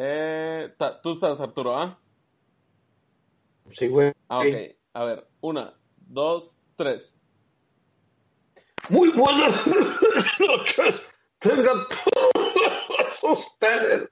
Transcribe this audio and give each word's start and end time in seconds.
Eh, 0.00 0.72
tú 1.02 1.14
estás, 1.14 1.40
Arturo, 1.40 1.76
¿ah? 1.76 1.98
Sí, 3.66 3.88
güey. 3.88 4.12
Ah, 4.28 4.38
ok. 4.38 4.54
A 4.92 5.04
ver, 5.04 5.26
una, 5.40 5.74
dos, 5.96 6.56
tres. 6.76 7.18
Muy 8.90 9.10
buenas 9.10 9.56
noches. 10.38 11.00
Tengan 11.40 11.84
todos 12.04 13.38
ustedes. 13.38 14.08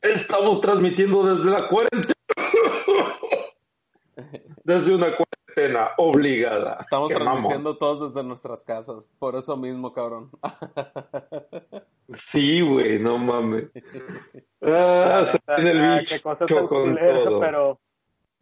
Estamos 0.00 0.60
transmitiendo 0.60 1.22
desde 1.22 1.50
la 1.50 1.68
cuarentena. 1.68 2.14
Desde 4.64 4.94
una 4.94 5.14
cuarentena 5.14 5.37
obligada. 5.96 6.78
Estamos 6.80 7.10
transmitiendo 7.10 7.76
todos 7.76 8.12
desde 8.14 8.26
nuestras 8.26 8.62
casas. 8.62 9.08
Por 9.18 9.34
eso 9.36 9.56
mismo, 9.56 9.92
cabrón. 9.92 10.30
Sí, 12.10 12.60
güey, 12.60 12.98
no 12.98 13.18
mames. 13.18 13.70
Ah, 14.60 15.22
viene 15.58 15.70
el 15.70 15.98
bicho 16.00 16.20
con 16.20 16.36
todo. 16.96 17.40
pero 17.40 17.78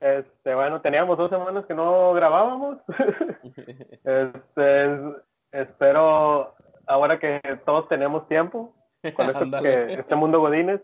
este 0.01 0.55
bueno 0.55 0.81
teníamos 0.81 1.19
dos 1.19 1.29
semanas 1.29 1.67
que 1.67 1.75
no 1.75 2.15
grabábamos 2.15 2.79
este 4.05 4.85
es- 4.87 5.01
espero 5.53 6.55
ahora 6.87 7.19
que 7.19 7.41
todos 7.67 7.87
tenemos 7.89 8.27
tiempo 8.29 8.75
con 9.15 9.27
esto 9.29 9.63
que 9.63 9.93
este 9.93 10.17
mundo 10.17 10.41
godines 10.41 10.81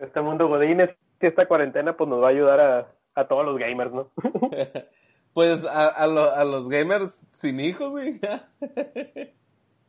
este 0.00 0.20
mundo 0.20 0.48
godines 0.48 0.90
que 1.20 1.28
esta 1.28 1.46
cuarentena 1.46 1.96
pues 1.96 2.10
nos 2.10 2.20
va 2.20 2.26
a 2.26 2.30
ayudar 2.30 2.60
a, 2.60 2.88
a 3.14 3.28
todos 3.28 3.44
los 3.46 3.56
gamers 3.56 3.92
no 3.92 4.10
Pues 5.34 5.64
a, 5.64 5.88
a, 5.88 6.06
lo- 6.06 6.32
a 6.34 6.44
los 6.44 6.68
gamers 6.68 7.20
sin 7.32 7.60
hijos, 7.60 7.90
güey. 7.90 8.20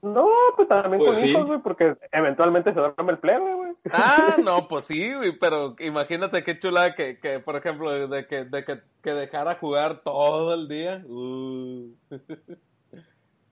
no 0.02 0.28
pues 0.56 0.68
también 0.68 1.00
Pues 1.04 1.18
con 1.18 1.24
sí. 1.24 1.32
hijos 1.32 1.48
güey 1.48 1.60
porque 1.62 1.96
eventualmente 2.12 2.74
se 2.74 2.80
duerme 2.80 3.14
el 3.14 3.18
plebe 3.20 3.54
güey 3.56 3.72
Ah, 3.92 4.36
no, 4.44 4.68
pues 4.68 4.86
sí, 4.86 5.14
güey, 5.14 5.38
pero 5.38 5.76
imagínate 5.80 6.44
qué 6.44 6.58
chula 6.60 6.96
que, 6.96 7.20
que 7.20 7.40
por 7.40 7.56
ejemplo, 7.56 8.08
de 8.08 8.28
que, 8.28 8.46
de 8.46 8.66
que, 8.66 8.82
que 9.02 9.14
dejara 9.14 9.56
jugar 9.56 10.02
todo 10.04 10.54
el 10.56 10.68
día. 10.68 11.04
Uh. 11.08 11.92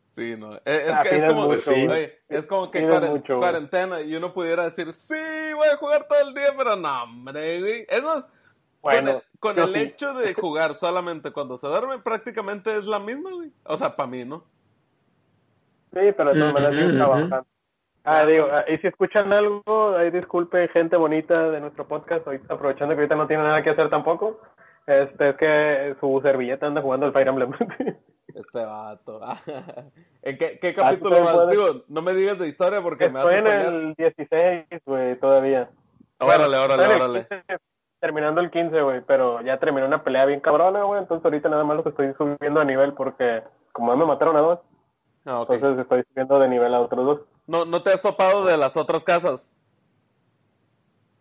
Sí, 0.08 0.36
no. 0.38 0.54
Es, 0.58 0.62
es 0.78 0.94
Ah, 0.96 1.02
que 1.02 1.16
es 1.18 1.26
como, 1.26 1.48
mucho, 1.48 1.72
güey. 1.72 2.12
es 2.30 2.46
como 2.46 2.70
que 2.70 2.84
cuaren- 2.88 3.10
mucho, 3.14 3.40
cuarentena 3.40 4.02
y 4.02 4.16
uno 4.16 4.32
pudiera 4.32 4.66
decir, 4.66 4.94
sí, 4.94 5.16
voy 5.56 5.68
a 5.70 5.78
jugar 5.78 6.08
todo 6.08 6.20
el 6.28 6.36
día, 6.36 6.54
pero 6.56 6.76
no, 6.76 7.02
hombre, 7.06 7.60
güey. 7.60 7.86
Es 7.90 8.04
más, 8.04 8.30
Bueno, 8.84 9.12
con 9.12 9.16
el, 9.16 9.40
con 9.40 9.56
yo 9.56 9.64
el 9.64 9.74
sí. 9.74 9.80
hecho 9.80 10.14
de 10.14 10.34
jugar 10.34 10.76
solamente 10.76 11.32
cuando 11.32 11.58
se 11.58 11.68
duerme, 11.68 12.00
prácticamente 12.00 12.78
es 12.78 12.86
la 12.86 13.00
misma, 13.00 13.32
güey. 13.32 13.52
O 13.64 13.78
sea, 13.78 13.96
para 13.96 14.08
mí, 14.08 14.26
¿no? 14.26 14.44
Sí, 15.94 16.00
pero 16.18 16.34
de 16.34 16.40
todas 16.40 16.54
maneras 16.54 16.76
ujú. 16.76 16.96
trabajando. 16.98 17.46
Ah, 18.04 18.26
digo, 18.26 18.48
ah, 18.52 18.66
y 18.68 18.78
si 18.80 18.88
escuchan 18.88 19.32
algo, 19.32 19.96
ahí 19.96 20.12
disculpe 20.12 20.68
gente 20.70 20.98
bonita 20.98 21.50
de 21.50 21.62
nuestro 21.62 21.88
podcast, 21.88 22.28
ahorita, 22.28 22.54
aprovechando 22.54 22.94
que 22.96 23.02
ahorita 23.02 23.16
no 23.16 23.28
tiene 23.28 23.44
nada 23.44 23.64
que 23.64 23.70
hacer 23.70 23.90
tampoco, 23.90 24.42
este 24.86 25.30
es 25.30 25.36
que 25.38 25.96
su 26.02 26.20
servilleta 26.22 26.66
anda 26.68 26.82
jugando 26.82 27.06
al 27.06 27.14
Fire 27.14 27.30
Emblem. 27.30 27.52
Este 28.36 28.66
vato. 28.66 29.20
¿En 30.24 30.38
qué, 30.40 30.58
qué 30.60 30.70
Ah, 30.70 30.74
capítulo 30.90 31.22
más? 31.22 31.36
puedes. 31.36 31.52
Digo, 31.52 31.84
no 31.88 32.02
me 32.02 32.14
digas 32.16 32.40
de 32.40 32.48
historia 32.48 32.82
porque 32.82 33.08
me 33.08 33.20
Estoy 33.20 33.36
hace 33.36 33.68
en 33.68 33.74
el 33.76 33.94
16, 33.94 34.66
güey, 34.86 35.20
todavía. 35.20 35.70
Órale, 36.20 36.58
órale, 36.58 36.96
órale. 36.96 37.28
15, 38.14 38.32
terminando 38.32 38.42
el 38.42 38.52
15, 38.52 38.82
güey, 38.82 39.02
pero 39.02 39.42
ya 39.42 39.58
terminé 39.60 39.86
una 39.88 40.00
pelea 40.00 40.26
bien 40.26 40.40
cabrona, 40.40 40.84
güey, 40.84 41.02
entonces 41.02 41.26
ahorita 41.26 41.50
nada 41.50 41.64
más 41.64 41.78
lo 41.78 41.84
que 41.84 41.90
estoy 41.90 42.14
subiendo 42.14 42.60
de 42.60 42.66
nivel 42.66 42.94
porque 42.94 43.44
como 43.72 43.96
me 43.96 44.06
mataron 44.06 44.36
a 44.38 44.42
dos, 44.42 44.60
Ah, 45.26 45.46
entonces 45.50 45.80
estoy 45.80 46.04
subiendo 46.10 46.38
de 46.40 46.48
nivel 46.50 46.74
a 46.74 46.82
otros 46.82 47.06
dos. 47.06 47.20
No, 47.48 47.66
no 47.66 47.82
te 47.82 47.92
has 47.92 48.02
topado 48.02 48.46
de 48.46 48.58
las 48.58 48.76
otras 48.78 49.04
casas. 49.04 49.54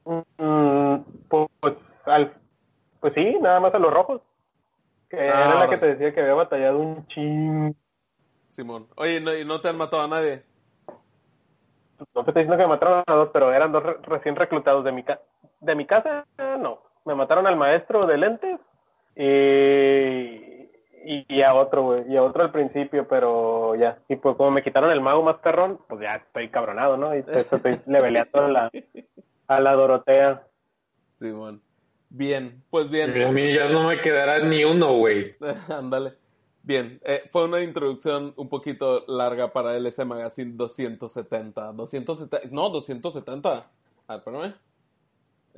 Mm, 0.05 0.97
pues, 1.29 1.75
al, 2.05 2.35
pues 3.01 3.15
sí, 3.15 3.37
nada 3.41 3.61
más 3.61 3.73
a 3.75 3.79
los 3.79 3.93
rojos. 3.93 4.21
Que 5.09 5.19
Ah, 5.19 5.45
era 5.45 5.55
la 5.61 5.69
que 5.71 5.77
te 5.79 5.87
decía 5.87 6.13
que 6.13 6.21
había 6.21 6.35
batallado 6.35 6.79
un 6.79 7.07
ching. 7.09 7.75
Simón. 8.49 8.87
Oye, 8.97 9.21
no, 9.21 9.35
¿y 9.35 9.45
no 9.45 9.61
te 9.61 9.69
han 9.69 9.77
matado 9.79 10.03
a 10.03 10.09
nadie? 10.09 10.43
No 12.15 12.25
te 12.25 12.31
estoy 12.31 12.43
diciendo 12.43 12.57
que 12.57 12.63
me 12.65 12.69
mataron 12.69 13.05
a 13.07 13.15
dos, 13.15 13.31
pero 13.33 13.53
eran 13.53 13.71
dos 13.73 13.83
re- 13.83 13.99
recién 14.03 14.35
reclutados 14.37 14.85
de 14.85 14.93
mi, 14.93 15.05
ca 15.05 15.21
de 15.63 15.75
mi 15.75 15.87
casa. 15.87 16.27
No, 16.39 16.81
me 17.05 17.15
mataron 17.15 17.47
al 17.47 17.57
maestro 17.57 18.07
de 18.07 18.19
lentes 18.19 18.61
y, 19.17 19.23
y, 21.05 21.27
y 21.29 21.43
a 21.43 21.55
otro, 21.55 21.83
güey. 21.85 22.13
Y 22.13 22.17
a 22.17 22.23
otro 22.23 22.43
al 22.43 22.53
principio, 22.53 23.07
pero 23.09 23.75
ya. 23.77 23.99
Y 24.09 24.17
pues 24.17 24.37
como 24.37 24.51
me 24.51 24.63
quitaron 24.63 24.91
el 24.91 25.01
mago 25.01 25.23
más 25.23 25.37
perrón, 25.39 25.81
pues 25.89 26.03
ya 26.03 26.17
estoy 26.17 26.51
cabronado, 26.51 26.97
¿no? 26.97 27.17
Y 27.17 27.23
pues, 27.23 27.51
estoy 27.51 27.81
leveleando 27.87 28.45
a 28.45 28.49
la, 28.49 28.71
a 29.49 29.61
la 29.61 29.73
Dorotea. 29.73 30.47
Simón. 31.13 31.63
Bien, 32.11 32.63
pues 32.69 32.89
A 32.89 32.91
bien. 32.91 33.33
mí 33.33 33.55
ya 33.55 33.69
no 33.69 33.89
me 33.89 33.99
quedará 33.99 34.41
ni 34.41 34.65
uno, 34.65 34.99
güey. 34.99 35.35
Ándale. 35.69 36.15
Bien, 36.65 37.01
eh, 37.05 37.23
fue 37.31 37.45
una 37.45 37.61
introducción 37.61 38.35
un 38.37 38.49
poquito 38.49 39.05
larga 39.09 39.53
para 39.53 39.77
LS 39.77 40.05
Magazine 40.07 40.53
270. 40.55 41.73
270, 41.73 42.55
no, 42.55 42.69
270. 42.69 43.67
Ah, 44.07 44.15
espérame. 44.17 44.55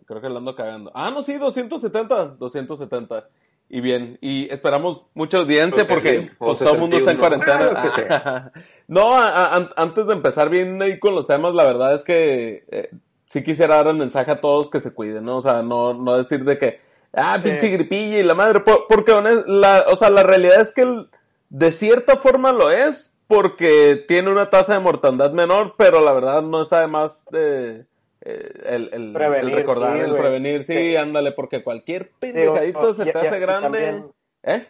Creo 0.07 0.21
que 0.21 0.29
la 0.29 0.39
ando 0.39 0.55
cagando. 0.55 0.91
Ah, 0.95 1.11
no, 1.11 1.23
sí, 1.23 1.35
270. 1.39 2.37
270. 2.39 3.29
Y 3.71 3.81
bien, 3.81 4.19
y 4.21 4.53
esperamos 4.53 5.07
mucha 5.15 5.39
audiencia 5.39 5.87
que 5.87 5.89
porque 5.95 6.31
pues, 6.39 6.59
todo 6.59 6.75
el 6.75 6.81
mundo 6.81 6.99
está 6.99 7.13
en 7.13 7.17
71. 7.21 7.71
cuarentena. 7.73 8.53
No, 8.89 9.17
a- 9.17 9.29
a- 9.31 9.57
an- 9.57 9.71
antes 9.77 10.07
de 10.07 10.13
empezar 10.13 10.51
bien 10.51 10.81
ahí 10.83 10.99
con 10.99 11.15
los 11.15 11.27
temas, 11.27 11.55
la 11.55 11.65
verdad 11.65 11.95
es 11.95 12.05
que 12.05 12.65
eh, 12.71 12.91
sí 13.27 13.43
quisiera 13.43 13.77
dar 13.77 13.87
el 13.89 13.97
mensaje 13.97 14.31
a 14.31 14.41
todos 14.43 14.69
que 14.69 14.81
se 14.81 14.93
cuiden, 14.93 15.25
¿no? 15.25 15.39
O 15.39 15.41
sea, 15.41 15.63
no, 15.63 15.95
no 15.95 16.19
decir 16.19 16.45
de 16.45 16.59
que, 16.59 16.81
ah, 17.15 17.41
pinche 17.43 17.69
gripilla 17.71 18.19
y 18.19 18.23
la 18.23 18.35
madre, 18.35 18.61
por- 18.61 18.87
porque 18.87 19.13
la, 19.47 19.87
o 19.89 19.97
sea, 19.97 20.11
la 20.11 20.23
realidad 20.23 20.61
es 20.61 20.73
que 20.75 20.83
el- 20.83 21.09
de 21.49 21.73
cierta 21.73 22.17
forma 22.17 22.53
lo 22.53 22.71
es 22.71 23.17
porque 23.27 24.05
tiene 24.07 24.31
una 24.31 24.51
tasa 24.51 24.75
de 24.75 24.81
mortandad 24.81 25.33
menor, 25.33 25.75
pero 25.79 26.03
la 26.03 26.13
verdad 26.13 26.43
no 26.43 26.61
está 26.61 26.81
de 26.83 26.87
más 26.89 27.25
de, 27.31 27.87
el, 28.25 28.91
el, 28.93 29.13
Prevenir, 29.13 29.51
el 29.51 29.57
recordar, 29.57 29.95
sí, 29.99 30.11
el 30.11 30.17
prevenir, 30.17 30.63
sí, 30.63 30.73
Sí. 30.73 30.97
ándale, 30.97 31.33
porque 31.33 31.63
cualquier 31.63 32.11
pendejadito 32.19 32.95
se 32.95 33.05
te 33.05 33.13
ya- 33.13 33.21
hace 33.21 33.37
y 33.37 33.41
grande, 33.41 33.81
también- 33.81 34.13
¿eh? 34.43 34.67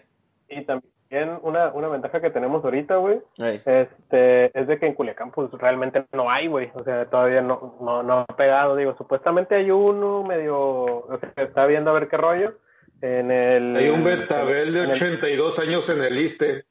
Y 0.49 0.65
también 0.65 1.39
una, 1.43 1.69
una 1.73 1.89
ventaja 1.89 2.21
que 2.21 2.31
tenemos 2.31 2.65
ahorita, 2.65 2.97
güey, 2.97 3.21
Ey. 3.39 3.61
este, 3.65 4.59
es 4.59 4.67
de 4.67 4.79
que 4.79 4.87
en 4.87 4.95
Culiacán 4.95 5.31
pues 5.31 5.51
realmente 5.53 6.05
no 6.13 6.29
hay, 6.31 6.49
güey, 6.49 6.71
o 6.75 6.83
sea, 6.83 7.07
todavía 7.07 7.41
no, 7.41 7.77
no, 7.81 8.03
no 8.03 8.21
ha 8.29 8.37
pegado, 8.37 8.75
digo, 8.77 8.97
supuestamente 8.97 9.55
hay 9.55 9.71
uno 9.71 10.25
medio, 10.25 10.59
o 10.59 11.19
sea, 11.21 11.45
está 11.45 11.67
viendo 11.67 11.91
a 11.91 11.95
ver 11.95 12.09
qué 12.09 12.17
rollo, 12.17 12.55
en 13.01 13.31
el... 13.31 13.77
Hay 13.77 13.89
un 13.91 14.03
Betabel 14.03 14.73
de 14.73 14.79
en 14.81 14.85
el- 14.87 14.93
82 14.97 15.59
años 15.59 15.89
en 15.89 16.01
el 16.03 16.19
ISTE. 16.19 16.65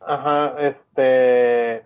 Ajá, 0.00 0.54
este, 0.60 1.82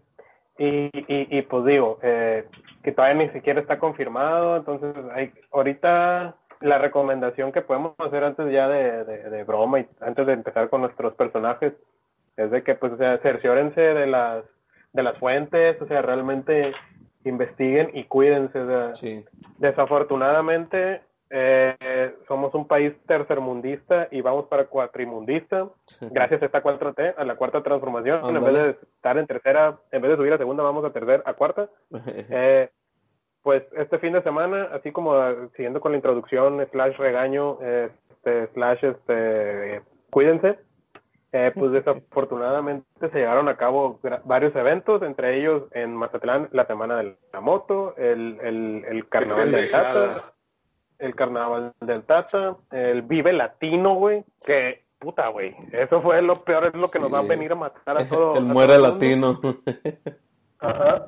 y, 0.58 0.86
y, 0.86 1.38
y 1.38 1.42
pues 1.42 1.64
digo, 1.64 1.98
eh, 2.02 2.44
que 2.88 2.94
todavía 2.94 3.26
ni 3.26 3.28
siquiera 3.34 3.60
está 3.60 3.78
confirmado, 3.78 4.56
entonces 4.56 4.94
hay, 5.14 5.30
ahorita 5.52 6.36
la 6.62 6.78
recomendación 6.78 7.52
que 7.52 7.60
podemos 7.60 7.92
hacer 7.98 8.24
antes 8.24 8.50
ya 8.50 8.66
de, 8.66 9.04
de, 9.04 9.28
de 9.28 9.44
broma 9.44 9.80
y 9.80 9.86
antes 10.00 10.26
de 10.26 10.32
empezar 10.32 10.70
con 10.70 10.80
nuestros 10.80 11.12
personajes 11.14 11.74
es 12.38 12.50
de 12.50 12.62
que 12.62 12.74
pues 12.76 12.94
o 12.94 12.96
sea, 12.96 13.18
cerciórense 13.18 13.78
de 13.82 14.06
las 14.06 14.42
de 14.94 15.02
las 15.02 15.18
fuentes, 15.18 15.80
o 15.82 15.86
sea, 15.86 16.00
realmente 16.00 16.72
investiguen 17.24 17.90
y 17.92 18.04
cuídense, 18.04 18.58
Sí. 18.94 19.22
desafortunadamente 19.58 21.02
eh, 21.30 22.14
somos 22.26 22.54
un 22.54 22.66
país 22.66 22.94
tercermundista 23.06 24.08
y 24.10 24.22
vamos 24.22 24.46
para 24.46 24.64
cuatrimundista 24.64 25.68
gracias 26.00 26.40
a 26.40 26.46
esta 26.46 26.62
4T, 26.62 27.14
a 27.18 27.24
la 27.24 27.36
cuarta 27.36 27.62
transformación, 27.62 28.34
en 28.34 28.42
vez 28.42 28.54
de 28.54 28.70
estar 28.70 29.18
en 29.18 29.26
tercera, 29.26 29.76
en 29.92 30.00
vez 30.00 30.10
de 30.12 30.16
subir 30.16 30.32
a 30.32 30.38
segunda, 30.38 30.62
vamos 30.62 30.86
a 30.86 30.90
tercera, 30.90 31.22
a 31.26 31.34
cuarta. 31.34 31.68
Eh, 32.06 32.70
pues 33.42 33.62
este 33.76 33.98
fin 33.98 34.12
de 34.12 34.22
semana, 34.22 34.68
así 34.72 34.92
como 34.92 35.16
eh, 35.16 35.48
siguiendo 35.56 35.80
con 35.80 35.92
la 35.92 35.98
introducción, 35.98 36.66
slash 36.70 36.96
regaño, 36.96 37.58
este, 37.62 38.48
slash 38.54 38.84
este, 38.84 39.82
cuídense. 40.10 40.58
eh, 41.32 41.52
pues 41.54 41.72
desafortunadamente 41.72 42.86
se 43.10 43.18
llevaron 43.18 43.48
a 43.48 43.56
cabo 43.56 44.00
varios 44.24 44.54
eventos, 44.56 45.02
entre 45.02 45.38
ellos 45.38 45.64
en 45.72 45.94
Mazatlán 45.94 46.48
la 46.52 46.66
Semana 46.66 46.96
de 46.98 47.16
la 47.32 47.40
Moto, 47.40 47.94
el, 47.96 48.38
el, 48.42 48.84
el 48.88 49.08
Carnaval 49.08 49.52
del 49.52 49.70
Tata, 49.70 50.32
el 50.98 51.14
Carnaval 51.14 51.72
del 51.80 52.02
Tata, 52.02 52.56
el 52.72 53.02
Vive 53.02 53.32
Latino, 53.32 53.94
güey, 53.94 54.24
que 54.44 54.82
puta, 54.98 55.28
güey, 55.28 55.54
eso 55.72 56.02
fue 56.02 56.20
lo 56.22 56.42
peor, 56.44 56.66
es 56.66 56.74
lo 56.74 56.88
que 56.88 56.98
nos 56.98 57.12
va 57.12 57.20
a 57.20 57.22
venir 57.22 57.52
a 57.52 57.54
matar 57.54 58.00
a 58.02 58.08
todos. 58.08 58.36
el 58.38 58.44
muere 58.44 58.78
latino. 58.78 59.40
Ajá. 60.58 61.06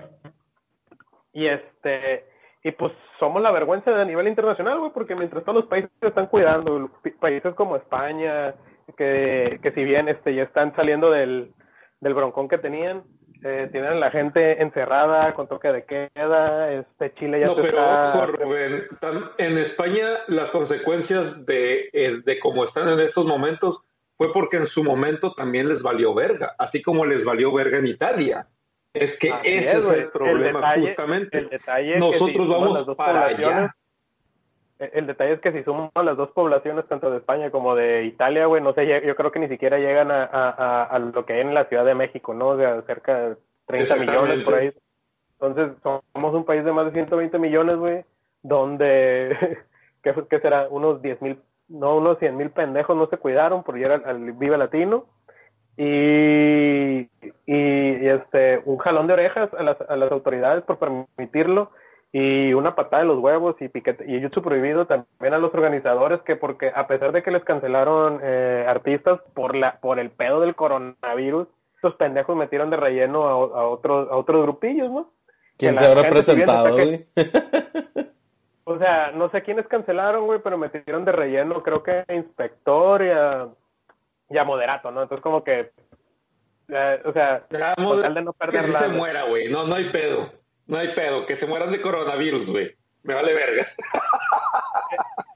Y 1.32 1.46
este, 1.46 2.24
y 2.62 2.72
pues 2.72 2.92
somos 3.18 3.42
la 3.42 3.50
vergüenza 3.50 3.90
a 3.98 4.04
nivel 4.04 4.28
internacional, 4.28 4.78
güey, 4.78 4.92
porque 4.92 5.14
mientras 5.14 5.44
todos 5.44 5.56
los 5.62 5.66
países 5.66 5.90
se 6.00 6.08
están 6.08 6.26
cuidando, 6.26 6.90
países 7.20 7.54
como 7.54 7.76
España, 7.76 8.54
que, 8.96 9.60
que 9.62 9.72
si 9.72 9.84
bien 9.84 10.08
este 10.08 10.34
ya 10.34 10.42
están 10.42 10.74
saliendo 10.74 11.10
del, 11.10 11.52
del 12.00 12.14
broncón 12.14 12.48
que 12.48 12.58
tenían, 12.58 13.04
eh, 13.42 13.68
tienen 13.72 13.92
a 13.92 13.94
la 13.94 14.10
gente 14.10 14.60
encerrada 14.60 15.32
con 15.32 15.48
toque 15.48 15.68
de 15.68 15.84
queda, 15.84 16.72
este 16.72 17.14
Chile 17.14 17.40
ya 17.40 17.46
no, 17.46 17.56
pero 17.56 18.26
Rubén, 18.26 18.84
en 19.38 19.58
España 19.58 20.18
las 20.28 20.50
consecuencias 20.50 21.46
de, 21.46 21.88
eh, 21.92 22.20
de 22.22 22.38
cómo 22.38 22.64
están 22.64 22.90
en 22.90 23.00
estos 23.00 23.24
momentos 23.24 23.80
fue 24.18 24.30
porque 24.34 24.58
en 24.58 24.66
su 24.66 24.84
momento 24.84 25.32
también 25.32 25.68
les 25.68 25.80
valió 25.80 26.12
verga, 26.12 26.54
así 26.58 26.82
como 26.82 27.06
les 27.06 27.24
valió 27.24 27.50
verga 27.50 27.78
en 27.78 27.86
Italia. 27.86 28.46
Es 28.92 29.16
que 29.18 29.32
ese 29.44 29.76
es, 29.76 29.86
el 29.86 30.08
problema, 30.08 30.74
justamente. 30.74 31.38
El 31.38 31.48
detalle 31.48 31.98
Nosotros 31.98 32.48
vamos 32.48 32.96
para 32.96 33.26
allá. 33.26 33.74
El 34.78 35.06
detalle 35.06 35.34
es 35.34 35.40
que 35.40 35.52
si 35.52 35.62
suman 35.62 35.90
las 35.94 36.16
dos 36.16 36.30
poblaciones, 36.30 36.86
tanto 36.86 37.10
de 37.10 37.18
España 37.18 37.50
como 37.50 37.74
de 37.74 38.04
Italia, 38.04 38.46
güey, 38.46 38.62
no 38.62 38.72
sé, 38.72 38.86
yo 39.06 39.14
creo 39.14 39.30
que 39.30 39.38
ni 39.38 39.48
siquiera 39.48 39.78
llegan 39.78 40.10
a, 40.10 40.24
a, 40.24 40.84
a, 40.84 40.98
lo 40.98 41.26
que 41.26 41.34
hay 41.34 41.40
en 41.40 41.52
la 41.52 41.66
Ciudad 41.66 41.84
de 41.84 41.94
México, 41.94 42.32
¿no? 42.32 42.56
De 42.56 42.82
cerca 42.82 43.28
de 43.28 43.36
30 43.66 43.96
millones 43.96 44.42
por 44.44 44.54
ahí. 44.54 44.72
Entonces, 45.38 45.76
somos 45.82 46.34
un 46.34 46.44
país 46.44 46.64
de 46.64 46.72
más 46.72 46.86
de 46.86 46.92
120 46.92 47.38
millones, 47.38 47.76
güey, 47.76 48.04
donde, 48.42 49.58
¿qué, 50.02 50.14
¿qué, 50.28 50.40
será? 50.40 50.66
Unos 50.70 51.02
10 51.02 51.20
mil, 51.20 51.38
no, 51.68 51.98
unos 51.98 52.18
100 52.18 52.36
mil 52.36 52.50
pendejos 52.50 52.96
no 52.96 53.06
se 53.06 53.18
cuidaron 53.18 53.62
por 53.62 53.78
ir 53.78 53.86
al, 53.86 54.02
al 54.06 54.32
Vive 54.32 54.56
Latino 54.56 55.06
y, 55.76 57.08
y, 57.46 58.06
este 58.06 58.60
un 58.64 58.78
jalón 58.78 59.06
de 59.06 59.14
orejas 59.14 59.52
a 59.54 59.62
las, 59.62 59.80
a 59.80 59.96
las 59.96 60.10
autoridades 60.12 60.64
por 60.64 60.78
permitirlo 60.78 61.70
y 62.12 62.52
una 62.54 62.74
patada 62.74 63.02
de 63.02 63.08
los 63.08 63.18
huevos 63.18 63.54
y 63.60 63.68
piquete 63.68 64.04
y 64.06 64.20
YouTube 64.20 64.42
prohibido 64.42 64.86
también 64.86 65.32
a 65.32 65.38
los 65.38 65.54
organizadores 65.54 66.20
que 66.22 66.34
porque 66.34 66.72
a 66.74 66.88
pesar 66.88 67.12
de 67.12 67.22
que 67.22 67.30
les 67.30 67.44
cancelaron 67.44 68.18
eh, 68.22 68.64
artistas 68.68 69.20
por 69.32 69.54
la 69.54 69.78
por 69.80 70.00
el 70.00 70.10
pedo 70.10 70.40
del 70.40 70.56
coronavirus 70.56 71.46
estos 71.76 71.94
pendejos 71.94 72.36
metieron 72.36 72.68
de 72.68 72.76
relleno 72.76 73.26
a, 73.26 73.60
a 73.60 73.66
otros 73.68 74.10
a 74.10 74.16
otros 74.16 74.42
grupillos 74.42 74.90
no 74.90 75.10
quién 75.56 75.76
se 75.76 75.86
habrá 75.86 76.10
presentado 76.10 76.74
güey 76.74 77.06
o 78.64 78.78
sea 78.78 79.12
no 79.12 79.30
sé 79.30 79.42
quiénes 79.42 79.68
cancelaron 79.68 80.26
güey 80.26 80.40
pero 80.42 80.58
metieron 80.58 81.04
de 81.04 81.12
relleno 81.12 81.62
creo 81.62 81.84
que 81.84 82.04
inspector 82.08 83.04
y 83.04 83.10
a 83.10 83.48
ya 84.30 84.44
moderato, 84.44 84.90
¿no? 84.90 85.02
Entonces 85.02 85.22
como 85.22 85.44
que, 85.44 85.72
eh, 86.68 87.02
o 87.04 87.12
sea, 87.12 87.46
ya, 87.50 87.74
de 87.76 88.22
no 88.22 88.32
perder 88.32 88.64
que 88.64 88.72
se 88.72 88.88
muera, 88.88 89.24
güey, 89.24 89.50
no, 89.50 89.66
no 89.66 89.74
hay 89.74 89.90
pedo, 89.90 90.32
no 90.66 90.78
hay 90.78 90.94
pedo, 90.94 91.26
que 91.26 91.36
se 91.36 91.46
mueran 91.46 91.70
de 91.70 91.80
coronavirus, 91.80 92.48
güey, 92.48 92.74
me 93.02 93.14
vale 93.14 93.34
verga. 93.34 93.66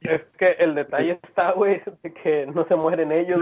Es 0.00 0.22
que 0.38 0.52
el 0.58 0.74
detalle 0.74 1.20
está, 1.22 1.52
güey, 1.52 1.82
de 2.02 2.12
que 2.14 2.46
no 2.46 2.66
se 2.66 2.74
mueren 2.74 3.12
ellos. 3.12 3.38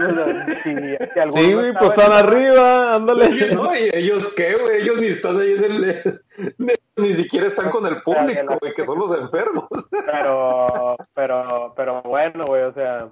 si, 0.61 0.69
sí, 1.31 1.53
güey, 1.53 1.73
pues 1.73 1.91
están 1.91 2.11
arriba, 2.11 2.95
ándale. 2.95 3.55
No, 3.55 3.75
¿y 3.75 3.89
ellos 3.93 4.31
qué, 4.35 4.55
güey? 4.55 4.81
Ellos 4.81 4.97
ni 4.97 5.07
están 5.07 5.39
ahí 5.39 5.53
en 5.53 5.63
el... 5.63 6.21
Ni 6.97 7.13
siquiera 7.13 7.47
están 7.47 7.69
con 7.69 7.85
el 7.85 8.01
público, 8.01 8.57
güey, 8.59 8.73
que 8.73 8.83
son 8.83 8.99
los 8.99 9.17
enfermos. 9.17 9.69
Pero, 9.89 10.97
pero, 11.15 11.73
pero 11.73 12.01
bueno, 12.01 12.45
güey, 12.45 12.63
o 12.63 12.73
sea, 12.73 13.07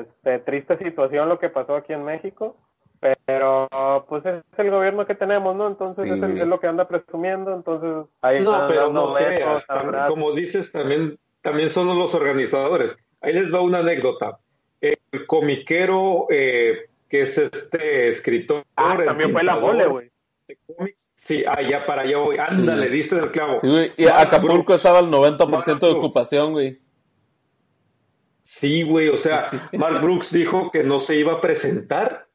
este, 0.00 0.38
triste 0.40 0.78
situación 0.78 1.28
lo 1.28 1.38
que 1.38 1.48
pasó 1.48 1.76
aquí 1.76 1.92
en 1.92 2.04
México, 2.04 2.56
pero 3.26 3.68
pues 4.08 4.24
es 4.26 4.42
el 4.58 4.70
gobierno 4.70 5.06
que 5.06 5.14
tenemos, 5.14 5.56
¿no? 5.56 5.66
Entonces 5.66 6.04
es, 6.04 6.46
lo 6.46 6.60
que 6.60 6.66
anda 6.66 6.86
presumiendo, 6.86 7.54
entonces 7.54 8.06
ahí 8.20 8.40
No, 8.40 8.66
pero 8.68 8.92
no 8.92 9.14
creas, 9.14 9.66
como 10.08 10.32
dices, 10.32 10.70
también, 10.70 11.18
también 11.40 11.68
son 11.68 11.86
los 11.98 12.14
organizadores. 12.14 12.92
Ahí 13.20 13.32
les 13.32 13.52
va 13.52 13.60
una 13.60 13.78
anécdota. 13.78 14.38
El 14.80 15.26
comiquero, 15.26 16.26
eh, 16.30 16.90
que 17.08 17.22
es 17.22 17.38
este 17.38 18.08
escritor... 18.08 18.64
Ah, 18.76 18.96
también 19.04 19.32
fue 19.32 19.44
la 19.44 19.56
mole, 19.56 19.86
güey. 19.86 20.12
Sí, 21.14 21.44
allá 21.46 21.86
para 21.86 22.02
allá 22.02 22.18
voy. 22.18 22.36
Ándale, 22.38 22.88
diste 22.88 23.16
el 23.16 23.30
clavo. 23.30 23.58
Sí, 23.58 23.68
güey. 23.68 23.92
Y 23.96 24.06
Acapulco 24.06 24.74
estaba 24.74 24.98
al 24.98 25.10
90% 25.10 25.78
de 25.78 25.92
ocupación, 25.92 26.52
güey. 26.52 26.80
Sí, 28.58 28.82
güey, 28.82 29.08
o 29.08 29.16
sea, 29.16 29.50
Mark 29.72 30.02
Brooks 30.02 30.30
dijo 30.30 30.70
que 30.70 30.84
no 30.84 30.98
se 30.98 31.16
iba 31.16 31.34
a 31.34 31.40
presentar. 31.40 32.26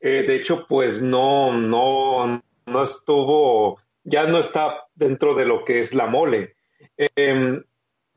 Eh, 0.00 0.24
de 0.26 0.36
hecho, 0.36 0.66
pues 0.66 1.02
no, 1.02 1.52
no, 1.52 2.42
no 2.66 2.82
estuvo, 2.82 3.78
ya 4.02 4.24
no 4.26 4.38
está 4.38 4.86
dentro 4.94 5.34
de 5.34 5.44
lo 5.44 5.64
que 5.64 5.80
es 5.80 5.92
la 5.92 6.06
mole. 6.06 6.56
Em, 6.96 7.62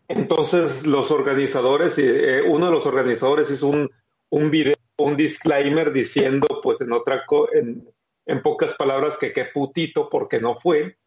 entonces, 0.07 0.85
los 0.85 1.11
organizadores, 1.11 1.97
eh, 1.97 2.41
uno 2.47 2.67
de 2.67 2.71
los 2.71 2.85
organizadores 2.85 3.49
hizo 3.49 3.67
un, 3.67 3.91
un 4.29 4.49
video, 4.49 4.77
un 4.97 5.15
disclaimer 5.15 5.91
diciendo, 5.91 6.47
pues 6.63 6.79
en 6.81 6.93
otra, 6.93 7.25
en, 7.53 7.87
en 8.25 8.41
pocas 8.41 8.71
palabras, 8.73 9.17
que 9.17 9.33
qué 9.33 9.45
putito 9.45 10.09
porque 10.09 10.39
no 10.39 10.55
fue. 10.55 10.97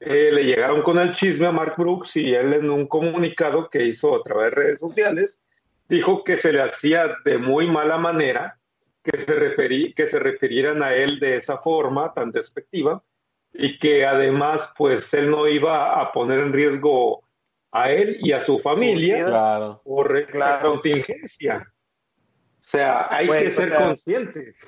Eh, 0.00 0.32
le 0.32 0.42
llegaron 0.42 0.82
con 0.82 0.98
el 0.98 1.12
chisme 1.12 1.46
a 1.46 1.52
Mark 1.52 1.74
Brooks 1.78 2.16
y 2.16 2.34
él 2.34 2.54
en 2.54 2.70
un 2.70 2.88
comunicado 2.88 3.70
que 3.70 3.84
hizo 3.84 4.16
a 4.16 4.22
través 4.22 4.50
de 4.50 4.56
redes 4.56 4.78
sociales 4.80 5.38
dijo 5.92 6.24
que 6.24 6.38
se 6.38 6.52
le 6.52 6.62
hacía 6.62 7.18
de 7.22 7.36
muy 7.36 7.70
mala 7.70 7.98
manera 7.98 8.58
que 9.02 9.18
se, 9.18 9.34
referí, 9.34 9.92
que 9.92 10.06
se 10.06 10.18
refirieran 10.18 10.82
a 10.82 10.94
él 10.94 11.18
de 11.18 11.36
esa 11.36 11.58
forma 11.58 12.14
tan 12.14 12.30
despectiva 12.30 13.02
y 13.52 13.76
que 13.76 14.06
además 14.06 14.72
pues 14.78 15.12
él 15.12 15.30
no 15.30 15.46
iba 15.46 16.00
a 16.00 16.10
poner 16.10 16.38
en 16.38 16.52
riesgo 16.54 17.22
a 17.72 17.90
él 17.90 18.16
y 18.20 18.32
a 18.32 18.40
su 18.40 18.58
familia 18.60 19.24
claro. 19.24 19.82
por 19.84 20.34
la 20.34 20.60
contingencia. 20.60 21.70
O 22.58 22.62
sea, 22.62 23.08
hay 23.10 23.28
que 23.28 23.50
ser 23.50 23.74
conscientes. 23.74 24.66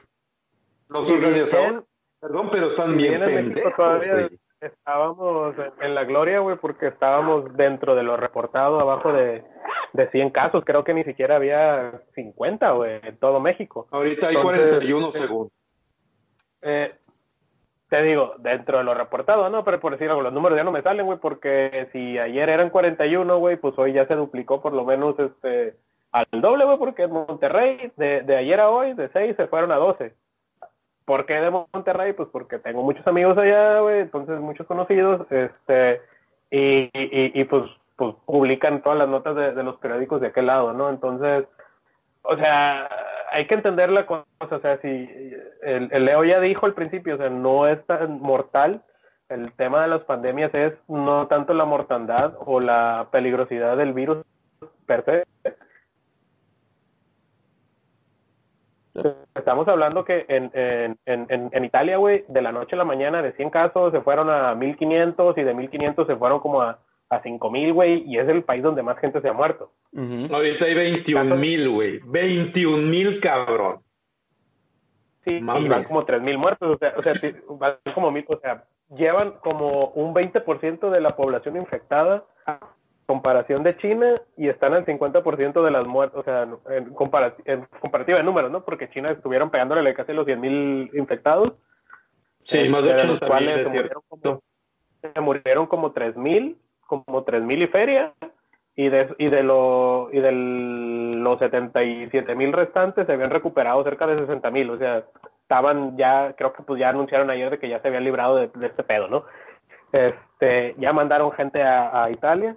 Los 0.88 1.08
organizadores, 1.08 1.84
perdón, 2.20 2.50
pero 2.52 2.66
están 2.68 2.98
bien 2.98 3.18
pendejos. 3.24 4.30
Estábamos 4.64 5.54
en 5.80 5.94
la 5.94 6.04
gloria, 6.04 6.40
güey, 6.40 6.56
porque 6.56 6.88
estábamos 6.88 7.54
dentro 7.56 7.94
de 7.94 8.02
lo 8.02 8.16
reportado, 8.16 8.80
abajo 8.80 9.12
de 9.12 9.44
de 9.94 10.10
100 10.10 10.30
casos, 10.30 10.64
creo 10.66 10.82
que 10.82 10.92
ni 10.92 11.04
siquiera 11.04 11.36
había 11.36 12.02
50, 12.14 12.70
güey, 12.72 13.00
en 13.04 13.16
todo 13.16 13.38
México. 13.38 13.86
Ahorita 13.92 14.26
hay 14.26 14.34
41 14.34 15.12
según. 15.12 15.50
Eh, 16.62 16.92
te 17.88 18.02
digo, 18.02 18.34
dentro 18.38 18.78
de 18.78 18.84
lo 18.84 18.94
reportado, 18.94 19.48
no, 19.50 19.64
pero 19.64 19.78
por 19.78 19.92
decir 19.92 20.10
algo, 20.10 20.22
los 20.22 20.32
números 20.32 20.58
ya 20.58 20.64
no 20.64 20.72
me 20.72 20.82
salen, 20.82 21.06
güey, 21.06 21.18
porque 21.20 21.88
si 21.92 22.18
ayer 22.18 22.48
eran 22.48 22.70
41, 22.70 23.38
güey, 23.38 23.56
pues 23.56 23.78
hoy 23.78 23.92
ya 23.92 24.06
se 24.08 24.16
duplicó 24.16 24.60
por 24.60 24.72
lo 24.72 24.84
menos 24.84 25.16
este 25.18 25.76
al 26.10 26.26
doble, 26.40 26.64
güey, 26.64 26.78
porque 26.78 27.04
en 27.04 27.12
Monterrey, 27.12 27.92
de, 27.96 28.22
de 28.22 28.36
ayer 28.36 28.60
a 28.60 28.70
hoy, 28.70 28.94
de 28.94 29.08
6 29.10 29.36
se 29.36 29.46
fueron 29.46 29.70
a 29.70 29.76
12. 29.76 30.12
¿Por 31.04 31.26
qué 31.26 31.34
de 31.34 31.50
Monterrey? 31.50 32.12
Pues 32.14 32.28
porque 32.30 32.58
tengo 32.58 32.82
muchos 32.82 33.06
amigos 33.06 33.36
allá, 33.36 33.80
güey, 33.80 34.00
entonces 34.00 34.40
muchos 34.40 34.66
conocidos, 34.66 35.26
este, 35.30 36.00
y, 36.50 36.90
y, 36.92 37.44
pues 37.44 37.64
pues 37.96 38.14
publican 38.26 38.82
todas 38.82 38.98
las 38.98 39.08
notas 39.08 39.36
de, 39.36 39.62
los 39.62 39.76
periódicos 39.76 40.20
de 40.20 40.28
aquel 40.28 40.46
lado, 40.46 40.72
¿no? 40.72 40.90
Entonces, 40.90 41.46
o 42.22 42.36
sea, 42.36 42.88
hay 43.30 43.46
que 43.46 43.54
entender 43.54 43.90
la 43.90 44.06
cosa, 44.06 44.24
o 44.40 44.60
sea, 44.60 44.78
si 44.78 44.88
el, 45.62 45.88
el, 45.92 46.04
Leo 46.04 46.24
ya 46.24 46.40
dijo 46.40 46.66
al 46.66 46.74
principio, 46.74 47.14
o 47.14 47.18
sea, 47.18 47.30
no 47.30 47.68
es 47.68 47.84
tan 47.86 48.20
mortal, 48.20 48.82
el 49.28 49.52
tema 49.52 49.82
de 49.82 49.88
las 49.88 50.02
pandemias 50.02 50.52
es 50.54 50.72
no 50.88 51.26
tanto 51.28 51.54
la 51.54 51.64
mortandad 51.64 52.34
o 52.38 52.60
la 52.60 53.08
peligrosidad 53.10 53.76
del 53.76 53.92
virus 53.92 54.18
per 54.86 55.04
se. 55.04 55.24
Estamos 59.34 59.66
hablando 59.68 60.04
que 60.04 60.24
en, 60.28 60.50
en, 60.54 60.98
en, 61.06 61.50
en 61.52 61.64
Italia, 61.64 61.96
güey, 61.96 62.24
de 62.28 62.42
la 62.42 62.52
noche 62.52 62.76
a 62.76 62.78
la 62.78 62.84
mañana 62.84 63.22
de 63.22 63.32
100 63.32 63.50
casos 63.50 63.92
se 63.92 64.00
fueron 64.00 64.30
a 64.30 64.54
1500 64.54 65.36
y 65.38 65.42
de 65.42 65.54
1500 65.54 66.06
se 66.06 66.16
fueron 66.16 66.40
como 66.40 66.62
a 66.62 66.78
a 67.08 67.20
5 67.22 67.50
mil, 67.50 67.72
güey, 67.72 68.02
y 68.06 68.18
es 68.18 68.28
el 68.28 68.42
país 68.42 68.62
donde 68.62 68.82
más 68.82 68.98
gente 68.98 69.20
se 69.20 69.28
ha 69.28 69.32
muerto. 69.32 69.70
Ahorita 69.94 70.64
hay 70.64 70.74
21 70.74 71.36
mil, 71.36 71.68
güey. 71.68 72.00
21 72.04 72.78
mil, 72.78 73.20
cabrón. 73.20 73.80
Sí, 75.24 75.36
y 75.36 75.40
van 75.42 75.84
como 75.84 76.04
3 76.04 76.20
mil 76.20 76.36
muertos, 76.36 76.76
o 76.76 76.78
sea, 76.78 76.94
o 76.96 77.02
sea, 77.02 77.12
van 77.48 77.76
como 77.94 78.10
mil, 78.10 78.24
o 78.28 78.38
sea, 78.38 78.64
llevan 78.94 79.32
como 79.40 79.88
un 79.88 80.14
20% 80.14 80.90
de 80.90 81.00
la 81.00 81.16
población 81.16 81.56
infectada 81.56 82.24
comparación 83.06 83.62
de 83.62 83.76
China 83.76 84.14
y 84.36 84.48
están 84.48 84.74
al 84.74 84.84
50% 84.84 85.64
de 85.64 85.70
las 85.70 85.86
muertes, 85.86 86.18
o 86.18 86.22
sea, 86.22 86.48
en, 86.70 86.92
comparativa 86.94 88.18
de 88.18 88.24
números, 88.24 88.50
¿no? 88.50 88.64
Porque 88.64 88.90
China 88.90 89.10
estuvieron 89.10 89.50
pegándole 89.50 89.94
casi 89.94 90.12
los 90.12 90.26
100.000 90.26 90.90
infectados. 90.94 91.58
Sí, 92.42 92.68
más 92.68 92.82
de, 92.82 92.92
este, 92.92 93.06
los 93.06 93.20
cuales 93.20 93.62
se 93.62 93.68
murieron, 93.68 94.02
como, 94.08 94.42
se 95.00 95.20
murieron 95.20 95.66
como 95.66 95.94
3.000, 95.94 96.56
como 96.86 97.24
3.000 97.24 97.62
y 97.62 97.66
feria, 97.68 98.12
y 98.76 98.88
de, 98.88 99.14
y 99.18 99.28
de, 99.28 99.42
lo, 99.42 100.08
y 100.12 100.20
de 100.20 100.32
los 100.32 101.40
77.000 101.40 102.52
restantes 102.52 103.06
se 103.06 103.12
habían 103.12 103.30
recuperado 103.30 103.82
cerca 103.84 104.06
de 104.06 104.26
60.000, 104.26 104.70
o 104.70 104.78
sea, 104.78 105.04
estaban 105.42 105.96
ya, 105.96 106.34
creo 106.36 106.52
que 106.52 106.62
pues 106.62 106.80
ya 106.80 106.88
anunciaron 106.88 107.30
ayer 107.30 107.50
de 107.50 107.58
que 107.58 107.68
ya 107.68 107.80
se 107.80 107.88
habían 107.88 108.04
librado 108.04 108.36
de, 108.36 108.48
de 108.48 108.66
este 108.66 108.82
pedo, 108.82 109.08
¿no? 109.08 109.24
Este, 109.94 110.74
ya 110.78 110.92
mandaron 110.92 111.30
gente 111.30 111.62
a, 111.62 112.10
Italia 112.10 112.56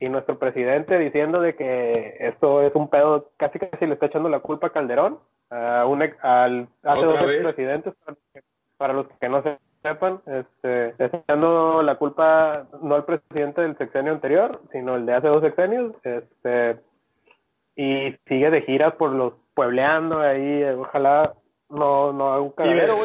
y 0.00 0.08
nuestro 0.08 0.38
presidente 0.38 0.98
diciendo 0.98 1.40
de 1.40 1.54
que 1.54 2.16
esto 2.18 2.62
es 2.62 2.74
un 2.74 2.88
pedo, 2.88 3.30
casi 3.36 3.58
casi 3.58 3.86
le 3.86 3.94
está 3.94 4.06
echando 4.06 4.30
la 4.30 4.40
culpa 4.40 4.68
a 4.68 4.70
Calderón, 4.70 5.18
a 5.50 5.84
un 5.86 6.02
al, 6.22 6.68
hace 6.82 7.04
dos 7.04 7.22
presidentes, 7.22 7.94
para 8.78 8.94
los 8.94 9.06
que 9.20 9.28
no 9.28 9.42
sepan, 9.82 10.20
este, 10.26 10.88
está 10.88 11.18
echando 11.18 11.82
la 11.82 11.96
culpa 11.96 12.66
no 12.82 12.94
al 12.94 13.04
presidente 13.04 13.60
del 13.60 13.76
sexenio 13.76 14.12
anterior, 14.12 14.62
sino 14.72 14.96
el 14.96 15.04
de 15.04 15.14
hace 15.14 15.28
dos 15.28 15.42
sexenios, 15.42 15.92
este, 16.02 16.80
y 17.76 18.16
sigue 18.26 18.50
de 18.50 18.62
giras 18.62 18.94
por 18.94 19.14
los 19.14 19.34
puebleando 19.54 20.20
ahí, 20.20 20.64
ojalá 20.64 21.34
no, 21.68 22.12
no, 22.12 22.42
un 22.42 22.50
cagadero, 22.52 22.96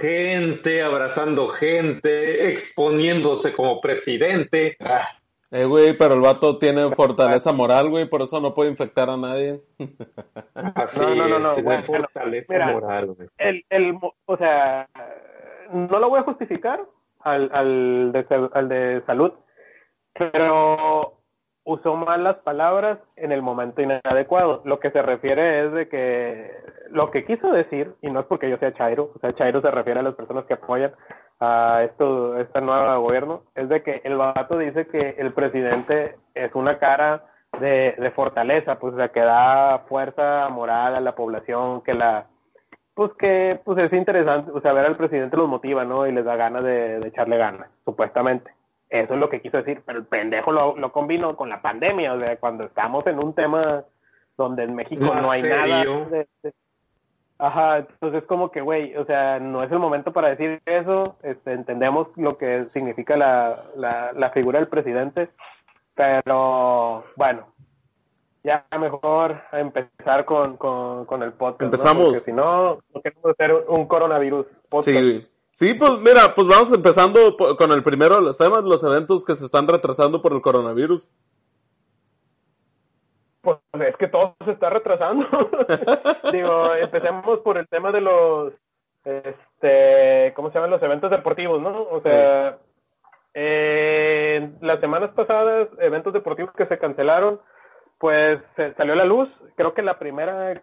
gente, 0.00 0.82
abrazando 0.82 1.48
gente, 1.48 2.48
exponiéndose 2.48 3.52
como 3.52 3.82
presidente. 3.82 4.76
Ah. 4.80 5.06
Eh, 5.54 5.66
güey, 5.66 5.96
pero 5.96 6.14
el 6.14 6.20
vato 6.20 6.58
tiene 6.58 6.90
fortaleza 6.96 7.52
moral, 7.52 7.88
güey, 7.88 8.08
por 8.08 8.22
eso 8.22 8.40
no 8.40 8.54
puede 8.54 8.70
infectar 8.70 9.08
a 9.08 9.16
nadie. 9.16 9.60
Así 10.74 10.98
no, 10.98 11.14
no, 11.14 11.28
no, 11.28 11.38
no, 11.38 11.62
güey, 11.62 11.80
fortaleza 11.84 12.72
moral, 12.72 13.14
güey. 13.14 13.28
El, 13.38 13.64
el, 13.70 13.96
o 14.26 14.36
sea, 14.36 14.88
no 15.72 16.00
lo 16.00 16.08
voy 16.08 16.18
a 16.18 16.24
justificar 16.24 16.80
al, 17.20 17.50
al, 17.54 18.10
de, 18.10 18.48
al 18.52 18.68
de 18.68 19.02
salud, 19.06 19.32
pero 20.12 21.20
usó 21.62 21.94
mal 21.94 22.24
las 22.24 22.38
palabras 22.38 22.98
en 23.14 23.30
el 23.30 23.40
momento 23.40 23.80
inadecuado. 23.80 24.60
Lo 24.64 24.80
que 24.80 24.90
se 24.90 25.02
refiere 25.02 25.66
es 25.66 25.72
de 25.72 25.88
que 25.88 26.50
lo 26.90 27.12
que 27.12 27.24
quiso 27.24 27.52
decir, 27.52 27.94
y 28.02 28.10
no 28.10 28.18
es 28.18 28.26
porque 28.26 28.50
yo 28.50 28.58
sea 28.58 28.74
Chairo, 28.74 29.12
o 29.14 29.18
sea, 29.20 29.32
Chairo 29.34 29.60
se 29.60 29.70
refiere 29.70 30.00
a 30.00 30.02
las 30.02 30.16
personas 30.16 30.46
que 30.46 30.54
apoyan 30.54 30.92
a 31.44 31.84
esto, 31.84 32.38
este 32.38 32.60
nuevo 32.60 33.00
gobierno, 33.00 33.42
es 33.54 33.68
de 33.68 33.82
que 33.82 34.00
el 34.04 34.16
vato 34.16 34.58
dice 34.58 34.86
que 34.86 35.16
el 35.18 35.32
presidente 35.32 36.16
es 36.34 36.54
una 36.54 36.78
cara 36.78 37.24
de, 37.60 37.94
de 37.96 38.10
fortaleza, 38.10 38.78
pues, 38.78 38.94
o 38.94 38.96
sea, 38.96 39.08
que 39.08 39.20
da 39.20 39.80
fuerza 39.88 40.48
moral 40.48 40.96
a 40.96 41.00
la 41.00 41.14
población, 41.14 41.82
que 41.82 41.94
la, 41.94 42.26
pues 42.94 43.12
que, 43.18 43.60
pues 43.64 43.78
es 43.78 43.92
interesante, 43.92 44.50
o 44.52 44.60
sea, 44.60 44.72
ver 44.72 44.86
al 44.86 44.96
presidente 44.96 45.36
los 45.36 45.48
motiva, 45.48 45.84
¿no? 45.84 46.06
Y 46.06 46.12
les 46.12 46.24
da 46.24 46.36
ganas 46.36 46.64
de, 46.64 47.00
de 47.00 47.08
echarle 47.08 47.36
ganas, 47.36 47.68
supuestamente. 47.84 48.50
Eso 48.88 49.14
es 49.14 49.20
lo 49.20 49.28
que 49.28 49.40
quiso 49.40 49.56
decir, 49.56 49.82
pero 49.84 49.98
el 49.98 50.06
pendejo 50.06 50.52
lo, 50.52 50.76
lo 50.76 50.92
combinó 50.92 51.36
con 51.36 51.48
la 51.48 51.60
pandemia, 51.60 52.12
o 52.12 52.20
sea, 52.20 52.36
cuando 52.38 52.64
estamos 52.64 53.06
en 53.06 53.18
un 53.18 53.34
tema 53.34 53.84
donde 54.36 54.64
en 54.64 54.74
México 54.74 55.14
no, 55.14 55.30
hay 55.30 55.42
nada 55.42 55.84
de, 56.10 56.26
Ajá, 57.38 57.78
entonces 57.78 58.22
es 58.22 58.28
como 58.28 58.50
que, 58.50 58.60
güey, 58.60 58.96
o 58.96 59.04
sea, 59.04 59.40
no 59.40 59.62
es 59.62 59.72
el 59.72 59.78
momento 59.78 60.12
para 60.12 60.28
decir 60.28 60.62
eso, 60.66 61.16
este, 61.22 61.52
entendemos 61.52 62.16
lo 62.16 62.36
que 62.38 62.64
significa 62.64 63.16
la, 63.16 63.56
la, 63.76 64.12
la 64.12 64.30
figura 64.30 64.60
del 64.60 64.68
presidente, 64.68 65.28
pero 65.94 67.04
bueno, 67.16 67.46
ya 68.44 68.64
mejor 68.78 69.42
empezar 69.52 70.24
con, 70.24 70.56
con, 70.56 71.06
con 71.06 71.22
el 71.22 71.32
podcast. 71.32 71.62
Empezamos. 71.62 72.04
Porque 72.04 72.20
si 72.20 72.32
no, 72.32 72.78
no 72.94 73.00
queremos 73.02 73.32
hacer 73.32 73.52
un 73.68 73.86
coronavirus 73.86 74.46
podcast. 74.70 74.96
Sí, 74.96 75.26
Sí, 75.54 75.72
pues 75.74 75.92
mira, 76.00 76.34
pues 76.34 76.48
vamos 76.48 76.72
empezando 76.72 77.36
con 77.36 77.70
el 77.70 77.80
primero 77.84 78.16
de 78.16 78.22
los 78.22 78.36
temas, 78.36 78.64
los 78.64 78.82
eventos 78.82 79.24
que 79.24 79.36
se 79.36 79.44
están 79.44 79.68
retrasando 79.68 80.20
por 80.20 80.32
el 80.32 80.42
coronavirus. 80.42 81.08
Pues 83.44 83.58
es 83.86 83.96
que 83.98 84.08
todo 84.08 84.34
se 84.44 84.52
está 84.52 84.70
retrasando. 84.70 85.26
Digo, 86.32 86.74
empecemos 86.74 87.40
por 87.40 87.58
el 87.58 87.68
tema 87.68 87.92
de 87.92 88.00
los, 88.00 88.52
este, 89.04 90.32
¿cómo 90.34 90.48
se 90.48 90.54
llaman? 90.54 90.70
Los 90.70 90.82
eventos 90.82 91.10
deportivos, 91.10 91.60
¿no? 91.60 91.82
O 91.82 92.00
sea, 92.00 92.56
eh, 93.34 94.50
las 94.60 94.80
semanas 94.80 95.10
pasadas, 95.10 95.68
eventos 95.78 96.12
deportivos 96.12 96.52
que 96.54 96.66
se 96.66 96.78
cancelaron, 96.78 97.40
pues 97.98 98.40
salió 98.76 98.94
a 98.94 98.96
la 98.96 99.04
luz. 99.04 99.28
Creo 99.56 99.74
que 99.74 99.82
la 99.82 99.98
primera 99.98 100.62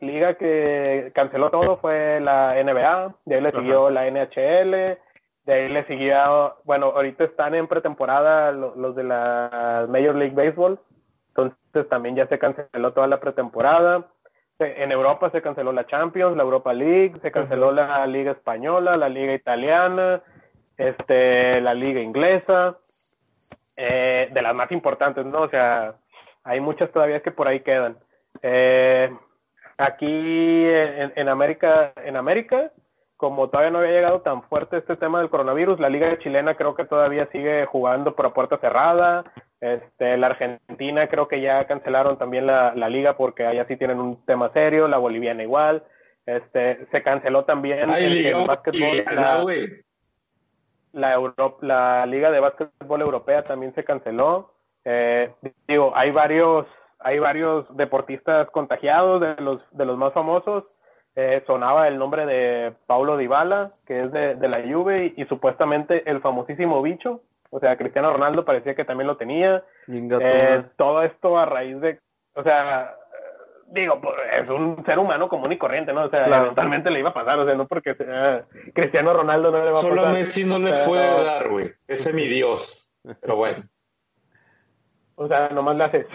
liga 0.00 0.34
que 0.34 1.12
canceló 1.14 1.50
todo 1.50 1.78
fue 1.78 2.20
la 2.20 2.54
NBA, 2.62 3.14
de 3.24 3.34
ahí 3.34 3.40
le 3.40 3.50
siguió 3.52 3.90
la 3.90 4.10
NHL, 4.10 4.98
de 5.46 5.52
ahí 5.52 5.68
le 5.68 5.84
siguió, 5.86 6.56
bueno, 6.64 6.86
ahorita 6.86 7.24
están 7.24 7.54
en 7.54 7.66
pretemporada 7.66 8.52
los, 8.52 8.94
de 8.94 9.04
la 9.04 9.86
Major 9.88 10.14
League 10.14 10.34
Baseball, 10.34 10.78
entonces 11.36 11.88
también 11.88 12.16
ya 12.16 12.26
se 12.26 12.38
canceló 12.38 12.92
toda 12.92 13.06
la 13.06 13.20
pretemporada. 13.20 14.06
En 14.58 14.90
Europa 14.90 15.30
se 15.30 15.42
canceló 15.42 15.72
la 15.72 15.86
Champions, 15.86 16.36
la 16.36 16.42
Europa 16.42 16.72
League, 16.72 17.18
se 17.20 17.30
canceló 17.30 17.72
la 17.72 18.06
Liga 18.06 18.32
Española, 18.32 18.96
la 18.96 19.08
Liga 19.08 19.34
Italiana, 19.34 20.22
este, 20.78 21.60
la 21.60 21.74
Liga 21.74 22.00
Inglesa, 22.00 22.78
eh, 23.76 24.30
de 24.32 24.42
las 24.42 24.54
más 24.54 24.72
importantes, 24.72 25.26
¿no? 25.26 25.42
O 25.42 25.48
sea, 25.50 25.96
hay 26.42 26.60
muchas 26.60 26.90
todavía 26.90 27.20
que 27.20 27.32
por 27.32 27.48
ahí 27.48 27.60
quedan. 27.60 27.98
Eh, 28.40 29.10
Aquí 29.78 30.06
en, 30.06 31.28
América, 31.28 31.92
en 31.96 32.16
América, 32.16 32.72
como 33.18 33.50
todavía 33.50 33.70
no 33.70 33.78
había 33.78 33.92
llegado 33.92 34.22
tan 34.22 34.42
fuerte 34.44 34.78
este 34.78 34.96
tema 34.96 35.18
del 35.18 35.28
coronavirus, 35.28 35.78
la 35.80 35.90
liga 35.90 36.18
chilena 36.18 36.54
creo 36.54 36.74
que 36.74 36.86
todavía 36.86 37.28
sigue 37.30 37.66
jugando 37.66 38.16
por 38.16 38.32
puerta 38.32 38.56
cerrada. 38.56 39.24
Este, 39.60 40.16
la 40.16 40.28
Argentina 40.28 41.06
creo 41.08 41.28
que 41.28 41.40
ya 41.40 41.66
cancelaron 41.66 42.18
también 42.18 42.46
la, 42.46 42.74
la 42.74 42.88
liga 42.88 43.16
porque 43.16 43.46
allá 43.46 43.64
sí 43.66 43.76
tienen 43.76 44.00
un 44.00 44.24
tema 44.26 44.48
serio, 44.50 44.88
la 44.88 44.98
boliviana 44.98 45.42
igual. 45.42 45.82
Este, 46.26 46.86
se 46.90 47.02
canceló 47.02 47.44
también 47.44 47.88
el, 47.90 48.32
la, 50.92 51.18
la, 51.18 51.54
la 51.60 52.06
liga 52.06 52.30
de 52.30 52.40
básquetbol 52.40 53.00
europea 53.00 53.44
también 53.44 53.74
se 53.74 53.84
canceló. 53.84 54.52
Eh, 54.84 55.32
digo, 55.68 55.92
hay 55.94 56.10
varios 56.10 56.66
hay 57.00 57.18
varios 57.18 57.64
deportistas 57.76 58.50
contagiados, 58.50 59.20
de 59.20 59.36
los, 59.42 59.60
de 59.70 59.84
los 59.84 59.96
más 59.96 60.12
famosos. 60.12 60.80
Eh, 61.14 61.42
sonaba 61.46 61.88
el 61.88 61.98
nombre 61.98 62.26
de 62.26 62.72
Paulo 62.86 63.16
Dybala, 63.16 63.70
que 63.86 64.02
es 64.02 64.12
de, 64.12 64.34
de 64.34 64.48
la 64.48 64.62
Juve, 64.62 65.14
y, 65.16 65.24
supuestamente 65.26 66.08
el 66.10 66.20
famosísimo 66.20 66.82
bicho, 66.82 67.22
o 67.50 67.60
sea, 67.60 67.76
Cristiano 67.76 68.12
Ronaldo 68.12 68.44
parecía 68.44 68.74
que 68.74 68.84
también 68.84 69.06
lo 69.06 69.16
tenía. 69.16 69.64
Eh, 69.88 70.64
todo 70.76 71.02
esto 71.02 71.38
a 71.38 71.46
raíz 71.46 71.80
de, 71.80 72.00
o 72.34 72.42
sea, 72.42 72.94
digo, 73.68 74.00
pues, 74.00 74.14
es 74.42 74.48
un 74.48 74.84
ser 74.84 74.98
humano 74.98 75.28
común 75.28 75.52
y 75.52 75.58
corriente, 75.58 75.92
¿no? 75.92 76.04
O 76.04 76.08
sea, 76.08 76.24
eventualmente 76.24 76.90
le 76.90 77.00
iba 77.00 77.10
a 77.10 77.14
pasar, 77.14 77.38
o 77.38 77.44
sea, 77.44 77.54
no 77.54 77.66
porque 77.66 77.94
sea 77.94 78.44
Cristiano 78.74 79.12
Ronaldo 79.12 79.50
no 79.50 79.58
le 79.58 79.70
va 79.70 79.80
a 79.80 79.82
pasar. 79.82 79.88
Solo 79.90 80.08
Messi 80.10 80.44
no 80.44 80.58
le 80.58 80.84
puede 80.84 81.24
dar, 81.24 81.48
güey. 81.48 81.66
Ese 81.88 82.08
es 82.08 82.14
mi 82.14 82.26
Dios. 82.26 82.88
Pero 83.20 83.36
bueno. 83.36 83.64
O 85.14 85.28
sea, 85.28 85.48
nomás 85.48 85.76
le 85.76 85.84
hace 85.84 86.06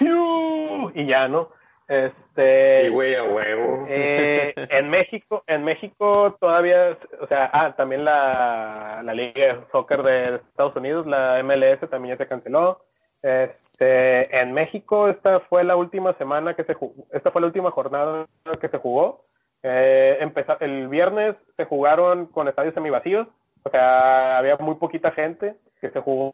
y 0.93 1.05
ya, 1.05 1.27
¿no? 1.27 1.49
Este. 1.91 2.85
Y 2.85 2.89
güey, 2.89 3.15
a 3.15 3.23
huevo. 3.25 3.85
Eh, 3.89 4.53
en 4.55 4.89
México, 4.89 5.43
en 5.45 5.65
México 5.65 6.37
todavía, 6.39 6.97
o 7.19 7.27
sea, 7.27 7.49
ah, 7.51 7.75
también 7.75 8.05
la, 8.05 9.01
la 9.03 9.13
Liga 9.13 9.33
de 9.33 9.59
Soccer 9.73 10.01
de 10.01 10.35
Estados 10.35 10.77
Unidos, 10.77 11.05
la 11.05 11.43
MLS 11.43 11.81
también 11.89 12.15
ya 12.15 12.23
se 12.23 12.29
canceló. 12.29 12.79
Este, 13.21 14.39
en 14.39 14.53
México 14.53 15.09
esta 15.09 15.41
fue 15.41 15.65
la 15.65 15.75
última 15.75 16.13
semana 16.13 16.53
que 16.53 16.63
se 16.63 16.75
jugó, 16.75 17.03
esta 17.11 17.29
fue 17.29 17.41
la 17.41 17.47
última 17.47 17.71
jornada 17.71 18.25
que 18.61 18.69
se 18.69 18.77
jugó. 18.77 19.19
Eh, 19.61 20.17
empezó, 20.21 20.57
el 20.61 20.87
viernes 20.87 21.35
se 21.57 21.65
jugaron 21.65 22.25
con 22.27 22.47
estadios 22.47 22.73
semivacíos, 22.73 23.27
o 23.63 23.69
sea, 23.69 24.37
había 24.37 24.55
muy 24.55 24.75
poquita 24.75 25.11
gente 25.11 25.55
que 25.81 25.89
se 25.89 25.99
jugó 25.99 26.33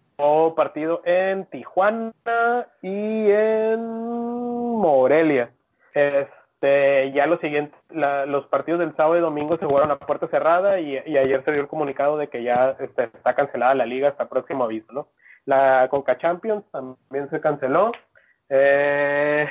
partido 0.56 1.02
en 1.06 1.46
Tijuana 1.46 2.14
y 2.82 3.32
en 3.32 3.80
Morelia. 4.76 5.52
Este, 5.94 7.12
ya 7.14 7.26
los 7.26 7.40
siguientes, 7.40 7.82
los 7.90 8.46
partidos 8.48 8.82
del 8.82 8.96
sábado 8.96 9.18
y 9.18 9.22
domingo 9.22 9.58
se 9.58 9.66
jugaron 9.66 9.92
a 9.92 9.98
puerta 9.98 10.28
cerrada 10.28 10.80
y, 10.82 10.98
ayer 10.98 11.44
se 11.46 11.54
dio 11.54 11.62
el 11.62 11.68
comunicado 11.68 12.18
de 12.18 12.28
que 12.28 12.44
ya 12.44 12.76
este, 12.80 13.06
está 13.06 13.36
cancelada 13.36 13.74
la 13.74 13.86
liga 13.86 14.10
hasta 14.10 14.28
próximo 14.28 14.66
aviso, 14.66 14.92
¿no? 14.92 15.08
La 15.46 15.88
Conca 15.90 16.18
Champions 16.18 16.66
también 16.70 17.30
se 17.30 17.40
canceló. 17.40 17.90
Eh, 18.50 19.48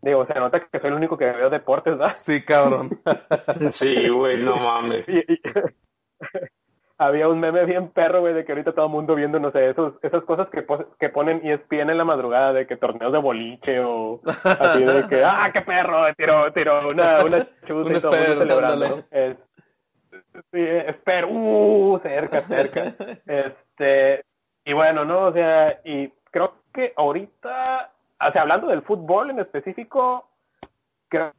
digo, 0.00 0.26
se 0.26 0.34
nota 0.34 0.58
que 0.58 0.80
soy 0.80 0.90
el 0.90 0.96
único 0.96 1.16
que 1.16 1.26
veo 1.26 1.48
deportes, 1.48 1.96
¿verdad? 1.96 2.14
Sí, 2.14 2.44
cabrón. 2.44 3.00
sí, 3.70 4.08
güey, 4.08 4.42
no 4.42 4.56
mames. 4.56 5.06
había 7.06 7.28
un 7.28 7.40
meme 7.40 7.64
bien 7.64 7.88
perro, 7.88 8.20
güey, 8.20 8.34
de 8.34 8.44
que 8.44 8.52
ahorita 8.52 8.72
todo 8.72 8.86
el 8.86 8.92
mundo 8.92 9.14
viendo, 9.14 9.38
no 9.38 9.50
sé, 9.50 9.70
esos, 9.70 9.94
esas 10.02 10.22
cosas 10.24 10.48
que, 10.48 10.64
que 10.98 11.08
ponen 11.08 11.40
ESPN 11.46 11.90
en 11.90 11.98
la 11.98 12.04
madrugada, 12.04 12.52
de 12.52 12.66
que 12.66 12.76
torneos 12.76 13.12
de 13.12 13.18
boliche 13.18 13.80
o 13.80 14.20
así 14.24 14.84
de 14.84 15.08
que, 15.08 15.24
ah, 15.24 15.50
qué 15.52 15.62
perro, 15.62 16.12
tiró, 16.14 16.52
tiró 16.52 16.88
una, 16.88 17.24
una 17.24 17.38
y 17.38 17.66
todo 17.66 17.78
el 17.78 17.84
mundo 17.84 18.12
celebrando. 18.12 19.04
Es, 19.10 19.36
sí, 20.50 20.60
espero, 20.60 21.28
uh, 21.30 22.00
cerca, 22.02 22.42
cerca. 22.42 22.94
Este, 23.26 24.24
y 24.64 24.72
bueno, 24.72 25.04
¿no? 25.04 25.26
O 25.26 25.32
sea, 25.32 25.80
y 25.84 26.08
creo 26.30 26.54
que 26.72 26.92
ahorita, 26.96 27.90
o 28.20 28.32
sea, 28.32 28.42
hablando 28.42 28.68
del 28.68 28.82
fútbol 28.82 29.30
en 29.30 29.40
específico, 29.40 30.28
creo 31.08 31.32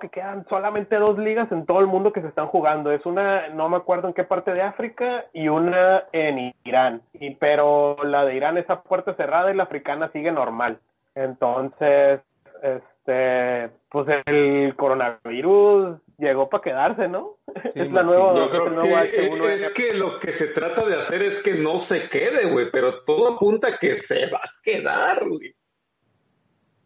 que 0.00 0.08
quedan 0.08 0.44
solamente 0.48 0.96
dos 0.96 1.18
ligas 1.18 1.50
en 1.52 1.64
todo 1.64 1.80
el 1.80 1.86
mundo 1.86 2.12
que 2.12 2.20
se 2.20 2.28
están 2.28 2.46
jugando. 2.48 2.92
Es 2.92 3.06
una, 3.06 3.48
no 3.48 3.68
me 3.68 3.76
acuerdo 3.76 4.08
en 4.08 4.14
qué 4.14 4.24
parte 4.24 4.52
de 4.52 4.62
África, 4.62 5.26
y 5.32 5.48
una 5.48 6.04
en 6.12 6.52
Irán. 6.64 7.02
Y, 7.14 7.34
pero 7.36 7.96
la 8.04 8.24
de 8.24 8.34
Irán 8.34 8.58
está 8.58 8.82
puerta 8.82 9.14
cerrada 9.14 9.50
y 9.50 9.56
la 9.56 9.64
africana 9.64 10.10
sigue 10.12 10.32
normal. 10.32 10.78
Entonces, 11.14 12.20
este, 12.62 13.70
pues 13.90 14.06
el 14.26 14.74
coronavirus 14.76 15.98
llegó 16.18 16.48
para 16.48 16.62
quedarse, 16.62 17.08
¿no? 17.08 17.36
es 17.64 17.90
la 17.90 18.02
nueva. 18.02 18.34
Yo 18.34 18.50
creo 18.50 19.48
es, 19.48 19.70
que 19.70 19.94
lo 19.94 20.18
que 20.20 20.32
se 20.32 20.48
trata 20.48 20.86
de 20.86 20.96
hacer 20.96 21.22
es 21.22 21.42
que 21.42 21.54
no 21.54 21.78
se 21.78 22.08
quede, 22.08 22.50
güey, 22.50 22.70
pero 22.70 23.04
todo 23.04 23.34
apunta 23.34 23.78
que 23.78 23.94
se 23.94 24.26
va 24.26 24.38
a 24.38 24.50
quedar, 24.62 25.26
güey. 25.26 25.54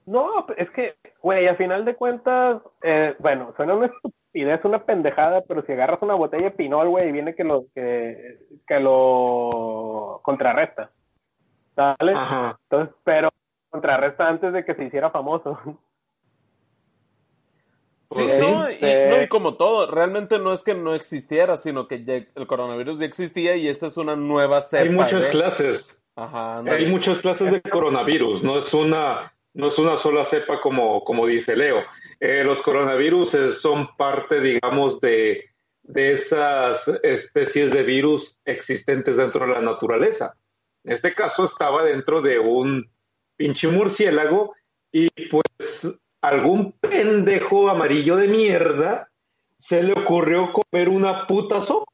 No, 0.07 0.47
es 0.57 0.71
que, 0.71 0.97
güey, 1.21 1.47
a 1.47 1.55
final 1.55 1.85
de 1.85 1.95
cuentas, 1.95 2.61
eh, 2.83 3.15
bueno, 3.19 3.53
suena 3.57 3.75
una 3.75 3.87
estupidez, 4.05 4.65
una 4.65 4.85
pendejada, 4.85 5.43
pero 5.47 5.63
si 5.63 5.73
agarras 5.73 6.03
una 6.03 6.15
botella 6.15 6.45
de 6.45 6.51
pinol, 6.53 6.89
güey, 6.89 7.13
viene 7.13 7.35
que 7.35 7.45
lo, 7.45 7.67
que, 7.75 8.39
que 8.67 8.81
lo 8.81 10.21
contrarresta. 10.23 10.89
¿Sale? 11.75 12.13
Ajá. 12.15 12.59
Entonces, 12.69 12.95
pero 13.05 13.31
contrarresta 13.71 14.29
antes 14.29 14.53
de 14.53 14.65
que 14.65 14.75
se 14.75 14.85
hiciera 14.85 15.11
famoso. 15.11 15.59
Sí, 18.11 18.27
no, 18.39 18.71
y, 18.71 18.79
no, 19.11 19.23
y 19.23 19.29
como 19.29 19.55
todo, 19.55 19.91
realmente 19.91 20.39
no 20.39 20.53
es 20.53 20.63
que 20.63 20.75
no 20.75 20.95
existiera, 20.95 21.57
sino 21.57 21.89
que 21.89 22.27
el 22.35 22.47
coronavirus 22.47 22.99
ya 22.99 23.07
existía 23.07 23.57
y 23.57 23.69
esta 23.69 23.87
es 23.87 23.97
una 23.97 24.17
nueva 24.17 24.61
cepa. 24.61 24.83
Hay 24.83 24.91
muchas 24.91 25.27
clases. 25.27 25.97
Ajá, 26.15 26.59
Hay 26.59 26.87
muchas 26.91 27.19
clases 27.21 27.51
de 27.51 27.63
coronavirus, 27.63 28.43
no 28.43 28.59
es 28.59 28.75
una, 28.75 29.32
no 29.55 29.67
es 29.69 29.79
una 29.79 29.97
sola 29.97 30.25
cepa 30.25 30.61
como, 30.61 31.05
como 31.05 31.27
dice 31.27 31.57
Leo. 31.57 31.83
Eh, 32.21 32.43
los 32.45 32.61
coronavirus 32.61 33.31
son 33.61 33.97
parte, 33.97 34.41
digamos, 34.41 35.01
de, 35.01 35.51
de 35.83 36.13
esas 36.13 36.89
especies 37.03 37.73
de 37.73 37.83
virus 37.83 38.39
existentes 38.45 39.17
dentro 39.17 39.47
de 39.47 39.53
la 39.53 39.61
naturaleza. 39.61 40.35
En 40.85 40.93
este 40.93 41.15
caso 41.15 41.45
estaba 41.45 41.83
dentro 41.83 42.23
de 42.23 42.39
un 42.39 42.89
pinche 43.37 43.69
murciélago 43.69 44.55
y 44.91 45.09
pues 45.29 45.89
algún 46.21 46.73
pendejo 46.73 47.69
amarillo 47.69 48.17
de 48.17 48.29
mierda 48.29 49.09
se 49.59 49.83
le 49.83 49.93
ocurrió 49.93 50.51
comer 50.53 50.89
una 50.89 51.27
puta 51.27 51.61
sopa. 51.61 51.93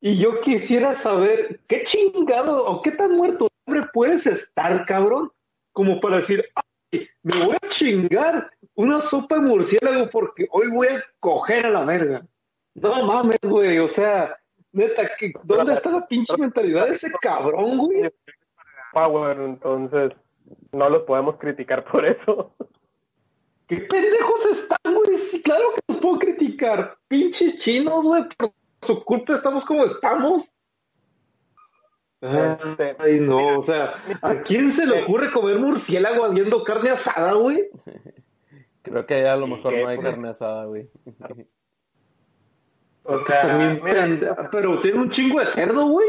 Y 0.00 0.18
yo 0.18 0.38
quisiera 0.40 0.94
saber 0.94 1.60
qué 1.68 1.82
chingado 1.82 2.64
o 2.64 2.80
qué 2.80 2.92
tan 2.92 3.16
muerto 3.16 3.48
hombre 3.66 3.88
puedes 3.92 4.26
estar, 4.26 4.84
cabrón, 4.84 5.32
como 5.72 6.00
para 6.00 6.18
decir, 6.18 6.44
me 6.90 7.44
voy 7.44 7.56
a 7.60 7.66
chingar 7.68 8.50
una 8.74 9.00
sopa 9.00 9.36
de 9.36 9.42
murciélago 9.42 10.08
porque 10.10 10.46
hoy 10.50 10.68
voy 10.70 10.88
a 10.88 11.04
coger 11.18 11.66
a 11.66 11.70
la 11.70 11.84
verga. 11.84 12.26
No 12.74 13.02
mames, 13.04 13.38
güey, 13.42 13.78
o 13.78 13.86
sea, 13.86 14.36
neta, 14.72 15.10
¿dónde 15.44 15.74
está 15.74 15.90
la 15.90 16.06
pinche 16.06 16.36
mentalidad 16.36 16.86
de 16.86 16.92
ese 16.92 17.10
cabrón, 17.20 17.78
güey? 17.78 18.12
Power, 18.92 19.40
entonces 19.40 20.12
no 20.72 20.88
los 20.88 21.02
podemos 21.02 21.36
criticar 21.36 21.84
por 21.84 22.06
eso. 22.06 22.54
¿Qué 23.66 23.76
pendejos 23.80 24.46
están, 24.46 24.94
güey? 24.94 25.16
Sí, 25.16 25.42
claro 25.42 25.72
que 25.74 25.80
los 25.88 26.00
puedo 26.00 26.18
criticar. 26.18 26.96
Pinche 27.06 27.54
chinos, 27.56 28.02
güey. 28.02 28.24
Por 28.36 28.52
su 28.80 29.04
culpa 29.04 29.34
estamos 29.34 29.62
como 29.64 29.84
estamos. 29.84 30.48
Este, 32.20 32.96
ay, 32.98 33.20
no, 33.20 33.58
o 33.58 33.62
sea, 33.62 33.94
¿a 34.22 34.40
quién 34.40 34.70
se 34.70 34.84
le 34.84 35.02
ocurre 35.02 35.30
comer 35.30 35.58
murciélago 35.58 36.24
habiendo 36.24 36.64
carne 36.64 36.90
asada, 36.90 37.34
güey? 37.34 37.68
Creo 38.82 39.06
que 39.06 39.26
a 39.26 39.36
lo 39.36 39.46
mejor 39.46 39.74
no 39.74 39.88
hay 39.88 39.98
carne 39.98 40.28
asada, 40.28 40.64
güey. 40.64 40.88
O 43.10 43.24
sea, 43.24 43.80
pero 44.52 44.80
tiene 44.80 44.98
un 44.98 45.08
chingo 45.08 45.40
de 45.40 45.46
cerdo, 45.46 45.86
güey. 45.86 46.06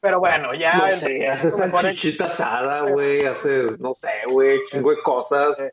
Pero 0.00 0.18
bueno, 0.18 0.54
ya. 0.54 0.78
No 0.78 0.88
sé, 0.88 1.28
haces 1.28 1.56
salchichita 1.56 2.24
asada, 2.24 2.90
güey, 2.90 3.26
haces, 3.26 3.78
no 3.78 3.92
sé, 3.92 4.08
güey, 4.30 4.64
chingo 4.70 4.92
de 4.92 5.02
cosas. 5.02 5.58
Eh, 5.58 5.72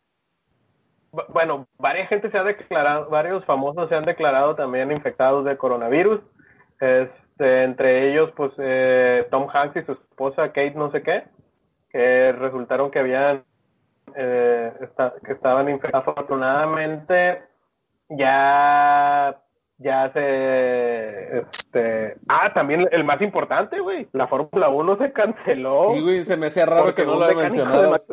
bueno, 1.29 1.65
varias 1.77 2.09
gente 2.09 2.29
se 2.29 2.37
ha 2.37 2.43
declarado, 2.43 3.09
varios 3.09 3.45
famosos 3.45 3.87
se 3.87 3.95
han 3.95 4.03
declarado 4.03 4.53
también 4.53 4.91
infectados 4.91 5.45
de 5.45 5.55
coronavirus. 5.55 6.19
Este, 7.33 7.63
entre 7.63 8.11
ellos, 8.11 8.31
pues, 8.35 8.53
eh, 8.59 9.27
Tom 9.31 9.47
Hanks 9.51 9.77
y 9.77 9.83
su 9.83 9.93
esposa 9.93 10.49
Kate 10.49 10.75
no 10.75 10.91
sé 10.91 11.01
qué, 11.01 11.23
que 11.89 12.25
resultaron 12.27 12.91
que 12.91 12.99
habían, 12.99 13.43
eh, 14.15 14.71
que 15.25 15.33
estaban 15.33 15.67
infectados. 15.69 16.07
Afortunadamente, 16.07 17.41
ya 18.09 19.39
ya 19.79 20.13
se 20.13 21.39
este 21.39 22.15
ah 22.29 22.53
también 22.53 22.87
el 22.91 23.03
más 23.03 23.19
importante 23.21 23.79
güey 23.79 24.07
la 24.13 24.27
Fórmula 24.27 24.69
1 24.69 24.97
se 24.97 25.11
canceló 25.11 25.93
sí 25.93 26.01
güey 26.01 26.23
se 26.23 26.37
me 26.37 26.45
hacía 26.45 26.67
raro 26.67 26.93
que 26.93 27.03
no 27.03 27.15
lo 27.15 27.35
mencionaras 27.35 28.07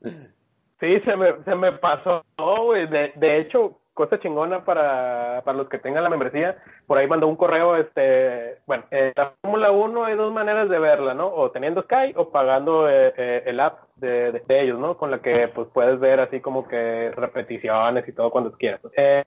sí 0.00 1.00
se 1.04 1.16
me 1.16 1.44
se 1.44 1.54
me 1.54 1.72
pasó 1.72 2.24
güey 2.38 2.88
de, 2.88 3.12
de 3.16 3.40
hecho 3.40 3.81
cosa 3.94 4.18
chingona 4.18 4.64
para, 4.64 5.42
para 5.44 5.58
los 5.58 5.68
que 5.68 5.78
tengan 5.78 6.02
la 6.02 6.10
membresía 6.10 6.56
por 6.86 6.98
ahí 6.98 7.06
mandó 7.06 7.28
un 7.28 7.36
correo 7.36 7.76
este 7.76 8.58
bueno 8.66 8.84
eh, 8.90 9.12
la 9.14 9.32
Fórmula 9.42 9.70
1 9.70 10.04
hay 10.04 10.16
dos 10.16 10.32
maneras 10.32 10.68
de 10.68 10.78
verla 10.78 11.14
no 11.14 11.28
o 11.28 11.50
teniendo 11.50 11.82
Sky 11.82 12.14
o 12.16 12.30
pagando 12.30 12.88
eh, 12.88 13.12
eh, 13.16 13.42
el 13.46 13.60
app 13.60 13.80
de, 13.96 14.32
de, 14.32 14.60
ellos 14.62 14.78
no 14.78 14.96
con 14.96 15.10
la 15.10 15.20
que 15.20 15.48
pues 15.48 15.68
puedes 15.72 16.00
ver 16.00 16.20
así 16.20 16.40
como 16.40 16.66
que 16.66 17.12
repeticiones 17.14 18.06
y 18.08 18.12
todo 18.12 18.30
cuando 18.30 18.52
quieras. 18.52 18.80
Eh, 18.96 19.22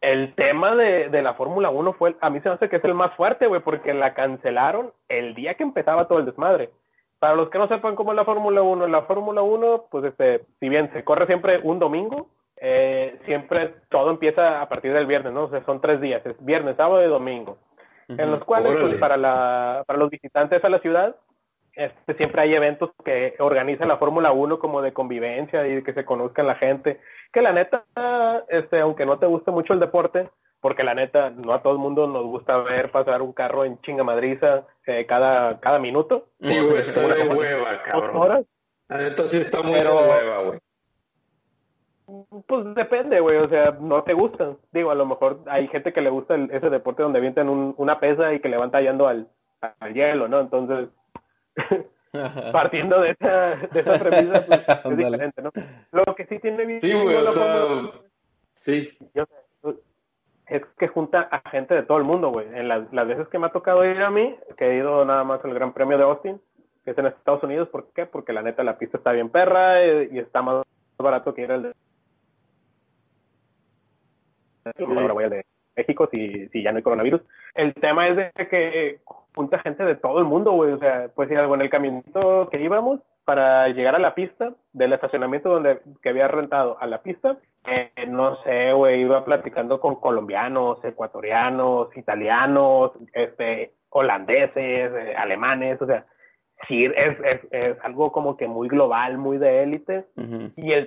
el 0.00 0.34
tema 0.34 0.74
de, 0.76 1.08
de 1.08 1.22
la 1.22 1.34
Fórmula 1.34 1.70
1 1.70 1.92
fue, 1.94 2.16
a 2.20 2.30
mí 2.30 2.40
se 2.40 2.48
me 2.48 2.54
hace 2.54 2.68
que 2.68 2.76
es 2.76 2.84
el 2.84 2.94
más 2.94 3.14
fuerte, 3.16 3.46
güey, 3.46 3.60
porque 3.60 3.94
la 3.94 4.14
cancelaron 4.14 4.92
el 5.08 5.34
día 5.34 5.54
que 5.54 5.62
empezaba 5.62 6.06
todo 6.06 6.18
el 6.18 6.26
desmadre. 6.26 6.70
Para 7.18 7.34
los 7.34 7.48
que 7.48 7.58
no 7.58 7.66
sepan 7.66 7.96
cómo 7.96 8.12
es 8.12 8.16
la 8.16 8.24
Fórmula 8.24 8.62
1, 8.62 8.84
en 8.84 8.92
la 8.92 9.02
Fórmula 9.02 9.42
1, 9.42 9.86
pues 9.90 10.04
este, 10.04 10.42
si 10.60 10.68
bien 10.68 10.92
se 10.92 11.02
corre 11.02 11.26
siempre 11.26 11.60
un 11.62 11.78
domingo, 11.78 12.28
eh, 12.58 13.18
siempre 13.24 13.74
todo 13.90 14.10
empieza 14.10 14.62
a 14.62 14.68
partir 14.68 14.92
del 14.92 15.06
viernes, 15.06 15.32
¿no? 15.32 15.44
O 15.44 15.50
sea, 15.50 15.64
son 15.64 15.80
tres 15.80 16.00
días, 16.00 16.24
es 16.24 16.36
viernes, 16.44 16.76
sábado 16.76 17.04
y 17.04 17.08
domingo, 17.08 17.58
en 18.08 18.30
los 18.30 18.44
cuales, 18.44 18.78
pues, 18.80 18.96
para, 18.98 19.16
la, 19.16 19.84
para 19.86 19.98
los 19.98 20.10
visitantes 20.10 20.64
a 20.64 20.68
la 20.68 20.78
ciudad, 20.78 21.16
este, 21.76 22.14
siempre 22.14 22.40
hay 22.40 22.54
eventos 22.54 22.90
que 23.04 23.34
organiza 23.38 23.84
la 23.84 23.98
Fórmula 23.98 24.32
1 24.32 24.58
como 24.58 24.80
de 24.80 24.94
convivencia 24.94 25.66
y 25.68 25.82
que 25.82 25.92
se 25.92 26.06
conozcan 26.06 26.46
la 26.46 26.54
gente. 26.54 27.00
Que 27.32 27.42
la 27.42 27.52
neta, 27.52 27.84
este, 28.48 28.80
aunque 28.80 29.04
no 29.04 29.18
te 29.18 29.26
guste 29.26 29.50
mucho 29.50 29.74
el 29.74 29.80
deporte, 29.80 30.30
porque 30.60 30.84
la 30.84 30.94
neta, 30.94 31.30
no 31.30 31.52
a 31.52 31.62
todo 31.62 31.74
el 31.74 31.78
mundo 31.78 32.06
nos 32.06 32.24
gusta 32.24 32.56
ver 32.58 32.90
pasar 32.90 33.20
un 33.20 33.34
carro 33.34 33.64
en 33.64 33.78
chinga 33.82 34.04
madriza 34.04 34.66
eh, 34.86 35.04
cada, 35.06 35.60
cada 35.60 35.78
minuto. 35.78 36.28
Sí, 36.40 36.58
güey, 36.58 36.78
está 36.78 37.02
de 37.02 37.28
hueva, 37.28 37.82
cabrón. 37.82 38.46
La 38.88 38.96
neta 38.96 39.24
sí 39.24 39.36
está 39.36 39.60
muy 39.62 39.74
de 39.74 39.86
hueva, 39.86 40.42
güey. 40.44 40.58
Pues 42.46 42.74
depende, 42.74 43.18
güey, 43.20 43.36
o 43.38 43.48
sea, 43.48 43.76
no 43.80 44.02
te 44.04 44.14
gustan. 44.14 44.56
Digo, 44.72 44.90
a 44.90 44.94
lo 44.94 45.06
mejor 45.06 45.40
hay 45.46 45.66
gente 45.68 45.92
que 45.92 46.00
le 46.00 46.10
gusta 46.10 46.36
ese 46.36 46.70
deporte 46.70 47.02
donde 47.02 47.18
avientan 47.18 47.48
un, 47.48 47.74
una 47.78 47.98
pesa 47.98 48.32
y 48.32 48.40
que 48.40 48.48
le 48.48 48.56
van 48.56 48.70
tallando 48.70 49.08
al, 49.08 49.28
al 49.80 49.94
hielo, 49.94 50.28
¿no? 50.28 50.40
Entonces, 50.40 50.88
partiendo 52.52 53.00
de 53.00 53.10
esa, 53.10 53.56
de 53.56 53.80
esa 53.80 53.98
premisa, 53.98 54.46
pues, 54.46 54.60
es 54.84 54.96
diferente, 54.96 55.42
¿no? 55.42 55.50
Lo 55.92 56.14
que 56.14 56.26
sí 56.26 56.38
tiene 56.38 56.64
bien 56.64 56.80
sí, 56.80 56.92
sí. 58.64 58.98
es 60.46 60.62
que 60.78 60.88
junta 60.88 61.28
a 61.30 61.48
gente 61.50 61.74
de 61.74 61.82
todo 61.82 61.98
el 61.98 62.04
mundo, 62.04 62.30
güey. 62.30 62.46
En 62.54 62.68
las, 62.68 62.92
las 62.92 63.08
veces 63.08 63.28
que 63.28 63.38
me 63.38 63.46
ha 63.46 63.52
tocado 63.52 63.84
ir 63.84 64.00
a 64.00 64.10
mí, 64.10 64.36
que 64.56 64.70
he 64.70 64.76
ido 64.76 65.04
nada 65.04 65.24
más 65.24 65.44
al 65.44 65.54
Gran 65.54 65.72
Premio 65.72 65.98
de 65.98 66.04
Austin, 66.04 66.40
que 66.84 66.92
es 66.92 66.98
en 66.98 67.06
Estados 67.06 67.42
Unidos, 67.42 67.68
¿por 67.68 67.92
qué? 67.92 68.06
Porque 68.06 68.32
la 68.32 68.42
neta 68.42 68.62
la 68.62 68.78
pista 68.78 68.98
está 68.98 69.10
bien 69.10 69.28
perra 69.28 69.82
eh, 69.82 70.08
y, 70.12 70.20
está 70.20 70.40
más 70.40 70.62
barato 70.96 71.34
que 71.34 71.42
ir 71.42 71.50
al 71.50 71.62
de... 71.64 71.72
Ahora 74.78 75.12
voy 75.12 75.24
al 75.24 75.30
de 75.30 75.44
México 75.76 76.08
si, 76.10 76.48
si 76.48 76.62
ya 76.62 76.72
no 76.72 76.78
hay 76.78 76.82
coronavirus. 76.82 77.20
El 77.54 77.74
tema 77.74 78.08
es 78.08 78.16
de 78.16 78.46
que 78.48 79.00
junta 79.34 79.58
gente 79.58 79.84
de 79.84 79.96
todo 79.96 80.18
el 80.18 80.24
mundo, 80.24 80.52
güey. 80.52 80.72
O 80.72 80.78
sea, 80.78 81.08
pues 81.14 81.30
en 81.30 81.60
el 81.60 81.70
caminito 81.70 82.48
que 82.50 82.60
íbamos, 82.60 83.00
para 83.24 83.68
llegar 83.68 83.94
a 83.94 83.98
la 83.98 84.14
pista, 84.14 84.54
del 84.72 84.92
estacionamiento 84.92 85.50
donde 85.50 85.80
que 86.02 86.08
había 86.08 86.28
rentado 86.28 86.78
a 86.80 86.86
la 86.86 87.02
pista, 87.02 87.36
eh, 87.66 87.90
no 88.08 88.36
sé, 88.44 88.72
güey, 88.72 89.00
iba 89.00 89.24
platicando 89.24 89.80
con 89.80 89.96
colombianos, 89.96 90.82
ecuatorianos, 90.84 91.94
italianos, 91.96 92.92
este, 93.12 93.72
holandeses, 93.90 94.92
eh, 94.92 95.14
alemanes, 95.16 95.82
o 95.82 95.86
sea, 95.86 96.06
sí, 96.68 96.84
es, 96.84 97.18
es, 97.24 97.40
es, 97.50 97.76
algo 97.82 98.12
como 98.12 98.36
que 98.36 98.46
muy 98.46 98.68
global, 98.68 99.18
muy 99.18 99.38
de 99.38 99.62
élite. 99.62 100.04
Y 100.56 100.72
el 100.72 100.86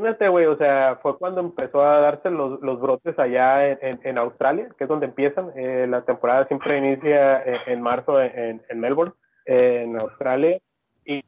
imagínate, 0.00 0.28
güey, 0.28 0.46
o 0.46 0.56
sea, 0.56 0.98
fue 1.02 1.18
cuando 1.18 1.40
empezó 1.40 1.82
a 1.82 2.00
darse 2.00 2.30
los, 2.30 2.80
brotes 2.80 3.18
allá 3.18 3.68
en, 3.68 4.18
Australia, 4.18 4.68
que 4.76 4.84
es 4.84 4.88
donde 4.88 5.06
empiezan. 5.06 5.52
Eh, 5.54 5.86
la 5.88 6.02
temporada 6.02 6.46
siempre 6.46 6.78
inicia 6.78 7.42
en, 7.66 7.82
marzo 7.82 8.20
en, 8.20 8.62
Melbourne, 8.74 9.12
en 9.44 9.98
Australia. 9.98 10.58
Y, 11.04 11.22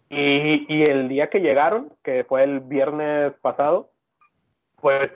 el 0.90 1.08
día 1.08 1.28
que 1.28 1.40
llegaron, 1.40 1.92
que 2.02 2.24
fue 2.24 2.44
el 2.44 2.60
viernes 2.60 3.32
pasado, 3.40 3.90
pues 4.80 5.10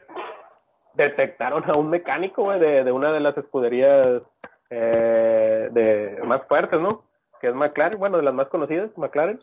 detectaron 0.94 1.68
a 1.70 1.76
un 1.76 1.90
mecánico, 1.90 2.50
de 2.52 2.92
una 2.92 3.12
de 3.12 3.20
las 3.20 3.36
escuderías 3.36 4.22
eh, 4.70 5.68
de 5.70 6.18
más 6.24 6.42
fuertes, 6.48 6.80
¿no? 6.80 7.04
Que 7.40 7.48
es 7.48 7.54
McLaren, 7.54 7.98
bueno, 7.98 8.16
de 8.16 8.24
las 8.24 8.34
más 8.34 8.48
conocidas, 8.48 8.90
McLaren. 8.96 9.40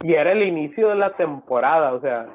Y 0.00 0.14
era 0.14 0.32
el 0.32 0.42
inicio 0.42 0.88
de 0.88 0.94
la 0.94 1.16
temporada, 1.16 1.92
o 1.92 2.00
sea, 2.00 2.26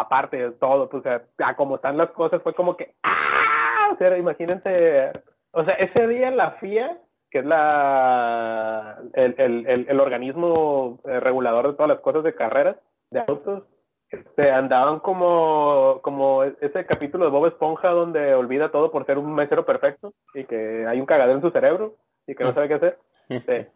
aparte 0.00 0.36
de 0.36 0.50
todo, 0.52 0.88
pues, 0.88 1.00
o 1.00 1.02
sea, 1.02 1.22
a 1.46 1.54
como 1.54 1.76
están 1.76 1.96
las 1.96 2.10
cosas, 2.10 2.42
fue 2.42 2.54
como 2.54 2.76
que, 2.76 2.94
¡ah! 3.02 3.90
O 3.92 3.96
sea, 3.96 4.16
imagínense, 4.16 5.12
o 5.52 5.64
sea, 5.64 5.74
ese 5.74 6.06
día 6.08 6.30
la 6.30 6.52
FIA, 6.52 6.98
que 7.30 7.40
es 7.40 7.44
la, 7.44 8.98
el, 9.14 9.34
el, 9.38 9.86
el, 9.88 10.00
organismo 10.00 11.00
eh, 11.04 11.20
regulador 11.20 11.68
de 11.68 11.74
todas 11.74 11.88
las 11.88 12.00
cosas 12.00 12.24
de 12.24 12.34
carreras, 12.34 12.76
de 13.10 13.20
autos, 13.26 13.64
este, 14.10 14.50
andaban 14.50 15.00
como, 15.00 16.00
como 16.02 16.44
ese 16.44 16.86
capítulo 16.86 17.24
de 17.24 17.30
Bob 17.30 17.46
Esponja 17.46 17.88
donde 17.88 18.34
olvida 18.34 18.70
todo 18.70 18.92
por 18.92 19.04
ser 19.04 19.18
un 19.18 19.34
mesero 19.34 19.66
perfecto 19.66 20.12
y 20.34 20.44
que 20.44 20.86
hay 20.86 21.00
un 21.00 21.06
cagadero 21.06 21.36
en 21.36 21.42
su 21.42 21.50
cerebro 21.50 21.94
y 22.26 22.34
que 22.34 22.44
no 22.44 22.54
sabe 22.54 22.68
qué 22.68 22.74
hacer. 22.74 22.98
Este, 23.28 23.68
ah, 23.68 23.75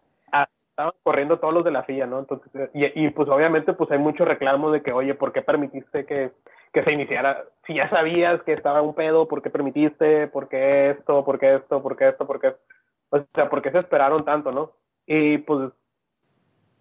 estaban 0.81 0.95
corriendo 1.03 1.39
todos 1.39 1.53
los 1.53 1.65
de 1.65 1.71
la 1.71 1.83
FIA, 1.83 2.07
¿no? 2.07 2.21
Entonces, 2.21 2.71
y, 2.73 3.05
y 3.05 3.11
pues 3.11 3.29
obviamente 3.29 3.75
pues 3.75 3.91
hay 3.91 3.99
muchos 3.99 4.27
reclamos 4.27 4.73
de 4.73 4.83
que, 4.83 4.93
oye, 4.93 5.15
¿por 5.15 5.33
qué 5.33 5.43
permitiste 5.43 6.07
que, 6.07 6.33
que 6.73 6.85
se 6.85 6.93
iniciara? 6.93 7.45
Si 7.67 7.75
ya 7.75 7.91
sabías 7.91 8.43
que 8.43 8.55
estaba 8.55 8.81
un 8.81 8.95
pedo, 8.95 9.29
¿por 9.29 9.43
qué 9.43 9.51
permitiste? 9.51 10.29
¿Por 10.29 10.49
qué 10.49 10.91
esto? 10.91 11.25
¿Por 11.25 11.39
qué 11.39 11.57
esto? 11.57 11.83
¿Por 11.83 11.97
qué 11.97 12.09
esto? 12.09 12.27
¿Por 12.27 12.41
qué? 12.41 12.55
O 13.11 13.21
sea, 13.35 13.51
¿por 13.51 13.61
qué 13.61 13.71
se 13.73 13.81
esperaron 13.81 14.25
tanto, 14.25 14.53
no? 14.53 14.73
Y 15.07 15.39
pues 15.39 15.71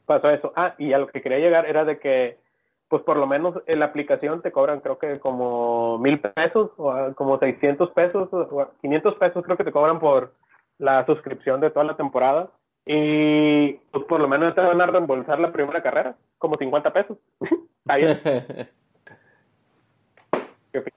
pasó 0.05 0.29
eso. 0.29 0.53
Ah, 0.55 0.75
y 0.77 0.93
a 0.93 0.97
lo 0.97 1.07
que 1.07 1.21
quería 1.21 1.39
llegar 1.39 1.65
era 1.65 1.83
de 1.83 1.99
que 1.99 2.39
pues 2.87 3.03
por 3.03 3.17
lo 3.17 3.27
menos 3.27 3.55
en 3.67 3.79
la 3.79 3.85
aplicación 3.85 4.41
te 4.41 4.51
cobran 4.51 4.79
creo 4.79 4.97
que 4.97 5.19
como 5.19 5.99
mil 5.99 6.19
pesos 6.19 6.71
o 6.77 6.91
ah, 6.91 7.13
como 7.15 7.37
600 7.37 7.91
pesos 7.91 8.29
o 8.31 8.71
500 8.81 9.15
pesos 9.15 9.45
creo 9.45 9.57
que 9.57 9.63
te 9.63 9.71
cobran 9.71 9.99
por 9.99 10.33
la 10.79 11.05
suscripción 11.05 11.59
de 11.59 11.69
toda 11.69 11.85
la 11.85 11.97
temporada 11.97 12.49
y 12.91 13.73
pues 13.91 14.03
por 14.05 14.19
lo 14.19 14.27
menos 14.27 14.55
te 14.55 14.61
van 14.61 14.81
a 14.81 14.87
reembolsar 14.87 15.39
la 15.39 15.51
primera 15.51 15.83
carrera 15.83 16.15
como 16.39 16.57
50 16.57 16.91
pesos 16.91 17.19
ahí 17.87 18.01
el 18.01 18.67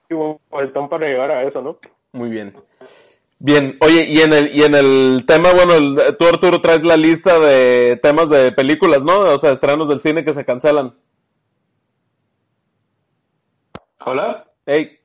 tom 0.73 0.89
para 0.89 1.05
llegar 1.05 1.29
a 1.29 1.43
eso 1.43 1.61
no 1.61 1.77
muy 2.13 2.31
bien 2.31 2.55
Bien, 3.45 3.77
oye, 3.81 4.05
y 4.05 4.21
en 4.21 4.31
el, 4.31 4.55
y 4.55 4.63
en 4.63 4.73
el 4.73 5.25
tema, 5.27 5.51
bueno, 5.51 5.73
tú 6.17 6.25
Arturo 6.25 6.61
traes 6.61 6.81
la 6.85 6.95
lista 6.95 7.39
de 7.39 7.99
temas 8.01 8.29
de 8.29 8.53
películas, 8.53 9.03
¿no? 9.03 9.19
O 9.19 9.37
sea, 9.37 9.51
estrenos 9.51 9.89
del 9.89 9.99
cine 9.99 10.23
que 10.23 10.31
se 10.31 10.45
cancelan. 10.45 10.95
Hola. 14.05 14.49
Hey, 14.65 14.97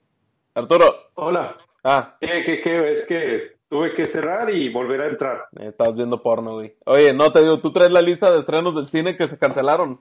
Arturo. 0.55 0.94
Hola. 1.14 1.57
Ah. 1.83 2.16
¿Qué, 2.20 2.44
qué, 2.46 2.61
qué? 2.62 2.90
Es 2.92 3.07
que 3.07 3.58
tuve 3.68 3.94
que 3.94 4.07
cerrar 4.07 4.50
y 4.50 4.72
volver 4.72 5.02
a 5.02 5.07
entrar. 5.07 5.46
Eh, 5.59 5.68
estabas 5.68 5.94
viendo 5.94 6.22
porno, 6.22 6.54
güey. 6.54 6.74
Oye, 6.87 7.12
no, 7.12 7.31
te 7.33 7.40
digo, 7.40 7.61
tú 7.61 7.72
traes 7.72 7.92
la 7.92 8.02
lista 8.02 8.31
de 8.31 8.40
estrenos 8.40 8.74
del 8.74 8.88
cine 8.88 9.16
que 9.16 9.28
se 9.28 9.38
cancelaron. 9.38 10.00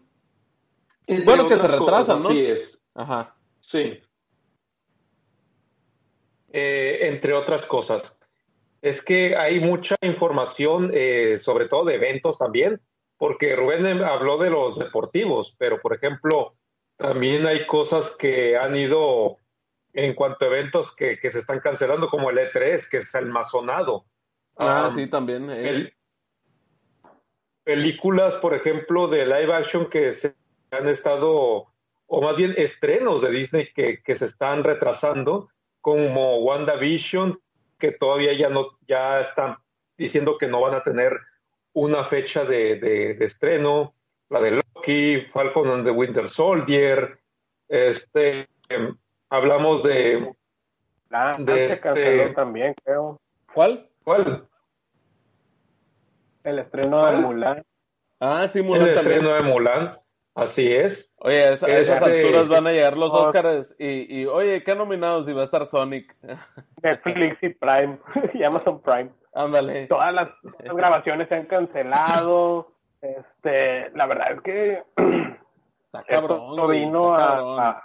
bueno, 1.26 1.48
que 1.48 1.58
se 1.58 1.68
retrasan, 1.68 2.24
¿no? 2.24 2.30
Sí 2.30 2.46
es. 2.46 2.80
Ajá. 2.96 3.36
Sí. 3.62 4.00
Eh, 6.52 7.08
entre 7.08 7.34
otras 7.34 7.64
cosas. 7.64 8.14
Es 8.82 9.02
que 9.02 9.36
hay 9.36 9.60
mucha 9.60 9.96
información, 10.02 10.92
eh, 10.94 11.38
sobre 11.38 11.68
todo 11.68 11.86
de 11.86 11.96
eventos 11.96 12.38
también, 12.38 12.80
porque 13.18 13.56
Rubén 13.56 14.04
habló 14.04 14.38
de 14.38 14.52
los 14.52 14.78
deportivos, 14.78 15.56
pero 15.58 15.82
por 15.82 15.96
ejemplo, 15.96 16.56
también 16.96 17.46
hay 17.46 17.66
cosas 17.66 18.10
que 18.18 18.56
han 18.56 18.76
ido 18.76 19.38
en 19.94 20.14
cuanto 20.14 20.46
a 20.46 20.48
eventos 20.50 20.94
que, 20.96 21.18
que 21.18 21.30
se 21.30 21.40
están 21.40 21.60
cancelando, 21.60 22.10
como 22.10 22.30
el 22.30 22.38
E3, 22.38 22.88
que 22.90 22.98
es 22.98 23.14
el 23.16 23.28
masonado. 23.28 24.06
Ah, 24.58 24.92
sí, 24.94 25.08
también. 25.08 25.50
Eh. 25.50 25.94
películas, 27.64 28.36
por 28.36 28.54
ejemplo, 28.54 29.08
de 29.08 29.26
live 29.26 29.54
action 29.54 29.90
que 29.90 30.12
se 30.12 30.36
han 30.72 30.88
estado, 30.88 31.68
o 32.06 32.22
más 32.22 32.36
bien 32.36 32.54
estrenos 32.58 33.22
de 33.22 33.32
Disney 33.32 33.72
que, 33.74 34.02
que 34.02 34.16
se 34.16 34.26
están 34.26 34.64
retrasando, 34.64 35.50
como 35.82 36.40
WandaVision, 36.40 37.40
que 37.78 37.92
todavía 37.92 38.34
ya 38.34 38.50
no, 38.50 38.78
ya 38.88 39.20
están 39.20 39.58
diciendo 39.98 40.38
que 40.38 40.48
no 40.48 40.62
van 40.62 40.76
a 40.76 40.82
tener 40.82 41.14
una 41.74 42.06
fecha 42.06 42.44
de, 42.44 42.80
de, 42.80 43.14
de 43.14 43.26
estreno 43.26 43.94
la 44.30 44.42
de 44.42 44.52
Loki, 44.52 45.22
Falcon 45.32 45.70
and 45.70 45.86
the 45.86 45.92
Winter 45.92 46.28
Soldier, 46.28 47.20
este, 47.68 48.48
hablamos 49.30 49.84
de... 49.84 50.34
La 51.10 51.34
de 51.38 51.66
este... 51.66 52.34
también, 52.36 52.76
creo. 52.84 53.20
¿Cuál? 53.54 53.88
¿Cuál? 54.04 54.48
El 56.44 56.60
estreno 56.60 57.06
de 57.06 57.18
Mulan. 57.18 57.64
Ah, 58.20 58.48
sí, 58.48 58.62
Mulan 58.62 58.90
El 58.90 58.94
estreno 58.94 59.34
de 59.34 59.42
Mulan, 59.42 59.98
así 60.36 60.68
es. 60.68 61.10
Oye, 61.18 61.44
a, 61.44 61.52
esas 61.52 62.02
alturas 62.02 62.48
van 62.48 62.68
a 62.68 62.72
llegar 62.72 62.98
los 62.98 63.14
Oscars 63.14 63.76
y, 63.80 64.22
y, 64.22 64.26
oye, 64.26 64.64
¿qué 64.64 64.76
nominados? 64.76 65.28
Y 65.28 65.34
va 65.34 65.42
a 65.42 65.46
estar 65.46 65.66
Sonic. 65.66 66.16
Netflix 66.84 67.42
y 67.42 67.50
Prime, 67.50 68.00
y 68.34 68.44
Amazon 68.44 68.82
Prime. 68.82 69.12
Ándale. 69.34 69.88
Todas 69.88 70.14
las 70.14 70.30
grabaciones 70.60 71.30
se 71.30 71.36
han 71.36 71.46
cancelado. 71.46 72.72
Este, 73.02 73.92
la 73.92 74.08
verdad 74.08 74.32
es 74.34 74.42
que 74.42 74.84
está 75.86 76.04
cabrón, 76.04 76.70
vino 76.72 77.16
a, 77.16 77.84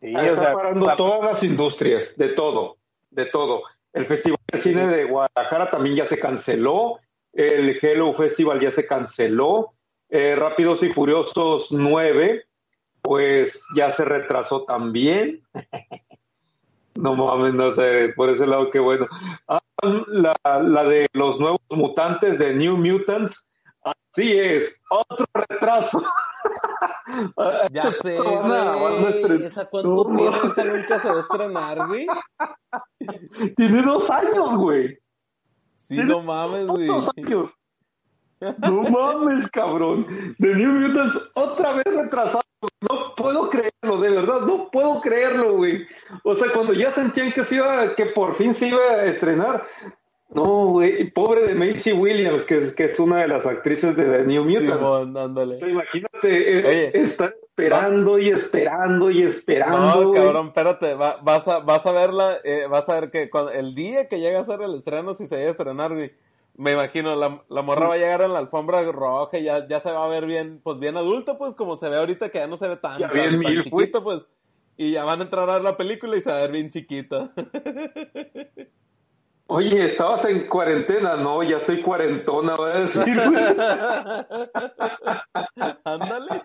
está 0.00 0.52
parando 0.52 0.94
todas 0.96 1.32
las 1.32 1.42
industrias, 1.42 2.12
de 2.16 2.28
todo, 2.28 2.76
de 3.10 3.26
todo. 3.26 3.62
El 3.92 4.06
Festival 4.06 4.38
de 4.52 4.58
Cine 4.58 4.86
de 4.86 5.04
Guadalajara 5.04 5.70
también 5.70 5.96
ya 5.96 6.04
se 6.04 6.18
canceló, 6.18 6.98
el 7.32 7.78
Hello 7.80 8.12
Festival 8.14 8.60
ya 8.60 8.70
se 8.70 8.86
canceló, 8.86 9.72
eh, 10.10 10.36
Rápidos 10.36 10.82
y 10.82 10.90
Furiosos 10.90 11.68
9, 11.70 12.44
pues 13.02 13.64
ya 13.74 13.90
se 13.90 14.04
retrasó 14.04 14.64
también. 14.64 15.42
no 16.94 17.14
mames, 17.14 17.54
no 17.54 17.70
sé, 17.70 18.12
por 18.16 18.30
ese 18.30 18.46
lado 18.46 18.70
qué 18.70 18.78
bueno. 18.78 19.06
Ah, 19.46 19.60
la, 20.08 20.36
la 20.62 20.84
de 20.84 21.06
los 21.12 21.38
nuevos 21.38 21.60
mutantes 21.70 22.38
de 22.38 22.54
New 22.54 22.76
Mutants 22.76 23.47
Así 23.82 24.38
es, 24.38 24.76
otro 24.90 25.26
retraso. 25.34 26.02
Ya 27.72 27.90
sé, 27.90 28.18
güey. 28.18 29.44
¿Esa 29.44 29.64
cuánto 29.64 30.12
tiene? 30.14 30.38
Esa 30.44 30.64
nunca 30.64 31.00
se 31.00 31.08
va 31.08 31.16
a 31.16 31.20
estrenar, 31.20 31.86
güey. 31.86 32.06
Tiene 33.56 33.82
dos 33.82 34.10
años, 34.10 34.54
güey. 34.54 34.98
Sí, 35.74 35.96
no 36.04 36.22
mames, 36.22 36.66
güey. 36.66 36.86
Dos 36.86 37.10
años. 37.16 37.50
No 38.58 38.82
mames, 38.82 39.50
cabrón. 39.50 40.06
The 40.38 40.54
New 40.54 40.72
Mutants 40.72 41.18
otra 41.34 41.72
vez 41.72 41.86
retrasado. 41.86 42.42
No 42.88 43.14
puedo 43.16 43.48
creerlo, 43.48 44.00
de 44.00 44.10
verdad, 44.10 44.40
no 44.42 44.70
puedo 44.70 45.00
creerlo, 45.00 45.56
güey. 45.56 45.86
O 46.24 46.34
sea, 46.36 46.52
cuando 46.52 46.72
ya 46.72 46.92
sentían 46.92 47.32
que 47.32 47.42
se 47.42 47.56
iba, 47.56 47.94
que 47.94 48.06
por 48.06 48.36
fin 48.36 48.54
se 48.54 48.68
iba 48.68 48.80
a 48.80 49.06
estrenar, 49.06 49.66
no, 50.30 50.66
güey, 50.66 51.10
pobre 51.10 51.46
de 51.46 51.54
Macy 51.54 51.92
Williams, 51.92 52.42
que, 52.42 52.74
que, 52.74 52.84
es 52.84 53.00
una 53.00 53.22
de 53.22 53.28
las 53.28 53.46
actrices 53.46 53.96
de 53.96 54.04
The 54.04 54.24
New 54.24 54.44
Mutants. 54.44 55.62
imagínate, 55.62 56.58
eh, 56.58 56.90
estar 56.92 57.34
esperando 57.40 58.18
y 58.18 58.28
esperando 58.28 59.10
y 59.10 59.22
esperando. 59.22 60.02
No, 60.02 60.12
cabrón, 60.12 60.48
espérate, 60.48 60.94
vas, 60.94 61.48
a, 61.48 61.60
vas 61.60 61.86
a 61.86 61.92
verla, 61.92 62.34
eh, 62.44 62.66
vas 62.68 62.90
a 62.90 63.00
ver 63.00 63.10
que 63.10 63.30
el 63.54 63.74
día 63.74 64.06
que 64.06 64.20
llega 64.20 64.40
a 64.40 64.44
ser 64.44 64.60
el 64.60 64.74
estreno, 64.74 65.14
si 65.14 65.26
se 65.26 65.36
llega 65.36 65.48
a 65.48 65.52
estrenar, 65.52 65.94
me 66.56 66.72
imagino, 66.72 67.16
la, 67.16 67.42
la 67.48 67.62
morra 67.62 67.86
va 67.86 67.94
a 67.94 67.98
llegar 67.98 68.20
en 68.20 68.34
la 68.34 68.40
alfombra 68.40 68.82
roja 68.92 69.38
y 69.38 69.44
ya, 69.44 69.66
ya 69.66 69.80
se 69.80 69.90
va 69.92 70.04
a 70.04 70.08
ver 70.08 70.26
bien, 70.26 70.60
pues 70.62 70.78
bien 70.78 70.98
adulto, 70.98 71.38
pues 71.38 71.54
como 71.54 71.76
se 71.76 71.88
ve 71.88 71.96
ahorita 71.96 72.28
que 72.28 72.38
ya 72.38 72.46
no 72.46 72.58
se 72.58 72.68
ve 72.68 72.76
tan, 72.76 73.00
tan, 73.00 73.62
chiquito, 73.62 74.04
pues. 74.04 74.28
Y 74.76 74.92
ya 74.92 75.04
van 75.04 75.20
a 75.20 75.24
entrar 75.24 75.48
a 75.48 75.54
ver 75.54 75.62
la 75.62 75.76
película 75.76 76.16
y 76.16 76.20
se 76.20 76.30
va 76.30 76.36
a 76.36 76.42
ver 76.42 76.52
bien 76.52 76.68
chiquito. 76.68 77.30
Oye, 79.50 79.86
estabas 79.86 80.26
en 80.26 80.46
cuarentena, 80.46 81.16
no, 81.16 81.42
ya 81.42 81.58
soy 81.58 81.80
cuarentona, 81.80 82.54
voy 82.54 82.70
a 82.70 82.80
decir. 82.80 83.16
Ándale. 85.84 86.42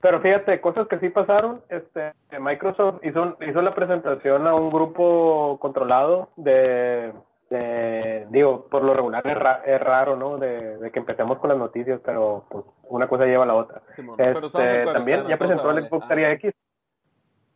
Pero 0.00 0.20
fíjate, 0.20 0.60
cosas 0.60 0.86
que 0.86 1.00
sí 1.00 1.08
pasaron, 1.08 1.60
este, 1.68 2.12
Microsoft 2.38 3.04
hizo, 3.04 3.36
hizo 3.40 3.62
la 3.62 3.74
presentación 3.74 4.46
a 4.46 4.54
un 4.54 4.70
grupo 4.70 5.58
controlado 5.60 6.28
de, 6.36 7.12
de 7.50 8.28
digo, 8.30 8.68
por 8.70 8.84
lo 8.84 8.94
regular 8.94 9.26
es, 9.26 9.80
raro, 9.80 10.16
¿no? 10.16 10.38
De, 10.38 10.88
que 10.92 11.00
empecemos 11.00 11.40
con 11.40 11.50
las 11.50 11.58
noticias, 11.58 12.00
pero 12.04 12.44
pues 12.48 12.64
una 12.84 13.08
cosa 13.08 13.26
lleva 13.26 13.42
a 13.42 13.48
la 13.48 13.54
otra. 13.54 13.82
este, 14.18 14.84
también 14.84 15.26
ya 15.26 15.36
presentó 15.36 15.72
el 15.72 15.82
Xbox 15.82 16.06
Series 16.06 16.34
X. 16.34 16.54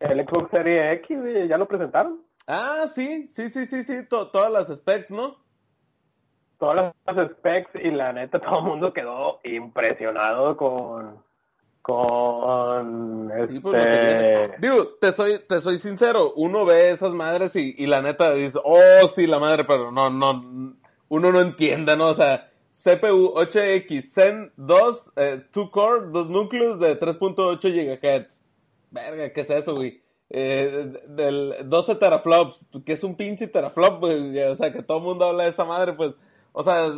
El 0.01 0.27
Xbox 0.27 0.51
Series 0.51 0.99
X, 0.99 1.49
¿ya 1.49 1.59
lo 1.59 1.69
presentaron? 1.69 2.26
Ah, 2.47 2.87
sí, 2.93 3.27
sí, 3.29 3.51
sí, 3.51 3.67
sí, 3.67 3.83
sí, 3.83 4.07
todas 4.09 4.53
las 4.53 4.69
specs, 4.77 5.11
¿no? 5.11 5.37
Todas 6.59 6.95
las 7.07 7.31
specs 7.33 7.71
y 7.75 7.91
la 7.91 8.13
neta 8.13 8.39
todo 8.41 8.59
el 8.61 8.65
mundo 8.65 8.93
quedó 8.93 9.41
impresionado 9.45 10.57
con 10.57 11.25
con 11.87 13.31
este... 13.31 14.57
Digo, 14.59 14.89
te 15.01 15.13
soy, 15.13 15.39
te 15.49 15.61
soy 15.61 15.79
sincero, 15.79 16.33
uno 16.35 16.65
ve 16.65 16.91
esas 16.91 17.15
madres 17.15 17.55
y, 17.55 17.77
y 17.79 17.87
la 17.87 18.03
neta 18.03 18.35
dice, 18.35 18.59
oh 18.65 19.07
sí, 19.15 19.29
la 19.29 19.39
madre, 19.39 19.63
pero 19.63 19.93
no, 19.93 20.11
no, 20.11 20.75
uno 21.09 21.31
no 21.31 21.41
entiende, 21.41 21.97
¿no? 21.97 22.09
O 22.09 22.15
sea, 22.15 22.51
CPU 22.73 23.35
8X 23.37 24.03
Zen 24.03 24.53
2, 24.57 25.13
2 25.53 25.71
core, 25.71 26.07
2 26.11 26.29
núcleos 26.29 26.81
de 26.81 26.99
3.8 26.99 27.61
GHz. 27.61 28.41
Verga, 28.91 29.33
¿qué 29.33 29.41
es 29.43 29.51
eso, 29.51 29.77
güey? 29.77 30.03
Eh, 30.31 30.93
del 31.09 31.55
12 31.65 31.95
teraflops, 31.97 32.61
que 32.85 32.93
es 32.93 33.05
un 33.05 33.15
pinche 33.15 33.47
teraflop, 33.47 34.01
güey, 34.01 34.39
o 34.43 34.55
sea, 34.55 34.73
que 34.73 34.83
todo 34.83 34.99
el 34.99 35.05
mundo 35.05 35.25
habla 35.25 35.45
de 35.45 35.51
esa 35.51 35.65
madre, 35.65 35.93
pues 35.93 36.15
o 36.59 36.63
sea, 36.63 36.91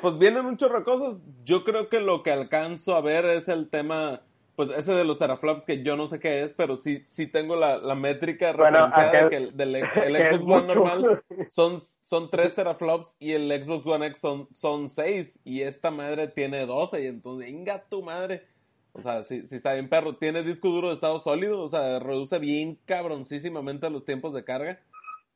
pues 0.00 0.16
vienen 0.16 0.46
un 0.46 0.56
chorro 0.56 0.78
de 0.78 0.84
cosas. 0.84 1.20
Yo 1.44 1.64
creo 1.64 1.90
que 1.90 2.00
lo 2.00 2.22
que 2.22 2.30
alcanzo 2.30 2.96
a 2.96 3.02
ver 3.02 3.26
es 3.26 3.46
el 3.46 3.68
tema, 3.68 4.22
pues 4.54 4.70
ese 4.70 4.92
de 4.92 5.04
los 5.04 5.18
teraflops 5.18 5.66
que 5.66 5.82
yo 5.82 5.98
no 5.98 6.06
sé 6.06 6.18
qué 6.18 6.42
es, 6.42 6.54
pero 6.54 6.78
sí, 6.78 7.02
sí 7.04 7.26
tengo 7.26 7.56
la, 7.56 7.76
la 7.76 7.94
métrica 7.94 8.54
referenciada 8.54 9.28
que 9.28 9.36
el, 9.36 9.54
del 9.54 9.76
el 10.02 10.16
Xbox 10.16 10.46
One 10.46 10.66
normal 10.74 11.22
son, 11.50 11.82
son 11.82 12.30
3 12.30 12.54
teraflops 12.54 13.16
y 13.18 13.32
el 13.32 13.62
Xbox 13.62 13.86
One 13.86 14.06
X 14.06 14.18
son, 14.18 14.48
son 14.50 14.88
6 14.88 15.40
y 15.44 15.60
esta 15.60 15.90
madre 15.90 16.28
tiene 16.28 16.64
12 16.64 17.02
y 17.02 17.06
entonces, 17.06 17.50
inga 17.50 17.84
tu 17.90 18.02
madre. 18.02 18.46
O 18.96 19.02
sea, 19.02 19.22
sí, 19.22 19.46
sí 19.46 19.56
está 19.56 19.74
bien 19.74 19.88
perro. 19.88 20.16
Tiene 20.16 20.42
disco 20.42 20.68
duro 20.68 20.88
de 20.88 20.94
estado 20.94 21.20
sólido, 21.20 21.60
o 21.60 21.68
sea, 21.68 21.98
reduce 21.98 22.38
bien 22.38 22.78
cabroncísimamente 22.86 23.90
los 23.90 24.04
tiempos 24.04 24.32
de 24.32 24.44
carga. 24.44 24.80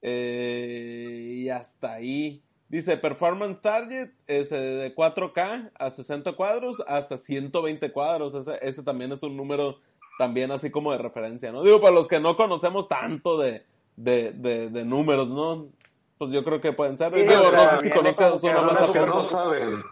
Eh, 0.03 1.27
y 1.29 1.49
hasta 1.51 1.95
ahí. 1.95 2.43
Dice 2.69 2.97
Performance 2.97 3.61
Target 3.61 4.11
este, 4.29 4.57
de 4.57 4.95
4K 4.95 5.73
a 5.75 5.91
60 5.91 6.33
cuadros 6.35 6.83
hasta 6.87 7.19
120 7.19 7.93
cuadros. 7.93 8.35
Ese, 8.35 8.59
ese, 8.63 8.83
también 8.83 9.13
es 9.13 9.23
un 9.23 9.37
número 9.37 9.79
también 10.19 10.53
así 10.53 10.71
como 10.71 10.93
de 10.93 10.99
referencia, 10.99 11.53
¿no? 11.53 11.63
Digo, 11.63 11.81
para 11.81 11.95
los 11.95 12.09
que 12.09 12.21
no 12.21 12.37
conocemos 12.37 12.89
tanto 12.89 13.39
de, 13.39 13.67
de, 13.97 14.33
de, 14.33 14.85
números, 14.85 15.31
¿no? 15.31 15.69
Pues 16.17 16.31
yo 16.31 16.45
creo 16.45 16.61
que 16.61 16.73
pueden 16.73 16.97
ser. 16.97 17.13
Digo, 17.13 17.51
no 17.51 17.71
sé 17.71 17.83
si 17.83 17.91
conozcas 17.91 18.43
uno 18.43 18.63
más 18.63 18.81
a 18.83 19.07
no 19.07 19.23
saben. 19.23 19.83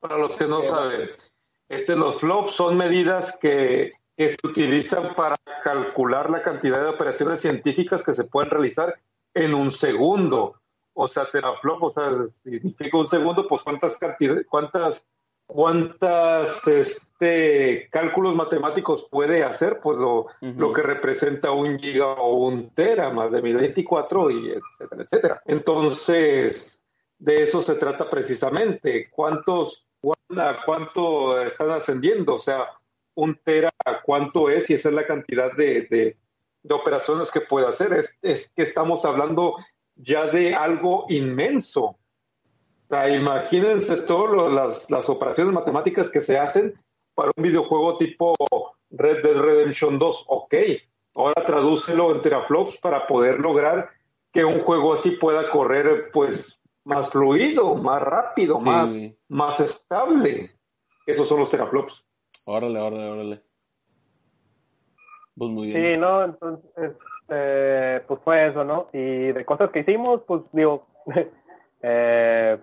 Para 0.00 0.18
los 0.18 0.34
que 0.34 0.46
no 0.46 0.62
saben, 0.62 1.10
este, 1.68 1.96
los 1.96 2.20
flops 2.20 2.52
son 2.52 2.76
medidas 2.76 3.36
que, 3.40 3.92
que 4.16 4.28
se 4.28 4.36
utilizan 4.42 5.14
para 5.14 5.36
calcular 5.62 6.30
la 6.30 6.42
cantidad 6.42 6.80
de 6.80 6.88
operaciones 6.88 7.40
científicas 7.40 8.02
que 8.02 8.12
se 8.12 8.24
pueden 8.24 8.50
realizar 8.50 8.94
en 9.34 9.54
un 9.54 9.70
segundo. 9.70 10.54
O 10.94 11.06
sea, 11.06 11.30
teraflop, 11.30 11.82
o 11.84 11.90
sea, 11.90 12.10
significa 12.26 12.98
un 12.98 13.06
segundo, 13.06 13.46
pues 13.46 13.62
cuántas 13.62 13.96
cantidades, 13.96 14.46
cuántas, 14.48 15.04
cuántas 15.46 16.66
este, 16.66 17.88
cálculos 17.92 18.34
matemáticos 18.34 19.06
puede 19.08 19.44
hacer, 19.44 19.78
pues 19.80 19.96
lo, 19.98 20.26
lo 20.40 20.72
que 20.72 20.82
representa 20.82 21.52
un 21.52 21.78
giga 21.78 22.06
o 22.06 22.46
un 22.46 22.70
tera, 22.70 23.10
más 23.10 23.30
de 23.30 23.42
1024 23.42 24.30
y 24.32 24.50
etcétera, 24.50 25.02
etcétera. 25.04 25.42
Entonces, 25.46 26.80
de 27.18 27.42
eso 27.42 27.60
se 27.60 27.74
trata 27.74 28.10
precisamente. 28.10 29.08
¿Cuántos, 29.10 29.87
cuánto 30.64 31.40
están 31.42 31.70
ascendiendo? 31.70 32.34
O 32.34 32.38
sea, 32.38 32.68
un 33.14 33.36
tera, 33.36 33.72
¿cuánto 34.04 34.50
es? 34.50 34.68
Y 34.70 34.74
esa 34.74 34.88
es 34.88 34.94
la 34.94 35.06
cantidad 35.06 35.52
de 35.52 36.16
de 36.62 36.74
operaciones 36.74 37.30
que 37.30 37.40
puede 37.40 37.66
hacer. 37.66 37.92
Es, 37.92 38.14
es 38.22 38.50
que 38.54 38.62
estamos 38.62 39.04
hablando 39.04 39.56
ya 39.96 40.26
de 40.26 40.54
algo 40.54 41.06
inmenso. 41.08 41.82
O 41.82 42.88
sea, 42.88 43.08
imagínense 43.08 43.96
todas 44.02 44.52
las, 44.52 44.90
las 44.90 45.08
operaciones 45.08 45.52
matemáticas 45.52 46.08
que 46.08 46.20
se 46.20 46.38
hacen 46.38 46.74
para 47.14 47.30
un 47.36 47.42
videojuego 47.42 47.98
tipo 47.98 48.34
Red 48.90 49.22
Dead 49.22 49.36
Redemption 49.36 49.98
2. 49.98 50.24
Ok, 50.28 50.54
ahora 51.14 51.44
tradúcelo 51.44 52.14
en 52.14 52.22
teraflops 52.22 52.76
para 52.78 53.06
poder 53.06 53.40
lograr 53.40 53.90
que 54.32 54.44
un 54.44 54.60
juego 54.60 54.94
así 54.94 55.12
pueda 55.12 55.50
correr 55.50 56.10
pues 56.12 56.57
más 56.84 57.08
fluido, 57.10 57.74
más 57.74 58.00
rápido, 58.02 58.58
más, 58.60 58.90
más 59.28 59.60
estable. 59.60 60.58
Esos 61.06 61.28
son 61.28 61.40
los 61.40 61.50
teraflops. 61.50 62.04
Órale, 62.44 62.78
órale, 62.78 63.10
órale. 63.10 63.42
Pues 65.36 65.50
muy 65.50 65.66
bien. 65.68 65.94
Sí, 65.94 66.00
no, 66.00 66.24
entonces, 66.24 66.64
este, 66.76 68.00
pues 68.06 68.20
fue 68.24 68.48
eso, 68.48 68.64
¿no? 68.64 68.88
Y 68.92 69.32
de 69.32 69.44
cosas 69.44 69.70
que 69.70 69.80
hicimos, 69.80 70.22
pues 70.26 70.42
digo, 70.52 70.86
eh, 71.82 72.58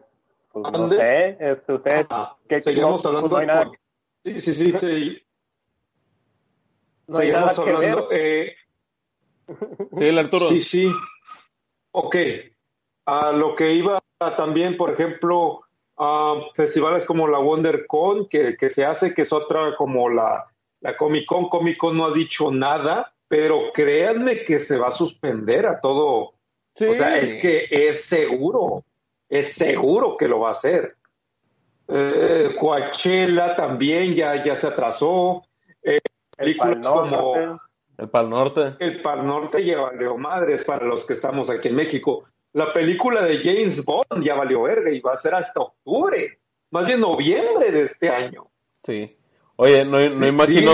pues 0.52 0.72
no 0.72 0.90
sé, 0.90 1.38
este, 1.40 1.74
ustedes, 1.74 2.08
que 2.50 2.62
seguimos 2.62 3.04
no, 3.04 3.10
hablando. 3.10 3.30
Pues, 3.30 3.32
no 3.32 3.38
hay 3.38 3.48
nada 3.48 3.72
Sí, 4.24 4.42
sí, 4.42 4.54
sí, 4.54 4.74
sí. 4.78 5.22
No 7.08 7.20
hay 7.20 7.32
nada 7.32 7.52
hablando. 7.52 8.08
Eh... 8.12 8.56
Sí, 9.92 10.08
el 10.08 10.18
Arturo. 10.18 10.50
Sí, 10.50 10.60
sí. 10.60 10.92
Ok. 11.92 12.16
A 13.06 13.32
lo 13.32 13.54
que 13.54 13.72
iba 13.74 14.02
también, 14.20 14.78
por 14.78 14.92
ejemplo, 14.92 15.62
a 15.98 16.36
festivales 16.56 17.04
como 17.04 17.28
la 17.28 17.40
WonderCon, 17.40 18.28
que, 18.28 18.58
que 18.58 18.70
se 18.70 18.86
hace, 18.86 19.14
que 19.14 19.24
es 19.24 19.34
otra 19.34 19.76
como 19.78 20.10
la 20.10 20.46
la 20.86 20.96
Comic 20.96 21.26
Con, 21.26 21.50
Comic 21.50 21.78
Con 21.78 21.98
no 21.98 22.06
ha 22.06 22.14
dicho 22.14 22.52
nada, 22.52 23.12
pero 23.28 23.72
créanme 23.74 24.44
que 24.46 24.60
se 24.60 24.78
va 24.78 24.90
a 24.90 24.92
suspender 24.92 25.66
a 25.66 25.80
todo. 25.80 26.14
o 26.20 26.34
sea, 26.74 27.18
es 27.18 27.42
que 27.42 27.66
es 27.72 28.06
seguro, 28.06 28.84
es 29.28 29.54
seguro 29.54 30.16
que 30.16 30.28
lo 30.28 30.42
va 30.42 30.50
a 30.50 30.52
hacer. 30.52 30.96
Eh, 31.88 32.56
Coachella 32.60 33.56
también 33.56 34.14
ya, 34.14 34.44
ya 34.44 34.54
se 34.54 34.68
atrasó. 34.68 35.44
Eh, 35.82 36.00
el 36.38 36.56
Pal 36.56 36.82
Norte. 36.82 37.58
El 37.98 38.10
Pal 38.10 38.30
Norte. 38.30 38.76
El 38.80 39.02
Pal 39.02 39.26
Norte 39.26 39.66
ya 39.66 39.80
valió 39.80 40.18
madres 40.18 40.64
para 40.66 40.86
los 40.86 41.04
que 41.04 41.14
estamos 41.14 41.50
aquí 41.50 41.70
en 41.70 41.76
México. 41.76 42.26
La 42.56 42.72
película 42.72 43.26
de 43.26 43.40
James 43.40 43.84
Bond 43.84 44.24
ya 44.24 44.34
valió 44.34 44.62
verga 44.62 44.90
y 44.90 45.02
va 45.02 45.12
a 45.12 45.18
ser 45.18 45.36
hasta 45.36 45.60
octubre, 45.60 46.40
más 46.72 46.86
bien 46.86 47.02
noviembre 47.02 47.70
de 47.70 47.82
este 47.82 48.08
año. 48.08 48.50
Sí. 48.82 49.18
Oye, 49.58 49.84
no, 49.84 50.00
no 50.00 50.26
imagino 50.26 50.72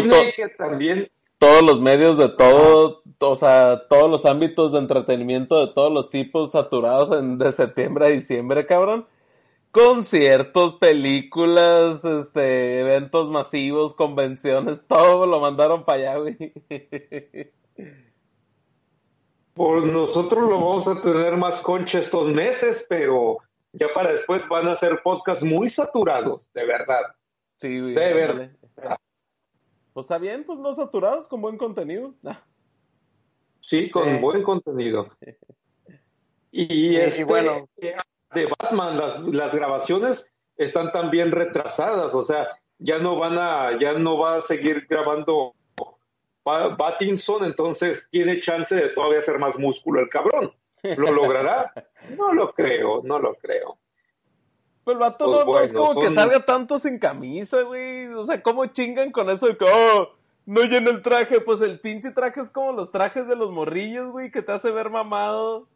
también... 0.59 1.09
todos 1.39 1.63
los 1.63 1.81
medios 1.81 2.19
de 2.19 2.29
todo, 2.29 3.01
o 3.19 3.35
sea, 3.35 3.81
todos 3.89 4.11
los 4.11 4.27
ámbitos 4.27 4.73
de 4.73 4.77
entretenimiento 4.77 5.65
de 5.65 5.73
todos 5.73 5.91
los 5.91 6.11
tipos 6.11 6.51
saturados 6.51 7.17
en, 7.17 7.39
de 7.39 7.51
septiembre 7.51 8.05
a 8.05 8.09
diciembre, 8.09 8.67
cabrón. 8.67 9.07
Conciertos, 9.71 10.75
películas, 10.75 12.05
este, 12.05 12.81
eventos 12.81 13.27
masivos, 13.31 13.95
convenciones, 13.95 14.85
todo 14.85 15.25
lo 15.25 15.39
mandaron 15.39 15.83
para 15.83 16.11
allá, 16.11 16.17
güey. 16.17 16.37
Pues 19.53 19.83
nosotros 19.85 20.49
lo 20.49 20.55
vamos 20.55 20.87
a 20.87 21.01
tener 21.01 21.35
más 21.37 21.61
concha 21.61 21.99
estos 21.99 22.33
meses, 22.33 22.85
pero 22.87 23.37
ya 23.73 23.87
para 23.93 24.13
después 24.13 24.47
van 24.47 24.67
a 24.67 24.75
ser 24.75 25.01
podcasts 25.03 25.43
muy 25.43 25.69
saturados, 25.69 26.51
de 26.53 26.65
verdad. 26.65 27.01
Sí, 27.57 27.79
güey. 27.79 27.93
De 27.93 28.13
verdad. 28.13 28.51
Pues 29.93 30.05
está 30.05 30.17
bien, 30.17 30.45
pues 30.45 30.59
no 30.59 30.73
saturados, 30.73 31.27
con 31.27 31.41
buen 31.41 31.57
contenido. 31.57 32.13
Sí, 33.63 33.89
con 33.89 34.19
buen 34.19 34.43
contenido. 34.43 35.07
Y, 36.53 36.97
este, 36.97 37.23
bueno, 37.23 37.69
de 37.77 38.45
Batman, 38.59 38.97
las, 38.97 39.21
las 39.33 39.55
grabaciones 39.55 40.25
están 40.57 40.91
también 40.91 41.31
retrasadas, 41.31 42.13
o 42.13 42.23
sea, 42.23 42.45
ya 42.77 42.97
no 42.97 43.15
van 43.15 43.37
a, 43.37 43.77
ya 43.79 43.93
no 43.93 44.17
va 44.17 44.35
a 44.35 44.41
seguir 44.41 44.85
grabando 44.89 45.55
Batinson, 46.43 47.45
entonces 47.45 48.07
tiene 48.09 48.39
chance 48.39 48.73
de 48.73 48.89
todavía 48.89 49.19
hacer 49.19 49.37
más 49.39 49.57
músculo 49.57 50.01
el 50.01 50.09
cabrón. 50.09 50.53
¿Lo 50.97 51.11
logrará? 51.11 51.71
No 52.17 52.33
lo 52.33 52.51
creo, 52.51 53.01
no 53.03 53.19
lo 53.19 53.35
creo. 53.35 53.77
Pero 54.83 54.93
el 54.93 54.97
vato 54.97 55.45
pues 55.45 55.45
no, 55.45 55.59
es 55.59 55.73
como 55.73 56.01
que 56.01 56.09
salga 56.09 56.39
tanto 56.39 56.79
sin 56.79 56.97
camisa, 56.97 57.61
güey. 57.61 58.07
O 58.07 58.25
sea, 58.25 58.41
¿cómo 58.41 58.65
chingan 58.65 59.11
con 59.11 59.29
eso 59.29 59.45
de 59.45 59.55
que, 59.55 59.65
oh, 59.65 60.09
no 60.47 60.63
llena 60.63 60.89
el 60.89 61.03
traje? 61.03 61.41
Pues 61.41 61.61
el 61.61 61.79
pinche 61.79 62.09
traje 62.09 62.41
es 62.41 62.49
como 62.49 62.71
los 62.71 62.91
trajes 62.91 63.27
de 63.27 63.35
los 63.35 63.51
morrillos, 63.51 64.11
güey, 64.11 64.31
que 64.31 64.41
te 64.41 64.51
hace 64.51 64.71
ver 64.71 64.89
mamado. 64.89 65.67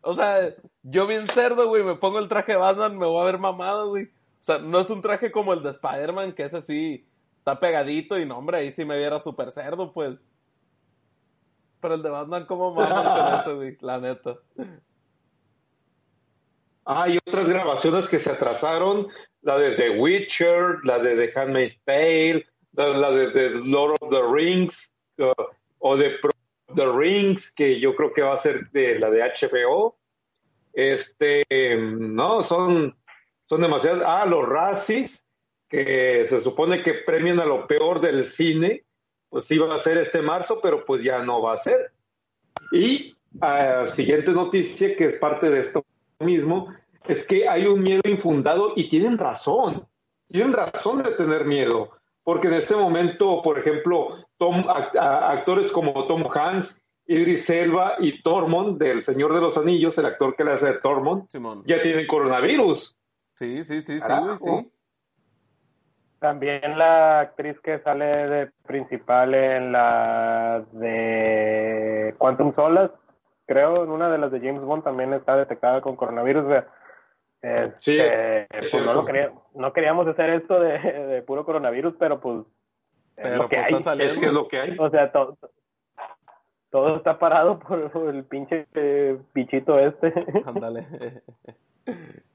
O 0.00 0.14
sea, 0.14 0.54
yo 0.82 1.06
bien 1.06 1.28
cerdo, 1.28 1.68
güey, 1.68 1.84
me 1.84 1.94
pongo 1.94 2.18
el 2.18 2.28
traje 2.28 2.52
de 2.52 2.58
Batman, 2.58 2.98
me 2.98 3.06
voy 3.06 3.22
a 3.22 3.26
ver 3.26 3.38
mamado, 3.38 3.90
güey. 3.90 4.06
O 4.06 4.44
sea, 4.44 4.58
no 4.58 4.80
es 4.80 4.90
un 4.90 5.02
traje 5.02 5.30
como 5.30 5.52
el 5.52 5.62
de 5.62 5.70
Spider-Man, 5.70 6.32
que 6.32 6.42
es 6.42 6.54
así, 6.54 7.06
está 7.48 7.60
pegadito 7.60 8.18
y 8.18 8.26
no, 8.26 8.38
hombre, 8.38 8.58
ahí 8.58 8.72
sí 8.72 8.84
me 8.84 8.98
viera 8.98 9.20
súper 9.20 9.50
cerdo, 9.52 9.92
pues. 9.92 10.22
Pero 11.80 11.94
el 11.94 12.02
de 12.02 12.10
Batman, 12.10 12.44
¿cómo 12.44 12.74
maman 12.74 13.44
con 13.46 13.66
eso? 13.66 13.76
La 13.80 13.98
neta. 13.98 14.36
Ah, 16.84 17.04
hay 17.04 17.18
otras 17.26 17.48
grabaciones 17.48 18.06
que 18.06 18.18
se 18.18 18.30
atrasaron, 18.30 19.08
la 19.42 19.56
de 19.56 19.76
The 19.76 19.98
Witcher, 19.98 20.84
la 20.84 20.98
de 20.98 21.14
The 21.16 21.40
Handmaid's 21.40 21.80
Tale, 21.84 22.46
la 22.72 23.10
de 23.10 23.30
The 23.30 23.50
Lord 23.64 23.96
of 24.00 24.10
the 24.10 24.22
Rings, 24.22 24.90
uh, 25.18 25.32
o 25.78 25.96
de 25.96 26.18
The 26.74 26.86
Rings, 26.92 27.50
que 27.52 27.80
yo 27.80 27.94
creo 27.94 28.12
que 28.12 28.22
va 28.22 28.34
a 28.34 28.36
ser 28.36 28.68
de 28.72 28.98
la 28.98 29.08
de 29.08 29.22
HBO. 29.22 29.96
Este, 30.74 31.46
no, 31.78 32.42
son, 32.42 32.94
son 33.46 33.60
demasiadas. 33.62 34.02
Ah, 34.06 34.26
los 34.26 34.46
Razzies, 34.46 35.22
que 35.68 36.24
se 36.24 36.40
supone 36.40 36.82
que 36.82 36.94
premian 37.04 37.40
a 37.40 37.44
lo 37.44 37.66
peor 37.66 38.00
del 38.00 38.24
cine, 38.24 38.84
pues 39.28 39.50
iba 39.50 39.72
a 39.72 39.78
ser 39.78 39.98
este 39.98 40.22
marzo, 40.22 40.60
pero 40.62 40.84
pues 40.84 41.02
ya 41.02 41.22
no 41.22 41.42
va 41.42 41.52
a 41.52 41.56
ser. 41.56 41.92
Y 42.72 43.14
uh, 43.34 43.86
siguiente 43.86 44.32
noticia, 44.32 44.96
que 44.96 45.04
es 45.04 45.18
parte 45.18 45.50
de 45.50 45.60
esto 45.60 45.84
mismo, 46.20 46.74
es 47.06 47.24
que 47.26 47.48
hay 47.48 47.66
un 47.66 47.82
miedo 47.82 48.02
infundado 48.04 48.72
y 48.76 48.88
tienen 48.88 49.18
razón, 49.18 49.86
tienen 50.28 50.52
razón 50.52 51.02
de 51.02 51.12
tener 51.12 51.44
miedo, 51.44 51.90
porque 52.22 52.48
en 52.48 52.54
este 52.54 52.74
momento, 52.74 53.40
por 53.42 53.58
ejemplo, 53.58 54.26
Tom, 54.36 54.64
actores 54.68 55.70
como 55.70 56.06
Tom 56.06 56.24
Hanks, 56.30 56.76
Idris 57.06 57.48
Elba 57.48 57.94
y 57.98 58.20
Tormund 58.22 58.78
del 58.78 59.00
Señor 59.00 59.32
de 59.32 59.40
los 59.40 59.56
Anillos, 59.56 59.96
el 59.96 60.06
actor 60.06 60.36
que 60.36 60.44
le 60.44 60.52
hace 60.52 60.74
Tormund, 60.82 61.26
ya 61.66 61.80
tienen 61.80 62.06
coronavirus. 62.06 62.94
Sí, 63.34 63.64
sí, 63.64 63.80
sí, 63.80 64.00
sí, 64.00 64.14
sí. 64.38 64.70
También 66.20 66.76
la 66.76 67.20
actriz 67.20 67.58
que 67.60 67.78
sale 67.80 68.04
de 68.04 68.50
principal 68.66 69.34
en 69.34 69.72
la 69.72 70.64
de 70.72 72.14
Quantum 72.18 72.54
Solas, 72.54 72.90
creo, 73.46 73.84
en 73.84 73.90
una 73.90 74.10
de 74.10 74.18
las 74.18 74.32
de 74.32 74.40
James 74.40 74.62
Bond 74.62 74.82
también 74.82 75.12
está 75.12 75.36
detectada 75.36 75.80
con 75.80 75.94
coronavirus. 75.94 76.64
Este, 77.40 78.48
pues 78.50 78.74
no, 78.74 79.06
no, 79.54 79.72
queríamos 79.72 80.08
hacer 80.08 80.30
esto 80.30 80.58
de, 80.58 81.22
puro 81.24 81.44
coronavirus, 81.44 81.94
pero 81.98 82.20
pues 82.20 82.44
es 83.16 83.36
lo 83.36 83.48
que 83.48 83.58
hay. 83.58 83.74
Es 84.00 84.14
que 84.18 84.26
es 84.26 84.32
lo 84.32 84.48
que 84.48 84.58
hay. 84.58 84.76
O 84.76 84.90
sea, 84.90 85.12
todo, 85.12 85.38
todo 86.70 86.96
está 86.96 87.18
parado 87.18 87.60
por, 87.60 87.92
el 88.12 88.24
pinche 88.24 88.66
eh, 88.74 89.18
bichito 89.34 89.78
este. 89.78 90.12
Ándale. 90.46 91.22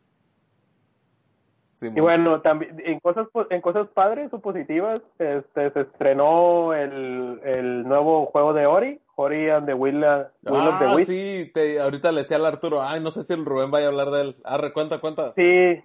y 1.84 2.00
bueno, 2.00 2.41
también 2.41 2.82
en 2.86 3.00
cosas 3.00 3.28
en 3.50 3.62
cosas 3.62 3.88
padres 3.89 4.34
o 4.34 4.39
positivas, 4.39 5.02
este 5.19 5.72
se 5.72 5.82
estrenó 5.82 6.74
el, 6.74 7.39
el 7.43 7.84
nuevo 7.84 8.26
juego 8.28 8.54
de 8.54 8.65
Ori, 8.65 9.00
Ori 9.15 9.50
and 9.50 9.65
the 9.65 9.74
Will, 9.74 10.04
uh, 10.04 10.54
of 10.54 10.80
the 10.80 10.86
ah, 10.86 10.96
sí, 11.06 11.52
te, 11.54 11.80
ahorita 11.80 12.12
le 12.12 12.22
decía 12.22 12.38
al 12.38 12.46
Arturo, 12.46 12.82
ay, 12.82 13.00
no 13.00 13.12
sé 13.12 13.24
si 13.24 13.34
el 13.34 13.46
Rubén 13.46 13.72
vaya 13.72 13.88
a 13.88 13.89
hablar 13.89 14.10
de 14.10 14.22
él. 14.22 14.36
Ah, 14.43 14.60
cuenta, 14.74 15.00
cuenta. 15.00 15.34
Sí, 15.34 15.82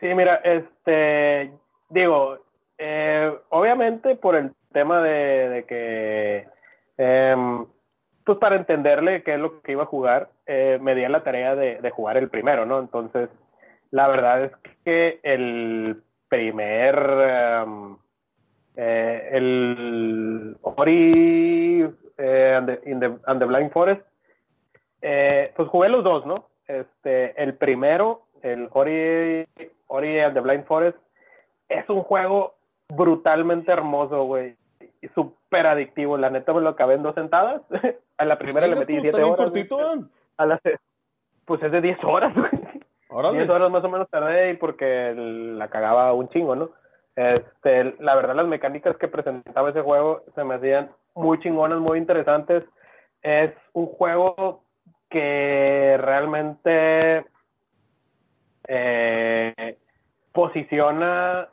sí, 0.00 0.14
mira, 0.14 0.36
este, 0.36 1.52
digo, 1.90 2.38
eh, 2.78 3.32
obviamente 3.50 4.16
por 4.16 4.36
el 4.36 4.52
tema 4.72 5.02
de, 5.02 5.48
de 5.48 5.64
que, 5.64 6.46
eh, 6.98 7.36
pues 8.24 8.38
para 8.38 8.56
entenderle 8.56 9.22
qué 9.22 9.34
es 9.34 9.40
lo 9.40 9.60
que 9.62 9.72
iba 9.72 9.82
a 9.82 9.86
jugar, 9.86 10.30
eh, 10.46 10.78
me 10.80 10.94
di 10.94 11.04
a 11.04 11.08
la 11.08 11.22
tarea 11.22 11.54
de, 11.54 11.80
de 11.80 11.90
jugar 11.90 12.16
el 12.16 12.30
primero, 12.30 12.64
¿no? 12.66 12.78
Entonces, 12.78 13.28
la 13.92 14.08
verdad 14.08 14.44
es 14.44 14.52
que 14.84 15.20
el 15.22 16.02
primer, 16.28 17.64
um, 17.64 17.98
eh, 18.74 19.28
el 19.32 20.56
Ori 20.62 21.86
eh, 22.16 22.54
and, 22.56 23.38
the, 23.38 23.44
Blind 23.44 23.70
Forest, 23.70 24.02
eh, 25.02 25.52
pues 25.54 25.68
jugué 25.68 25.90
los 25.90 26.02
dos, 26.02 26.24
¿no? 26.24 26.48
Este, 26.66 27.40
el 27.40 27.54
primero, 27.54 28.22
el 28.40 28.68
Ori, 28.72 29.46
Ori 29.88 30.20
and 30.20 30.34
the 30.34 30.40
Blind 30.40 30.64
Forest, 30.64 30.98
es 31.68 31.86
un 31.90 32.02
juego 32.02 32.54
brutalmente 32.88 33.72
hermoso, 33.72 34.24
güey. 34.24 34.56
Y 35.02 35.08
súper 35.08 35.66
adictivo. 35.66 36.16
La 36.16 36.30
neta 36.30 36.54
me 36.54 36.62
lo 36.62 36.70
acabé 36.70 36.94
en 36.94 37.02
dos 37.02 37.14
sentadas. 37.14 37.60
a 38.16 38.24
la 38.24 38.38
primera 38.38 38.66
le 38.66 38.76
metí 38.76 39.00
siete 39.00 39.22
horas. 39.22 39.36
Cortito, 39.36 39.78
a 40.38 40.46
la, 40.46 40.58
pues 41.44 41.62
es 41.62 41.72
de 41.72 41.80
diez 41.82 42.02
horas, 42.02 42.34
güey. 42.34 42.71
10 43.20 43.48
horas 43.48 43.70
más 43.70 43.84
o 43.84 43.88
menos 43.88 44.08
tardé 44.08 44.54
porque 44.56 45.14
la 45.14 45.68
cagaba 45.68 46.12
un 46.12 46.28
chingo, 46.28 46.56
¿no? 46.56 46.70
Este, 47.14 47.94
la 48.00 48.14
verdad, 48.14 48.34
las 48.34 48.46
mecánicas 48.46 48.96
que 48.96 49.08
presentaba 49.08 49.70
ese 49.70 49.82
juego 49.82 50.22
se 50.34 50.44
me 50.44 50.54
hacían 50.54 50.90
muy 51.14 51.38
chingonas, 51.40 51.78
muy 51.78 51.98
interesantes. 51.98 52.64
Es 53.22 53.52
un 53.74 53.86
juego 53.86 54.64
que 55.10 55.98
realmente 56.00 57.24
eh, 58.66 59.78
posiciona 60.32 61.48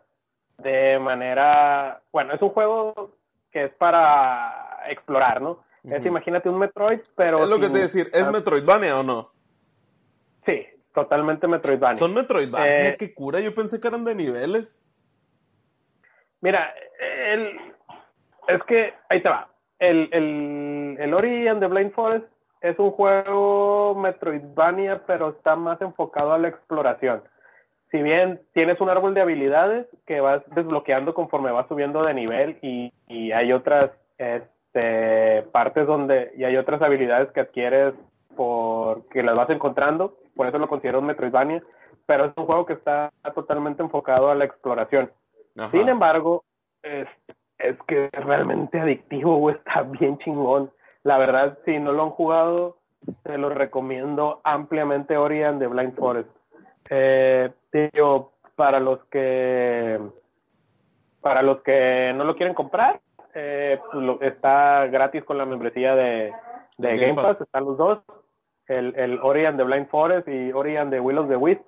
de 0.58 1.00
manera, 1.00 2.02
bueno, 2.12 2.34
es 2.34 2.42
un 2.42 2.50
juego 2.50 3.12
que 3.52 3.66
es 3.66 3.74
para 3.74 4.86
explorar, 4.90 5.42
¿no? 5.42 5.60
Es, 5.84 6.06
imagínate 6.06 6.50
un 6.50 6.60
Metroid, 6.60 7.00
pero... 7.16 7.44
Es 7.44 7.50
lo 7.50 7.60
que 7.60 7.70
te 7.70 7.80
decir, 7.80 8.10
¿es 8.14 8.30
Metroidvania 8.30 9.00
o 9.00 9.04
no? 9.04 9.32
Sí, 10.46 10.66
totalmente 10.94 11.48
Metroidvania. 11.48 12.00
Son 12.00 12.14
Metroidvania, 12.14 12.90
eh, 12.90 12.96
qué 12.98 13.14
cura, 13.14 13.40
yo 13.40 13.54
pensé 13.54 13.80
que 13.80 13.88
eran 13.88 14.06
de 14.06 14.16
niveles. 14.16 14.80
Mira, 16.42 16.74
el, 17.00 17.60
es 18.48 18.64
que, 18.64 18.94
ahí 19.10 19.22
te 19.22 19.30
va, 19.30 19.50
el, 19.80 20.10
el, 20.12 20.98
el 21.00 21.14
Ori 21.14 21.48
and 21.48 21.60
the 21.60 21.68
Blind 21.68 21.94
Forest 21.94 22.26
es 22.62 22.78
un 22.78 22.92
juego 22.92 23.96
Metroidvania, 23.96 25.04
pero 25.06 25.30
está 25.30 25.56
más 25.56 25.82
enfocado 25.82 26.34
a 26.34 26.38
la 26.38 26.50
exploración. 26.50 27.24
Si 27.92 28.02
bien 28.02 28.42
tienes 28.54 28.80
un 28.82 28.90
árbol 28.90 29.14
de 29.14 29.22
habilidades 29.22 29.88
que 30.06 30.20
vas 30.20 30.44
desbloqueando 30.54 31.14
conforme 31.14 31.52
vas 31.52 31.68
subiendo 31.68 32.04
de 32.04 32.14
nivel 32.14 32.58
y, 32.62 32.94
y 33.08 33.32
hay 33.32 33.52
otras 33.52 33.92
este, 34.18 35.44
partes 35.52 35.88
donde 35.88 36.32
y 36.38 36.44
hay 36.44 36.58
otras 36.58 36.82
habilidades 36.82 37.32
que 37.32 37.40
adquieres 37.40 37.96
porque 38.36 39.24
las 39.24 39.36
vas 39.36 39.50
encontrando, 39.50 40.18
por 40.40 40.48
eso 40.48 40.58
lo 40.58 40.70
considero 40.70 41.00
un 41.00 41.06
Metroidvania, 41.06 41.62
pero 42.06 42.24
es 42.24 42.32
un 42.38 42.46
juego 42.46 42.66
que 42.66 42.72
está 42.72 43.12
totalmente 43.36 43.84
enfocado 43.84 44.30
a 44.30 44.36
la 44.36 44.46
exploración. 44.46 45.12
Sin 45.70 45.90
embargo, 45.90 46.46
es, 46.82 47.10
es 47.58 47.76
que 47.90 48.06
es 48.06 48.24
realmente 48.24 48.80
adictivo, 48.80 49.36
o 49.36 49.50
está 49.50 49.82
bien 49.82 50.18
chingón. 50.20 50.72
La 51.04 51.18
verdad, 51.18 51.58
si 51.66 51.78
no 51.78 51.92
lo 51.92 52.04
han 52.04 52.12
jugado, 52.12 52.78
te 53.24 53.38
lo 53.38 53.50
recomiendo 53.50 54.40
ampliamente 54.46 55.18
Orion 55.18 55.60
de 55.60 55.68
Blind 55.68 55.98
Forest. 55.98 56.30
Eh, 56.90 57.52
para 58.56 58.80
los 58.80 59.04
que 59.12 60.00
para 61.20 61.42
los 61.42 61.64
que 61.64 62.14
no 62.16 62.24
lo 62.24 62.38
quieren 62.38 62.56
comprar, 62.56 63.02
eh, 63.34 63.78
está 64.22 64.88
gratis 64.88 65.26
con 65.26 65.38
la 65.38 65.46
membresía 65.46 65.96
de, 65.96 66.32
de 66.78 66.98
Game 66.98 67.16
Pass, 67.16 67.42
están 67.42 67.66
los 67.66 67.78
dos 67.78 68.00
el, 68.70 68.94
el 68.96 69.20
Ori 69.22 69.46
and 69.46 69.58
the 69.58 69.64
Blind 69.64 69.90
Forest 69.90 70.28
y 70.28 70.52
Ori 70.54 70.78
and 70.78 70.92
the 70.92 71.00
Will 71.00 71.28
the 71.28 71.36
Wisp, 71.36 71.62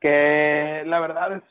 que 0.00 0.82
la 0.86 1.00
verdad 1.00 1.32
es, 1.32 1.42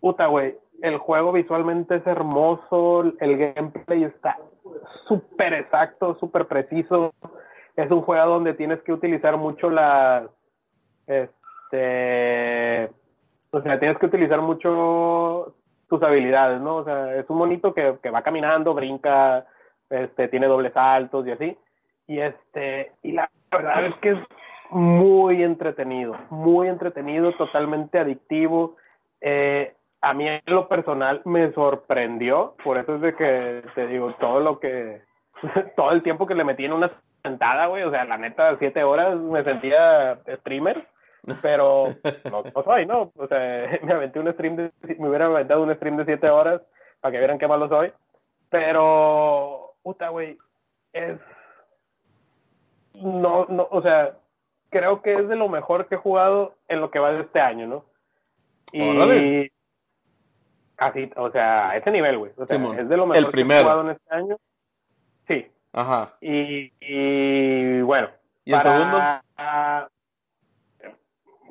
puta, 0.00 0.26
güey, 0.26 0.56
el 0.80 0.98
juego 0.98 1.32
visualmente 1.32 1.96
es 1.96 2.06
hermoso, 2.06 3.12
el 3.20 3.36
gameplay 3.36 4.04
está 4.04 4.38
súper 5.06 5.54
exacto, 5.54 6.16
súper 6.20 6.46
preciso, 6.46 7.12
es 7.76 7.90
un 7.90 8.02
juego 8.02 8.26
donde 8.26 8.54
tienes 8.54 8.80
que 8.82 8.92
utilizar 8.92 9.36
mucho 9.36 9.68
la, 9.68 10.28
este, 11.06 12.90
o 13.50 13.60
sea, 13.62 13.80
tienes 13.80 13.98
que 13.98 14.06
utilizar 14.06 14.40
mucho 14.40 15.54
tus 15.88 16.02
habilidades, 16.02 16.60
¿no? 16.60 16.76
O 16.76 16.84
sea, 16.84 17.16
es 17.16 17.28
un 17.28 17.38
monito 17.38 17.74
que, 17.74 17.98
que 18.02 18.10
va 18.10 18.22
caminando, 18.22 18.74
brinca, 18.74 19.44
este, 19.90 20.28
tiene 20.28 20.46
dobles 20.46 20.72
saltos 20.72 21.26
y 21.26 21.30
así, 21.32 21.58
y 22.06 22.20
este, 22.20 22.92
y 23.02 23.12
la 23.12 23.28
verdad 23.50 23.86
es 23.86 23.94
que 23.96 24.10
es 24.10 24.18
muy 24.70 25.42
entretenido, 25.42 26.16
muy 26.30 26.68
entretenido, 26.68 27.32
totalmente 27.32 27.98
adictivo. 27.98 28.76
Eh, 29.20 29.74
a 30.00 30.14
mí 30.14 30.28
en 30.28 30.42
lo 30.46 30.68
personal 30.68 31.22
me 31.24 31.52
sorprendió, 31.52 32.54
por 32.62 32.78
eso 32.78 32.96
es 32.96 33.00
de 33.00 33.14
que 33.14 33.62
te 33.74 33.86
digo, 33.86 34.14
todo 34.20 34.40
lo 34.40 34.60
que, 34.60 35.02
todo 35.76 35.92
el 35.92 36.02
tiempo 36.02 36.26
que 36.26 36.34
le 36.34 36.44
metí 36.44 36.64
en 36.64 36.72
una 36.72 36.90
sentada, 37.22 37.66
güey, 37.66 37.82
o 37.82 37.90
sea, 37.90 38.04
la 38.04 38.16
neta, 38.16 38.56
siete 38.58 38.84
horas 38.84 39.16
me 39.18 39.42
sentía 39.42 40.20
streamer, 40.40 40.86
pero 41.42 41.86
no, 42.30 42.62
soy, 42.62 42.86
¿no? 42.86 43.10
O 43.16 43.26
sea, 43.26 43.78
me 43.82 43.92
aventé 43.92 44.20
un 44.20 44.32
stream 44.32 44.56
de, 44.56 44.72
me 44.98 45.08
hubiera 45.08 45.26
aventado 45.26 45.62
un 45.62 45.74
stream 45.74 45.96
de 45.96 46.04
siete 46.04 46.28
horas 46.28 46.60
para 47.00 47.12
que 47.12 47.18
vieran 47.18 47.38
qué 47.38 47.48
malo 47.48 47.68
soy, 47.68 47.92
pero, 48.50 49.72
puta, 49.82 50.08
güey, 50.10 50.38
es 50.92 51.18
no, 53.02 53.46
no, 53.46 53.68
o 53.70 53.82
sea, 53.82 54.16
creo 54.70 55.02
que 55.02 55.14
es 55.14 55.28
de 55.28 55.36
lo 55.36 55.48
mejor 55.48 55.86
que 55.86 55.96
he 55.96 55.98
jugado 55.98 56.54
en 56.68 56.80
lo 56.80 56.90
que 56.90 56.98
va 56.98 57.12
de 57.12 57.22
este 57.22 57.40
año, 57.40 57.66
¿no? 57.66 57.84
Y 58.72 59.50
así, 60.76 61.10
o 61.16 61.30
sea, 61.30 61.70
a 61.70 61.76
ese 61.76 61.90
nivel, 61.90 62.18
güey. 62.18 62.32
O 62.36 62.46
sea, 62.46 62.56
es 62.78 62.88
de 62.88 62.96
lo 62.96 63.06
mejor 63.06 63.32
que 63.32 63.40
he 63.40 63.44
jugado 63.44 63.80
en 63.82 63.90
este 63.90 64.14
año. 64.14 64.36
Sí. 65.26 65.46
Ajá. 65.72 66.14
Y, 66.20 66.72
y 66.80 67.80
bueno. 67.82 68.08
¿Y 68.44 68.52
el 68.52 68.62
segundo? 68.62 68.98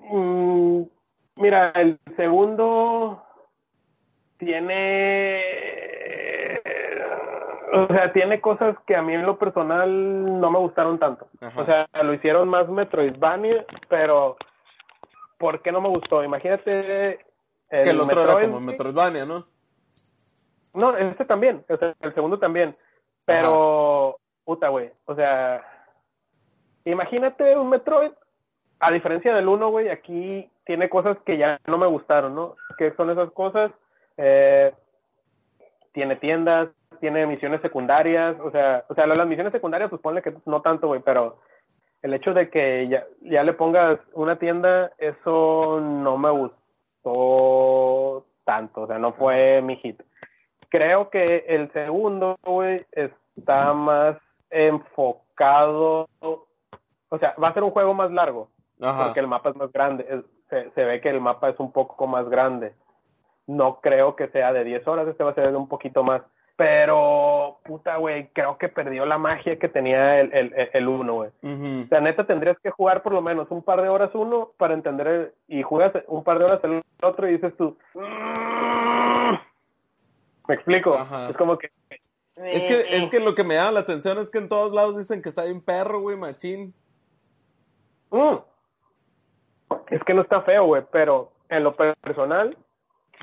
Mm, 0.10 0.84
mira, 1.36 1.72
el 1.76 2.00
segundo 2.16 3.24
tiene 4.38 5.41
o 7.74 7.88
sea, 7.88 8.13
tiene 8.13 8.39
cosas 8.39 8.78
que 8.86 8.95
a 8.95 9.01
mí 9.01 9.13
en 9.13 9.26
lo 9.26 9.38
personal 9.38 10.39
no 10.39 10.51
me 10.51 10.59
gustaron 10.59 10.99
tanto. 10.99 11.28
O 11.55 11.65
sea, 11.65 11.88
lo 12.03 12.13
hicieron 12.13 12.47
más 12.47 12.68
Metroidvania, 12.70 13.65
pero 13.89 14.38
¿por 15.38 15.61
qué 15.61 15.72
no 15.72 15.82
me 15.82 15.89
gustó? 15.89 16.24
Imagínate 16.24 17.20
el 17.70 17.84
que 17.84 17.89
el 17.89 17.99
otro 17.99 18.24
era 18.24 18.41
como 18.41 18.59
Metroidvania, 18.59 19.26
¿no? 19.26 19.45
No, 20.74 20.95
este 20.95 21.26
también, 21.26 21.65
o 21.70 21.78
sea, 21.78 21.95
el 22.01 22.13
segundo 22.13 22.39
también. 22.39 22.74
Pero, 23.26 24.18
puta, 24.45 24.70
güey, 24.70 24.91
o 25.05 25.15
sea, 25.15 25.61
imagínate 26.86 27.57
un 27.57 27.70
Metroid, 27.70 28.11
a 28.80 28.91
diferencia 28.91 29.34
del 29.36 29.47
uno, 29.47 29.70
güey, 29.70 29.89
aquí 29.89 30.49
tiene 30.65 30.88
cosas 30.88 31.18
que 31.26 31.38
ya 31.38 31.59
no 31.65 31.78
me 31.78 31.88
gustaron, 31.88 32.36
¿no? 32.36 32.55
¿Qué 32.78 32.93
son 32.95 33.09
esas 33.09 33.32
cosas? 33.32 33.72
Eh, 34.18 34.74
tiene 35.93 36.15
tiendas, 36.18 36.70
tiene 37.00 37.26
misiones 37.26 37.62
secundarias, 37.62 38.36
o 38.39 38.52
sea, 38.52 38.86
o 38.89 38.95
sea, 38.95 39.08
las 39.08 39.28
misiones 39.28 39.52
secundarias, 39.52 39.89
pues 39.89 40.02
ponle 40.02 40.22
que 40.22 40.34
no 40.45 40.62
tanto, 40.62 40.88
güey, 40.88 41.02
pero 41.02 41.39
el 42.02 42.14
hecho 42.14 42.34
de 42.34 42.50
que 42.50 42.88
ya, 42.88 43.06
ya 43.22 43.43
le 43.43 43.54
pongas 43.54 44.00
una 44.14 44.38
tienda, 44.38 44.91
eso 44.98 45.80
no 45.82 46.18
me 46.18 46.30
gustó 46.32 48.26
tanto, 48.45 48.82
o 48.82 48.88
sea, 48.88 49.00
no 49.00 49.14
fue 49.14 49.62
mi 49.62 49.76
hit. 49.78 50.02
Creo 50.70 51.10
que 51.10 51.45
el 51.48 51.72
segundo, 51.72 52.38
güey, 52.43 52.86
está 52.91 53.74
más 53.74 54.18
enfocado, 54.50 56.08
o 56.20 57.18
sea, 57.20 57.36
va 57.41 57.50
a 57.50 57.54
ser 57.54 57.64
un 57.64 57.72
juego 57.72 57.93
más 57.93 58.12
largo, 58.12 58.50
porque 58.80 59.20
el 59.20 59.28
mapa 59.28 59.50
es 59.50 59.56
más 59.56 59.72
grande, 59.72 60.24
se, 60.50 60.70
se 60.72 60.84
ve 60.84 61.02
que 61.02 61.10
el 61.10 61.22
mapa 61.22 61.50
es 61.50 61.60
un 61.60 61.72
poco 61.72 62.08
más 62.08 62.30
grande. 62.30 62.74
No 63.48 63.80
creo 63.80 64.16
que 64.16 64.28
sea 64.30 64.52
de 64.52 64.66
10 64.66 64.88
horas, 64.88 65.08
este 65.08 65.24
va 65.24 65.32
a 65.32 65.36
ser 65.36 65.52
de 65.52 65.58
un 65.58 65.70
poquito 65.70 66.04
más 66.04 66.22
pero, 66.58 67.60
puta, 67.64 67.97
güey, 67.97 68.30
creo 68.34 68.58
que 68.58 68.68
perdió 68.68 69.05
la 69.05 69.20
magia 69.20 69.60
que 69.60 69.70
tenía 69.70 70.20
el, 70.20 70.34
el, 70.34 70.70
el 70.74 70.88
uno, 70.88 71.14
güey. 71.14 71.30
O 71.43 71.88
sea, 71.88 72.01
neta, 72.01 72.26
tendrías 72.26 72.58
que 72.60 72.72
jugar 72.72 73.03
por 73.03 73.14
lo 73.14 73.22
menos 73.22 73.49
un 73.51 73.62
par 73.62 73.80
de 73.84 73.89
horas 73.89 74.10
uno 74.16 74.51
para 74.58 74.74
entender, 74.74 75.36
y 75.47 75.62
juegas 75.62 75.93
un 76.08 76.24
par 76.24 76.39
de 76.39 76.45
horas 76.45 76.60
el 76.64 76.82
otro 77.03 77.30
y 77.30 77.34
dices 77.34 77.55
tú, 77.58 77.78
mm". 77.93 79.34
¿me 80.47 80.55
explico? 80.55 80.97
Es 81.30 81.38
como 81.38 81.60
que... 81.60 81.70
Es 82.38 82.66
que, 82.66 82.97
es 82.97 83.10
que 83.10 83.20
lo 83.20 83.36
que 83.36 83.43
me 83.43 83.55
llama 83.55 83.72
la 83.72 83.80
atención 83.82 84.18
es 84.18 84.32
que 84.32 84.39
en 84.39 84.49
todos 84.49 84.74
lados 84.74 84.97
dicen 84.97 85.22
que 85.22 85.30
está 85.30 85.43
bien 85.43 85.62
perro, 85.62 86.01
güey, 86.01 86.18
machín. 86.18 86.74
Mm. 88.10 88.38
Es 89.89 90.03
que 90.03 90.14
no 90.16 90.24
está 90.24 90.41
feo, 90.41 90.66
güey, 90.66 90.84
pero 90.91 91.32
en 91.49 91.64
lo 91.64 91.76
personal 91.76 92.58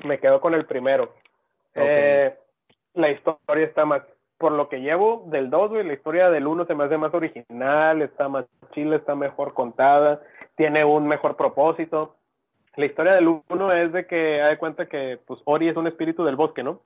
me 0.05 0.19
quedo 0.19 0.39
con 0.39 0.53
el 0.53 0.65
primero. 0.65 1.13
Eh, 1.73 2.33
la 2.95 3.11
historia 3.11 3.65
está 3.65 3.85
más, 3.85 4.01
por 4.37 4.51
lo 4.51 4.67
que 4.69 4.81
llevo 4.81 5.25
del 5.27 5.49
2, 5.49 5.69
güey, 5.69 5.85
la 5.85 5.93
historia 5.93 6.29
del 6.29 6.47
1 6.47 6.65
se 6.65 6.75
me 6.75 6.85
hace 6.85 6.97
más 6.97 7.13
original, 7.13 8.01
está 8.01 8.27
más 8.27 8.45
chile, 8.73 8.97
está 8.97 9.15
mejor 9.15 9.53
contada, 9.53 10.21
tiene 10.55 10.83
un 10.83 11.07
mejor 11.07 11.35
propósito. 11.35 12.15
La 12.75 12.85
historia 12.85 13.13
del 13.13 13.27
1 13.27 13.73
es 13.73 13.93
de 13.93 14.05
que 14.05 14.41
hay 14.41 14.57
cuenta 14.57 14.87
que 14.87 15.17
pues 15.25 15.39
Ori 15.45 15.69
es 15.69 15.77
un 15.77 15.87
espíritu 15.87 16.25
del 16.25 16.35
bosque, 16.35 16.61
¿no? 16.61 16.81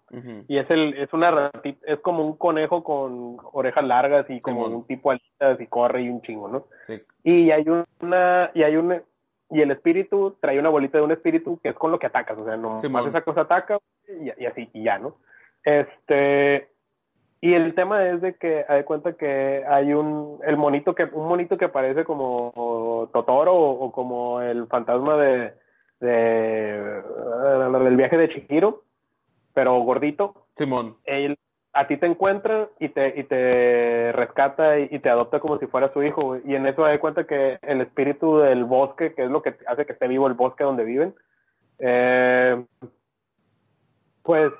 Y 0.47 0.59
es 0.59 0.69
el 0.69 0.93
es 0.93 1.11
una 1.13 1.31
ratita, 1.31 1.79
es 1.87 1.99
como 2.01 2.23
un 2.23 2.37
conejo 2.37 2.83
con 2.83 3.37
orejas 3.53 3.83
largas 3.83 4.29
y 4.29 4.39
como 4.39 4.67
un 4.67 4.85
tipo 4.85 5.09
alitas 5.09 5.59
y 5.59 5.65
corre 5.65 6.03
y 6.03 6.09
un 6.09 6.21
chingo, 6.21 6.47
¿no? 6.47 6.65
Sí. 6.85 7.01
Y 7.23 7.49
hay 7.49 7.65
una 8.01 8.51
y 8.53 8.61
hay 8.61 8.75
una 8.75 9.01
y 9.49 9.61
el 9.61 9.71
espíritu 9.71 10.37
trae 10.39 10.59
una 10.59 10.69
bolita 10.69 10.99
de 10.99 11.03
un 11.03 11.11
espíritu 11.11 11.59
que 11.63 11.69
es 11.69 11.75
con 11.75 11.91
lo 11.91 11.97
que 11.97 12.05
atacas, 12.05 12.37
o 12.37 12.45
sea, 12.45 12.55
no 12.55 12.77
más 12.91 13.07
esa 13.07 13.21
cosa 13.21 13.41
ataca 13.41 13.79
y, 14.07 14.43
y 14.43 14.45
así 14.45 14.69
y 14.73 14.83
ya, 14.83 14.99
¿no? 14.99 15.15
Este, 15.63 16.69
y 17.41 17.53
el 17.53 17.73
tema 17.73 18.05
es 18.07 18.21
de 18.21 18.35
que 18.35 18.65
hay 18.67 18.83
cuenta 18.83 19.13
que 19.13 19.63
hay 19.67 19.93
un, 19.93 20.39
el 20.45 20.57
monito 20.57 20.93
que, 20.93 21.05
un 21.05 21.27
monito 21.27 21.57
que 21.57 21.69
parece 21.69 22.03
como 22.03 23.09
Totoro 23.13 23.55
o, 23.55 23.91
como 23.91 24.41
el 24.41 24.67
fantasma 24.67 25.15
de, 25.17 25.53
de, 26.01 27.01
del 27.79 27.95
viaje 27.95 28.17
de 28.17 28.29
Chihiro, 28.29 28.83
pero 29.53 29.79
gordito. 29.81 30.47
Simón. 30.55 30.97
Él, 31.05 31.37
a 31.71 31.87
ti 31.87 31.95
te 31.95 32.07
encuentra 32.07 32.67
y 32.77 32.89
te, 32.89 33.19
y 33.19 33.23
te 33.23 34.11
rescata 34.11 34.77
y, 34.79 34.99
te 34.99 35.09
adopta 35.09 35.39
como 35.39 35.59
si 35.59 35.67
fuera 35.67 35.93
su 35.93 36.03
hijo, 36.03 36.37
y 36.43 36.55
en 36.55 36.67
eso 36.67 36.83
hay 36.83 36.97
cuenta 36.97 37.25
que 37.25 37.57
el 37.61 37.79
espíritu 37.79 38.39
del 38.39 38.65
bosque, 38.65 39.13
que 39.13 39.23
es 39.23 39.31
lo 39.31 39.41
que 39.41 39.55
hace 39.65 39.85
que 39.85 39.93
esté 39.93 40.09
vivo 40.09 40.27
el 40.27 40.33
bosque 40.33 40.65
donde 40.65 40.83
viven, 40.83 41.15
eh, 41.79 42.65
pues 44.23 44.51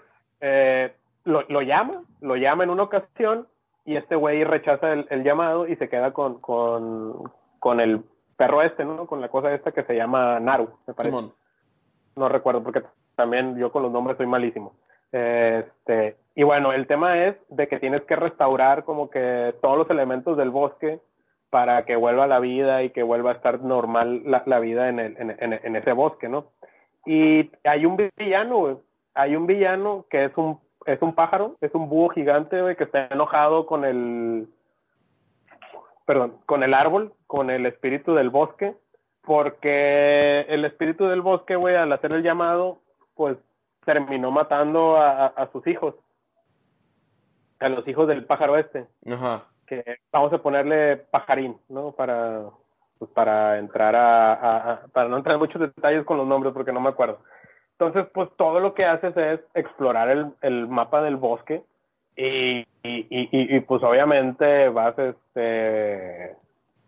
eh, 0.41 0.93
lo, 1.25 1.43
lo, 1.49 1.61
llama, 1.61 2.03
lo 2.21 2.35
llama 2.35 2.63
en 2.63 2.69
una 2.69 2.83
ocasión 2.83 3.47
y 3.85 3.95
este 3.95 4.15
güey 4.15 4.43
rechaza 4.43 4.93
el, 4.93 5.23
llamado 5.23 5.67
y 5.67 5.75
se 5.77 5.89
queda 5.89 6.13
con, 6.13 6.39
con, 6.39 7.31
con, 7.59 7.79
el 7.79 8.03
perro 8.37 8.61
este, 8.61 8.85
¿no? 8.85 9.07
Con 9.07 9.21
la 9.21 9.29
cosa 9.29 9.53
esta 9.53 9.71
que 9.71 9.83
se 9.83 9.95
llama 9.95 10.39
Naru, 10.39 10.69
me 10.85 10.93
parece. 10.93 11.15
No 12.15 12.29
recuerdo 12.29 12.63
porque 12.63 12.83
también 13.15 13.57
yo 13.57 13.71
con 13.71 13.83
los 13.83 13.91
nombres 13.91 14.17
soy 14.17 14.27
malísimo. 14.27 14.75
Este, 15.11 16.17
y 16.35 16.43
bueno, 16.43 16.71
el 16.71 16.87
tema 16.87 17.25
es 17.25 17.35
de 17.49 17.67
que 17.67 17.79
tienes 17.79 18.03
que 18.03 18.15
restaurar 18.15 18.83
como 18.83 19.09
que 19.09 19.55
todos 19.61 19.77
los 19.77 19.89
elementos 19.89 20.37
del 20.37 20.51
bosque 20.51 20.99
para 21.49 21.83
que 21.85 21.95
vuelva 21.95 22.25
a 22.25 22.27
la 22.27 22.39
vida 22.39 22.83
y 22.83 22.91
que 22.91 23.03
vuelva 23.03 23.31
a 23.31 23.35
estar 23.35 23.61
normal 23.61 24.21
la, 24.25 24.43
la 24.45 24.59
vida 24.59 24.89
en, 24.89 24.99
el, 24.99 25.17
en, 25.17 25.35
en, 25.39 25.59
en, 25.63 25.75
ese 25.75 25.93
bosque, 25.93 26.29
¿no? 26.29 26.51
Y 27.05 27.49
hay 27.63 27.85
un 27.85 27.97
villano, 28.17 28.81
hay 29.13 29.35
un 29.35 29.47
villano 29.47 30.05
que 30.09 30.25
es 30.25 30.37
un, 30.37 30.59
es 30.85 31.01
un 31.01 31.13
pájaro, 31.13 31.55
es 31.61 31.73
un 31.73 31.89
búho 31.89 32.09
gigante, 32.09 32.61
güey, 32.61 32.75
que 32.75 32.85
está 32.85 33.07
enojado 33.07 33.65
con 33.65 33.85
el, 33.85 34.47
perdón, 36.05 36.37
con 36.45 36.63
el 36.63 36.73
árbol, 36.73 37.13
con 37.27 37.49
el 37.49 37.65
espíritu 37.65 38.15
del 38.15 38.29
bosque, 38.29 38.75
porque 39.21 40.41
el 40.49 40.65
espíritu 40.65 41.05
del 41.05 41.21
bosque, 41.21 41.55
güey, 41.55 41.75
al 41.75 41.91
hacer 41.91 42.13
el 42.13 42.23
llamado, 42.23 42.79
pues 43.13 43.37
terminó 43.85 44.31
matando 44.31 44.97
a, 44.97 45.27
a, 45.27 45.51
sus 45.51 45.65
hijos, 45.67 45.95
a 47.59 47.69
los 47.69 47.87
hijos 47.87 48.07
del 48.07 48.25
pájaro 48.25 48.57
este. 48.57 48.87
Ajá. 49.11 49.45
Que 49.67 49.83
vamos 50.11 50.33
a 50.33 50.39
ponerle 50.39 50.97
pajarín, 50.97 51.57
¿no? 51.69 51.91
Para, 51.91 52.45
pues 52.97 53.11
para 53.11 53.59
entrar 53.59 53.95
a, 53.95 54.33
a, 54.33 54.87
para 54.87 55.09
no 55.09 55.17
entrar 55.17 55.35
en 55.35 55.41
muchos 55.41 55.61
detalles 55.61 56.05
con 56.05 56.17
los 56.17 56.27
nombres 56.27 56.53
porque 56.53 56.71
no 56.71 56.81
me 56.81 56.89
acuerdo. 56.89 57.19
Entonces, 57.79 58.11
pues 58.13 58.29
todo 58.35 58.59
lo 58.59 58.73
que 58.73 58.83
haces 58.83 59.15
es 59.15 59.39
explorar 59.53 60.09
el, 60.09 60.33
el 60.41 60.67
mapa 60.67 61.01
del 61.01 61.15
bosque 61.15 61.63
y, 62.17 62.57
y, 62.59 62.65
y, 62.83 63.07
y, 63.55 63.59
pues 63.61 63.81
obviamente 63.83 64.67
vas 64.67 64.99
este, 64.99 66.35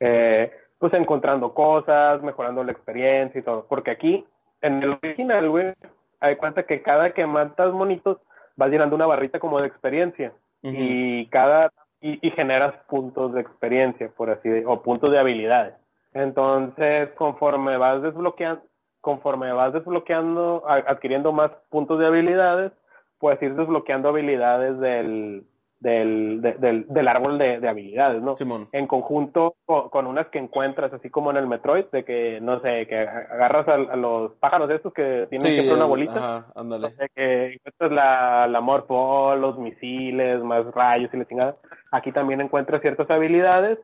eh, 0.02 0.52
pues 0.78 0.94
encontrando 0.94 1.54
cosas, 1.54 2.22
mejorando 2.22 2.62
la 2.66 2.74
experiencia 2.74 3.40
y 3.40 3.42
todo. 3.42 3.66
Porque 3.70 3.92
aquí, 3.92 4.26
en 4.62 4.84
el 4.84 5.00
original, 5.02 5.50
güey, 5.50 5.74
hay 6.20 6.36
cuenta 6.36 6.64
que 6.64 6.82
cada 6.82 7.14
que 7.14 7.26
matas 7.26 7.72
monitos 7.72 8.18
vas 8.58 8.70
llenando 8.70 8.98
una 8.98 9.08
barrita 9.08 9.40
como 9.40 9.62
de 9.62 9.68
experiencia 9.68 10.34
y 10.62 11.26
cada 11.28 11.72
y, 12.02 12.20
y, 12.22 12.32
generas 12.32 12.74
puntos 12.90 13.34
de 13.34 13.40
experiencia, 13.40 14.10
por 14.10 14.30
así 14.30 14.50
decirlo, 14.50 14.74
o 14.74 14.82
puntos 14.82 15.10
de 15.12 15.20
habilidades. 15.20 15.74
Entonces, 16.14 17.12
conforme 17.12 17.78
vas 17.78 18.02
desbloqueando, 18.02 18.62
conforme 19.02 19.52
vas 19.52 19.74
desbloqueando, 19.74 20.64
adquiriendo 20.68 21.32
más 21.32 21.52
puntos 21.70 22.00
de 22.00 22.08
habilidades, 22.08 22.72
puedes 23.20 23.42
ir 23.42 23.56
desbloqueando 23.56 24.10
habilidades 24.10 24.80
del, 24.80 25.44
del, 25.82 26.42
del, 26.42 26.86
del, 26.88 27.08
árbol 27.08 27.40
de, 27.40 27.60
de, 27.60 27.68
habilidades, 27.68 28.22
¿no? 28.22 28.38
Simón. 28.38 28.70
En 28.72 28.86
conjunto 28.86 29.56
con, 29.66 30.06
unas 30.06 30.28
que 30.28 30.38
encuentras, 30.38 30.94
así 30.94 31.10
como 31.10 31.32
en 31.32 31.38
el 31.38 31.48
Metroid, 31.48 31.86
de 31.92 32.06
que, 32.06 32.40
no 32.40 32.60
sé, 32.62 32.86
que 32.88 33.00
agarras 33.00 33.68
a, 33.68 33.96
los 33.96 34.34
pájaros 34.34 34.70
estos 34.70 34.94
que 34.94 35.26
tienen 35.30 35.54
siempre 35.54 35.76
una 35.76 35.86
bolita. 35.86 36.18
Ajá, 36.18 36.52
ándale. 36.56 36.94
que 37.16 37.54
encuentras 37.54 37.92
la, 37.92 38.48
la 38.48 38.62
Morpho, 38.62 39.36
los 39.36 39.58
misiles, 39.58 40.42
más 40.44 40.66
rayos 40.74 41.12
y 41.14 41.18
la 41.18 41.26
chingada. 41.26 41.56
Aquí 41.92 42.12
también 42.12 42.42
encuentras 42.42 42.82
ciertas 42.82 43.10
habilidades 43.10 43.80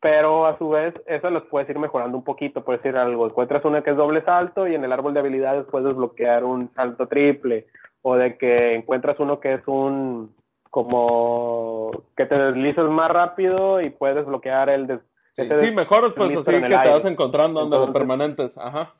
pero 0.00 0.46
a 0.46 0.58
su 0.58 0.68
vez 0.68 0.94
eso 1.06 1.30
los 1.30 1.44
puedes 1.44 1.68
ir 1.70 1.78
mejorando 1.78 2.16
un 2.18 2.24
poquito, 2.24 2.64
puedes 2.64 2.82
decir 2.82 2.98
algo, 2.98 3.26
encuentras 3.26 3.64
una 3.64 3.82
que 3.82 3.90
es 3.90 3.96
doble 3.96 4.22
salto 4.22 4.66
y 4.66 4.74
en 4.74 4.84
el 4.84 4.92
árbol 4.92 5.14
de 5.14 5.20
habilidades 5.20 5.66
puedes 5.70 5.88
desbloquear 5.88 6.44
un 6.44 6.72
salto 6.74 7.06
triple, 7.06 7.66
o 8.02 8.16
de 8.16 8.36
que 8.36 8.74
encuentras 8.74 9.18
uno 9.18 9.40
que 9.40 9.54
es 9.54 9.66
un 9.66 10.34
como 10.70 11.90
que 12.16 12.26
te 12.26 12.36
deslizas 12.36 12.88
más 12.90 13.10
rápido 13.10 13.80
y 13.80 13.90
puedes 13.90 14.16
desbloquear 14.16 14.68
el 14.68 15.00
Sí, 15.36 15.70
mejores 15.74 16.14
pues 16.14 16.34
así 16.34 16.62
que 16.62 16.68
te 16.68 16.74
vas 16.74 17.04
encontrando 17.04 17.66
donde 17.66 17.92
permanentes, 17.92 18.56
ajá. 18.56 18.94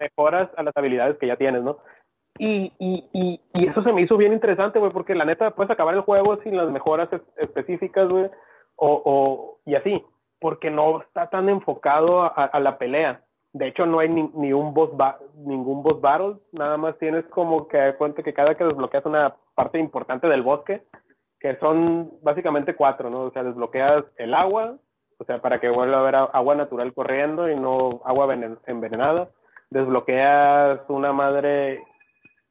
Mejoras 0.00 0.50
a 0.56 0.64
las 0.64 0.76
habilidades 0.76 1.18
que 1.18 1.28
ya 1.28 1.36
tienes, 1.36 1.62
¿no? 1.62 1.78
Y, 2.38 2.72
y, 2.80 3.08
y, 3.12 3.40
y 3.52 3.68
eso 3.68 3.84
se 3.84 3.92
me 3.92 4.02
hizo 4.02 4.16
bien 4.16 4.32
interesante, 4.32 4.80
güey, 4.80 4.90
porque 4.90 5.14
la 5.14 5.24
neta 5.24 5.52
puedes 5.52 5.70
acabar 5.70 5.94
el 5.94 6.00
juego 6.00 6.36
sin 6.42 6.56
las 6.56 6.68
mejoras 6.68 7.08
específicas, 7.36 8.08
güey, 8.08 8.28
o, 8.76 9.02
o, 9.04 9.58
y 9.64 9.74
así, 9.74 10.04
porque 10.40 10.70
no 10.70 11.00
está 11.00 11.30
tan 11.30 11.48
enfocado 11.48 12.22
a, 12.22 12.60
la 12.60 12.78
pelea. 12.78 13.22
De 13.52 13.68
hecho, 13.68 13.86
no 13.86 14.00
hay 14.00 14.08
ni, 14.08 14.28
ni 14.34 14.52
un 14.52 14.74
boss 14.74 14.90
ningún 15.36 15.82
boss 15.82 16.00
battle, 16.00 16.34
nada 16.52 16.76
más 16.76 16.98
tienes 16.98 17.24
como 17.26 17.68
que 17.68 17.94
cuenta 17.96 18.22
que 18.22 18.34
cada 18.34 18.54
que 18.54 18.64
desbloqueas 18.64 19.06
una 19.06 19.36
parte 19.54 19.78
importante 19.78 20.28
del 20.28 20.42
bosque, 20.42 20.82
que 21.40 21.56
son 21.56 22.10
básicamente 22.22 22.74
cuatro, 22.74 23.10
¿no? 23.10 23.22
O 23.22 23.30
sea, 23.30 23.42
desbloqueas 23.44 24.04
el 24.16 24.34
agua, 24.34 24.76
o 25.18 25.24
sea, 25.24 25.40
para 25.40 25.60
que 25.60 25.68
vuelva 25.68 25.98
a 25.98 26.00
haber 26.00 26.16
agua 26.16 26.54
natural 26.56 26.92
corriendo 26.92 27.48
y 27.48 27.56
no 27.56 28.02
agua 28.04 28.34
envenenada. 28.66 29.28
Desbloqueas 29.70 30.80
una 30.88 31.12
madre 31.12 31.82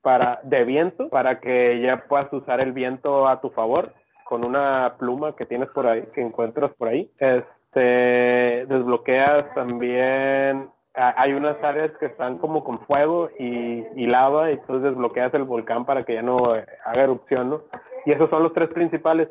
para 0.01 0.39
de 0.43 0.63
viento 0.65 1.09
para 1.09 1.39
que 1.39 1.82
ya 1.82 2.05
puedas 2.07 2.32
usar 2.34 2.59
el 2.59 2.71
viento 2.71 3.28
a 3.28 3.39
tu 3.41 3.49
favor 3.51 3.93
con 4.26 4.45
una 4.45 4.95
pluma 4.97 5.36
que 5.36 5.45
tienes 5.45 5.69
por 5.69 5.88
ahí, 5.88 6.03
que 6.13 6.21
encuentras 6.21 6.74
por 6.76 6.88
ahí. 6.88 7.11
Este, 7.17 8.65
desbloqueas 8.67 9.53
también 9.53 10.69
hay 10.95 11.34
unas 11.34 11.61
áreas 11.63 11.91
que 11.99 12.05
están 12.05 12.38
como 12.38 12.63
con 12.63 12.80
fuego 12.86 13.30
y, 13.39 13.84
y, 13.95 14.05
lava, 14.05 14.51
y 14.51 14.53
entonces 14.53 14.91
desbloqueas 14.91 15.34
el 15.34 15.43
volcán 15.43 15.86
para 15.86 16.03
que 16.03 16.13
ya 16.13 16.21
no 16.21 16.53
haga 16.53 17.03
erupción, 17.03 17.49
¿no? 17.49 17.63
Y 18.05 18.11
esos 18.11 18.30
son 18.30 18.43
los 18.43 18.53
tres 18.53 18.69
principales. 18.69 19.30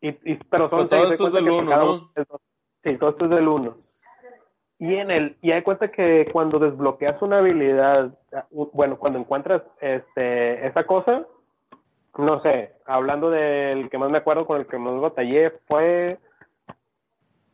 Y, 0.00 0.08
y 0.08 0.36
pero 0.50 0.70
son 0.70 0.88
todo 0.88 1.12
esto 1.12 1.26
es 1.26 1.32
del 1.34 1.50
uno, 1.50 1.76
¿no? 1.76 2.10
Sí, 2.82 2.96
todo 2.96 3.10
esto 3.10 3.24
es 3.26 3.30
del 3.30 3.46
uno. 3.46 3.74
Y 4.78 4.96
en 4.96 5.10
el, 5.10 5.36
y 5.42 5.52
hay 5.52 5.62
cuenta 5.62 5.92
que 5.92 6.28
cuando 6.32 6.58
desbloqueas 6.58 7.20
una 7.22 7.38
habilidad, 7.38 8.18
bueno, 8.50 8.98
cuando 8.98 9.18
encuentras 9.18 9.62
este, 9.80 10.66
esa 10.66 10.84
cosa, 10.86 11.26
no 12.18 12.40
sé, 12.42 12.72
hablando 12.86 13.30
del 13.30 13.88
que 13.88 13.98
más 13.98 14.10
me 14.10 14.18
acuerdo 14.18 14.46
con 14.46 14.60
el 14.60 14.66
que 14.66 14.78
más 14.78 15.00
batallé 15.00 15.50
fue 15.66 16.18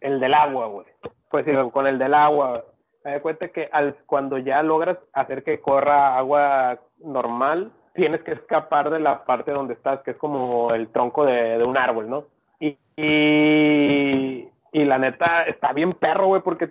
el 0.01 0.21
del 0.21 0.35
agua, 0.35 0.67
güey. 0.67 0.87
Pues 1.31 1.45
sí, 1.45 1.53
con 1.73 1.87
el 1.87 1.99
del 1.99 2.15
agua, 2.15 2.65
me 3.05 3.21
cuenta 3.21 3.49
que 3.49 3.69
al, 3.73 3.97
cuando 4.07 4.39
ya 4.39 4.63
logras 4.63 4.99
hacer 5.13 5.45
que 5.45 5.61
corra 5.61 6.17
agua 6.17 6.79
normal, 6.99 7.73
tienes 7.95 8.23
que 8.23 8.33
escapar 8.33 8.91
de 8.91 9.01
la 9.01 9.25
parte 9.25 9.53
donde 9.53 9.75
estás, 9.75 10.01
que 10.03 10.13
es 10.13 10.17
como 10.17 10.73
el 10.75 10.89
tronco 10.89 11.25
de, 11.25 11.63
un 11.65 11.77
árbol, 11.77 12.09
¿no? 12.09 12.25
Y, 12.61 12.77
y, 12.97 14.49
y, 14.73 14.85
la 14.85 14.99
neta 14.99 15.45
está 15.45 15.73
bien 15.73 15.93
perro, 15.93 16.29
güey, 16.29 16.43
porque, 16.43 16.71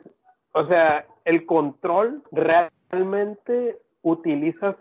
o 0.53 0.65
sea, 0.67 1.05
el 1.25 1.45
control 1.45 2.23
realmente 2.31 3.77
utilizas 4.01 4.75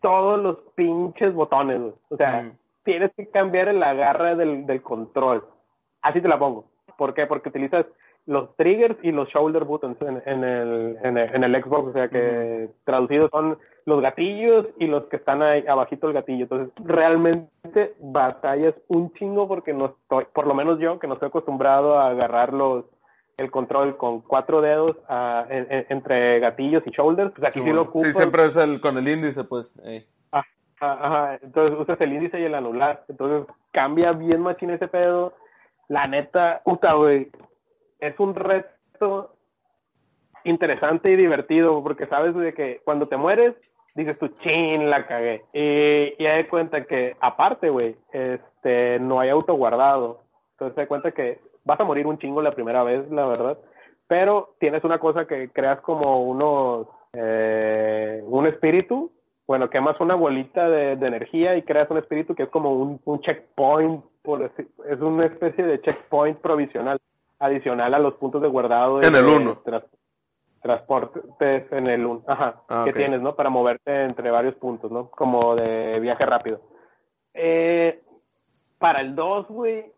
todos 0.00 0.40
los 0.40 0.58
pinches 0.74 1.34
botones, 1.34 1.80
güey. 1.80 1.92
O 2.08 2.16
sea, 2.16 2.42
mm. 2.42 2.52
tienes 2.84 3.12
que 3.16 3.28
cambiar 3.28 3.68
el 3.68 3.82
agarre 3.82 4.36
del, 4.36 4.66
del 4.66 4.82
control. 4.82 5.44
Así 6.02 6.20
te 6.20 6.28
la 6.28 6.38
pongo. 6.38 6.64
¿Por 6.96 7.14
qué? 7.14 7.26
Porque 7.26 7.48
utilizas 7.48 7.86
los 8.26 8.54
triggers 8.56 8.96
y 9.02 9.12
los 9.12 9.28
shoulder 9.28 9.64
buttons 9.64 9.96
en, 10.02 10.44
el, 10.44 10.98
en, 11.02 11.44
el, 11.44 11.62
Xbox, 11.62 11.88
o 11.88 11.92
sea 11.92 12.08
que 12.08 12.68
traducidos 12.84 13.30
son 13.30 13.58
los 13.86 14.00
gatillos 14.02 14.66
y 14.78 14.86
los 14.86 15.04
que 15.06 15.16
están 15.16 15.42
ahí 15.42 15.64
abajito 15.66 16.06
el 16.06 16.12
gatillo. 16.12 16.44
Entonces, 16.44 16.72
realmente 16.84 17.94
batallas 17.98 18.74
un 18.88 19.12
chingo 19.14 19.48
porque 19.48 19.72
no 19.72 19.86
estoy, 19.86 20.26
por 20.32 20.46
lo 20.46 20.54
menos 20.54 20.78
yo, 20.78 20.98
que 20.98 21.06
no 21.06 21.14
estoy 21.14 21.28
acostumbrado 21.28 21.98
a 21.98 22.10
agarrar 22.10 22.52
los, 22.52 22.84
el 23.40 23.50
control 23.50 23.96
con 23.96 24.20
cuatro 24.20 24.60
dedos 24.60 24.96
entre 25.88 26.40
gatillos 26.40 26.82
y 26.86 26.90
shoulders, 26.90 27.32
pues 27.32 27.48
aquí 27.48 27.60
sí, 27.60 27.72
lo 27.72 27.82
ocupo. 27.82 28.04
Sí, 28.04 28.12
siempre 28.12 28.44
es 28.44 28.56
el, 28.56 28.80
con 28.80 28.98
el 28.98 29.08
índice, 29.08 29.44
pues. 29.44 29.74
Ah, 30.30 30.44
ajá, 30.78 31.38
entonces 31.42 31.78
usas 31.78 31.98
el 32.02 32.12
índice 32.12 32.38
y 32.38 32.44
el 32.44 32.54
anular. 32.54 33.04
Entonces 33.08 33.52
cambia 33.72 34.12
bien 34.12 34.42
machín 34.42 34.70
ese 34.70 34.88
pedo. 34.88 35.32
La 35.88 36.06
neta, 36.06 36.60
puta, 36.64 36.92
güey, 36.92 37.30
es 37.98 38.18
un 38.20 38.34
reto 38.34 39.34
interesante 40.44 41.10
y 41.10 41.16
divertido 41.16 41.82
porque 41.82 42.06
sabes 42.06 42.34
de 42.34 42.52
que 42.52 42.82
cuando 42.84 43.08
te 43.08 43.16
mueres 43.16 43.54
dices 43.94 44.18
tú, 44.18 44.28
chin, 44.42 44.90
la 44.90 45.06
cagué. 45.06 45.44
Y, 45.54 46.22
y 46.22 46.26
hay 46.26 46.44
cuenta 46.44 46.84
que, 46.84 47.16
aparte, 47.20 47.70
güey, 47.70 47.96
este, 48.12 48.98
no 49.00 49.18
hay 49.18 49.30
auto 49.30 49.54
guardado. 49.54 50.20
Entonces 50.52 50.76
te 50.76 50.86
cuenta 50.86 51.12
que 51.12 51.40
vas 51.64 51.80
a 51.80 51.84
morir 51.84 52.06
un 52.06 52.18
chingo 52.18 52.42
la 52.42 52.52
primera 52.52 52.82
vez, 52.82 53.10
la 53.10 53.26
verdad. 53.26 53.58
Pero 54.06 54.54
tienes 54.58 54.82
una 54.84 54.98
cosa 54.98 55.26
que 55.26 55.50
creas 55.50 55.80
como 55.80 56.24
unos, 56.24 56.88
eh, 57.12 58.22
un 58.26 58.46
espíritu. 58.46 59.12
Bueno, 59.46 59.70
quemas 59.70 60.00
una 60.00 60.14
bolita 60.14 60.68
de, 60.68 60.96
de, 60.96 61.06
energía 61.06 61.56
y 61.56 61.62
creas 61.62 61.90
un 61.90 61.98
espíritu 61.98 62.34
que 62.34 62.44
es 62.44 62.48
como 62.48 62.72
un, 62.72 63.00
un 63.04 63.20
checkpoint, 63.20 64.04
por 64.22 64.42
es 64.42 65.00
una 65.00 65.26
especie 65.26 65.64
de 65.64 65.78
checkpoint 65.78 66.38
provisional 66.38 66.98
adicional 67.40 67.94
a 67.94 67.98
los 67.98 68.14
puntos 68.14 68.42
de 68.42 68.48
guardado. 68.48 69.02
En 69.02 69.14
el 69.14 69.26
1. 69.26 69.62
transportes 70.62 71.72
en 71.72 71.86
el 71.88 72.06
1. 72.06 72.24
Ajá. 72.26 72.62
Ah, 72.68 72.82
que 72.84 72.92
tienes, 72.92 73.20
¿no? 73.20 73.34
Para 73.34 73.50
moverte 73.50 74.04
entre 74.04 74.30
varios 74.30 74.56
puntos, 74.56 74.92
¿no? 74.92 75.10
Como 75.10 75.56
de 75.56 75.98
viaje 76.00 76.24
rápido. 76.26 76.60
Eh, 77.34 78.00
para 78.78 79.00
el 79.00 79.14
2, 79.14 79.48
güey, 79.48 79.92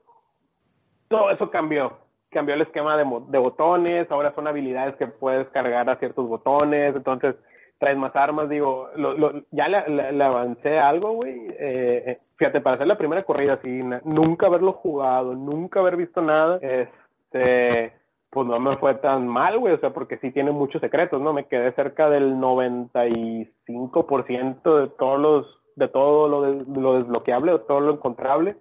todo 1.12 1.30
eso 1.30 1.50
cambió. 1.50 1.98
Cambió 2.30 2.54
el 2.54 2.62
esquema 2.62 2.96
de, 2.96 3.04
de 3.28 3.38
botones, 3.38 4.10
ahora 4.10 4.34
son 4.34 4.48
habilidades 4.48 4.96
que 4.96 5.06
puedes 5.06 5.50
cargar 5.50 5.88
a 5.88 5.96
ciertos 5.96 6.26
botones, 6.26 6.96
entonces 6.96 7.38
traes 7.78 7.98
más 7.98 8.16
armas, 8.16 8.48
digo, 8.48 8.88
lo, 8.96 9.12
lo, 9.14 9.32
ya 9.50 9.68
le, 9.68 10.24
avancé 10.24 10.78
algo, 10.78 11.12
güey. 11.12 11.34
Eh, 11.58 12.02
eh, 12.06 12.16
fíjate, 12.36 12.60
para 12.60 12.76
hacer 12.76 12.86
la 12.86 12.96
primera 12.96 13.22
corrida, 13.22 13.54
así, 13.54 13.82
nunca 14.04 14.46
haberlo 14.46 14.72
jugado, 14.72 15.34
nunca 15.34 15.80
haber 15.80 15.96
visto 15.96 16.22
nada, 16.22 16.58
es 16.62 16.88
este, 17.32 17.92
pues 18.30 18.46
no 18.46 18.60
me 18.60 18.76
fue 18.76 18.94
tan 18.94 19.26
mal, 19.26 19.58
güey, 19.58 19.74
o 19.74 19.78
sea, 19.78 19.90
porque 19.90 20.18
sí 20.18 20.30
tiene 20.30 20.52
muchos 20.52 20.80
secretos, 20.80 21.20
¿no? 21.20 21.32
Me 21.32 21.46
quedé 21.46 21.72
cerca 21.72 22.08
del 22.08 22.36
95% 22.36 24.80
de 24.80 24.86
todos 24.88 25.20
los, 25.20 25.58
de 25.76 25.88
todo 25.88 26.28
lo, 26.28 26.50
lo 26.50 26.98
desbloqueable, 26.98 27.52
de 27.52 27.58
todo 27.60 27.80
lo 27.80 27.94
encontrable, 27.94 28.56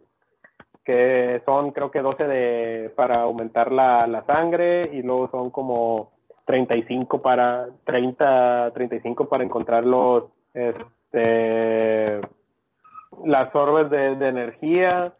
que 0.84 1.42
son 1.46 1.72
creo 1.72 1.92
que 1.92 2.02
12 2.02 2.28
de, 2.28 2.92
para 2.96 3.22
aumentar 3.22 3.72
la, 3.72 4.08
la 4.08 4.24
sangre 4.26 4.90
y 4.94 5.02
luego 5.02 5.30
son 5.30 5.52
como 5.52 6.12
35 6.46 7.22
para, 7.22 7.68
30, 7.86 8.72
35 8.74 9.30
para 9.30 9.44
encontrar 9.44 9.86
los, 9.86 10.26
este, 10.54 12.20
las 13.26 13.56
orbes 13.56 13.90
de, 13.90 14.16
de 14.16 14.28
energía, 14.28 15.14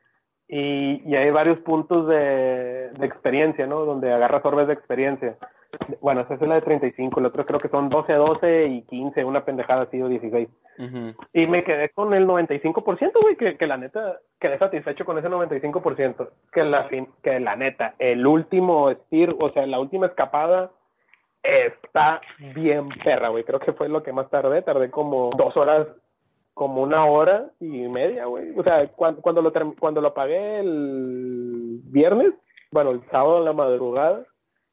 y, 0.54 1.02
y, 1.10 1.16
hay 1.16 1.32
varios 1.32 1.60
puntos 1.60 2.10
de, 2.10 2.90
de, 2.90 3.06
experiencia, 3.06 3.66
¿no? 3.68 3.86
Donde 3.86 4.12
agarras 4.12 4.44
orbes 4.44 4.68
de 4.68 4.74
experiencia. 4.74 5.36
Bueno, 6.02 6.22
esa 6.22 6.34
es 6.34 6.42
la 6.42 6.56
de 6.56 6.62
35, 6.62 7.22
el 7.22 7.26
otro 7.28 7.46
creo 7.46 7.58
que 7.58 7.70
son 7.70 7.88
12, 7.88 8.12
12 8.12 8.68
y 8.68 8.82
15, 8.82 9.24
una 9.24 9.46
pendejada 9.46 9.84
así 9.84 10.02
o 10.02 10.10
16. 10.10 10.50
Y 11.34 11.48
me 11.48 11.64
quedé 11.64 11.90
con 11.90 12.14
el 12.14 12.28
95%, 12.28 13.22
güey, 13.22 13.36
que, 13.36 13.58
que 13.58 13.68
la 13.68 13.78
neta, 13.78 14.20
quedé 14.40 14.58
satisfecho 14.58 15.06
con 15.06 15.18
ese 15.18 15.30
95%. 15.30 16.30
Que 16.52 16.64
la, 16.64 16.90
que 17.22 17.40
la 17.40 17.56
neta, 17.56 17.96
el 18.00 18.26
último 18.26 18.92
spear, 18.92 19.36
o 19.40 19.52
sea, 19.52 19.66
la 19.68 19.80
última 19.80 20.08
escapada, 20.08 20.72
está 21.44 22.22
bien 22.56 22.90
perra, 23.04 23.30
güey. 23.30 23.44
Creo 23.44 23.60
que 23.60 23.74
fue 23.74 23.90
lo 23.90 24.04
que 24.04 24.14
más 24.14 24.30
tardé, 24.30 24.62
tardé 24.62 24.90
como 24.90 25.30
dos 25.38 25.56
horas 25.58 25.88
como 26.54 26.82
una 26.82 27.06
hora 27.06 27.50
y 27.60 27.88
media, 27.88 28.26
güey. 28.26 28.52
O 28.58 28.64
sea, 28.64 28.88
cuando, 28.90 29.22
cuando, 29.22 29.42
lo, 29.42 29.54
cuando 29.80 30.02
lo 30.02 30.14
pagué 30.14 30.60
el 30.60 31.80
viernes, 31.86 32.34
bueno, 32.72 32.92
el 32.92 33.02
sábado 33.10 33.40
en 33.40 33.46
la 33.46 33.54
madrugada, 33.54 34.26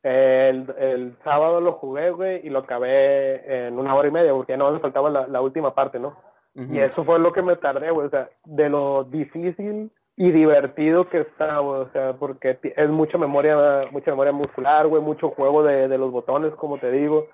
el, 0.02 0.74
el 0.78 1.16
sábado 1.24 1.60
lo 1.60 1.72
jugué, 1.72 2.10
güey, 2.10 2.46
y 2.46 2.50
lo 2.50 2.60
acabé 2.60 3.66
en 3.66 3.78
una 3.78 3.94
hora 3.94 4.08
y 4.08 4.12
media, 4.12 4.32
porque 4.32 4.52
ya 4.52 4.56
no 4.56 4.70
me 4.70 4.78
faltaba 4.80 5.10
la, 5.10 5.26
la 5.26 5.40
última 5.40 5.74
parte, 5.74 5.98
¿no? 5.98 6.16
Y 6.54 6.80
eso 6.80 7.04
fue 7.04 7.20
lo 7.20 7.32
que 7.32 7.42
me 7.42 7.54
tardé, 7.54 7.92
güey, 7.92 8.08
o 8.08 8.10
sea, 8.10 8.30
de 8.46 8.68
lo 8.68 9.04
difícil 9.04 9.92
y 10.16 10.32
divertido 10.32 11.08
que 11.08 11.20
está, 11.20 11.58
güey, 11.58 11.82
o 11.82 11.88
sea, 11.92 12.14
porque 12.14 12.58
es 12.62 12.90
mucha 12.90 13.16
memoria, 13.16 13.82
mucha 13.92 14.10
memoria 14.10 14.32
muscular, 14.32 14.88
güey, 14.88 15.00
mucho 15.00 15.30
juego 15.30 15.62
de, 15.62 15.86
de 15.86 15.98
los 15.98 16.10
botones, 16.10 16.52
como 16.56 16.78
te 16.78 16.90
digo, 16.90 17.28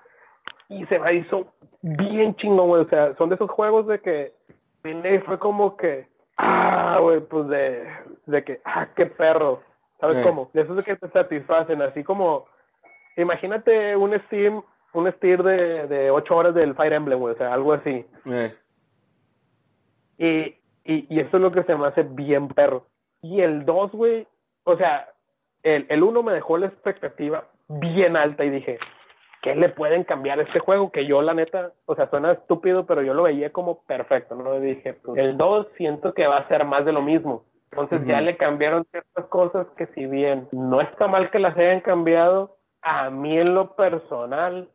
y 0.69 0.85
se 0.85 0.99
me 0.99 1.13
hizo 1.13 1.47
bien 1.81 2.35
chingón, 2.35 2.67
güey. 2.67 2.81
O 2.81 2.89
sea, 2.89 3.15
son 3.15 3.29
de 3.29 3.35
esos 3.35 3.49
juegos 3.49 3.87
de 3.87 3.99
que 3.99 4.33
vine 4.83 5.19
fue 5.21 5.39
como 5.39 5.77
que, 5.77 6.07
ah, 6.37 6.97
güey, 7.01 7.19
pues 7.21 7.47
de, 7.47 7.87
de 8.25 8.43
que, 8.43 8.61
ah, 8.65 8.87
qué 8.95 9.05
perro. 9.05 9.61
¿Sabes 9.99 10.25
cómo? 10.25 10.49
De 10.53 10.61
esos 10.61 10.83
que 10.83 10.95
te 10.97 11.07
satisfacen, 11.09 11.81
así 11.81 12.03
como, 12.03 12.45
imagínate 13.17 13.95
un 13.95 14.17
Steam, 14.25 14.61
un 14.93 15.11
Steam 15.13 15.43
de, 15.43 15.87
de 15.87 16.11
8 16.11 16.35
horas 16.35 16.55
del 16.55 16.75
Fire 16.75 16.93
Emblem, 16.93 17.19
güey, 17.19 17.35
o 17.35 17.37
sea, 17.37 17.53
algo 17.53 17.73
así. 17.73 18.05
Y, 20.17 20.27
y, 20.83 21.07
y 21.09 21.19
eso 21.19 21.37
es 21.37 21.43
lo 21.43 21.51
que 21.51 21.63
se 21.63 21.75
me 21.75 21.87
hace 21.87 22.03
bien 22.03 22.47
perro. 22.49 22.87
Y 23.21 23.41
el 23.41 23.65
2, 23.65 23.91
güey, 23.91 24.27
o 24.63 24.77
sea, 24.77 25.09
el, 25.63 25.85
el 25.89 26.03
uno 26.03 26.23
me 26.23 26.33
dejó 26.33 26.57
la 26.57 26.67
expectativa 26.67 27.45
bien 27.67 28.15
alta 28.15 28.45
y 28.45 28.49
dije, 28.49 28.77
¿qué 29.41 29.55
le 29.55 29.69
pueden 29.69 30.03
cambiar 30.03 30.39
a 30.39 30.43
este 30.43 30.59
juego? 30.59 30.91
Que 30.91 31.05
yo, 31.05 31.21
la 31.21 31.33
neta, 31.33 31.71
o 31.85 31.95
sea, 31.95 32.09
suena 32.09 32.31
estúpido, 32.31 32.85
pero 32.85 33.01
yo 33.01 33.13
lo 33.13 33.23
veía 33.23 33.51
como 33.51 33.83
perfecto, 33.83 34.35
¿no? 34.35 34.59
dije, 34.59 34.93
pues, 34.93 35.17
el 35.17 35.37
2 35.37 35.67
siento 35.77 36.13
que 36.13 36.27
va 36.27 36.37
a 36.37 36.47
ser 36.47 36.65
más 36.65 36.85
de 36.85 36.91
lo 36.91 37.01
mismo. 37.01 37.43
Entonces 37.71 38.07
ya 38.07 38.21
le 38.21 38.37
cambiaron 38.37 38.85
ciertas 38.85 39.25
cosas 39.25 39.67
que 39.77 39.87
si 39.87 40.05
bien 40.05 40.47
no 40.53 40.79
está 40.79 41.07
mal 41.07 41.29
que 41.29 41.39
las 41.39 41.57
hayan 41.57 41.81
cambiado, 41.81 42.54
a 42.85 43.09
mí 43.09 43.37
en 43.37 43.53
lo 43.55 43.75
personal 43.75 44.69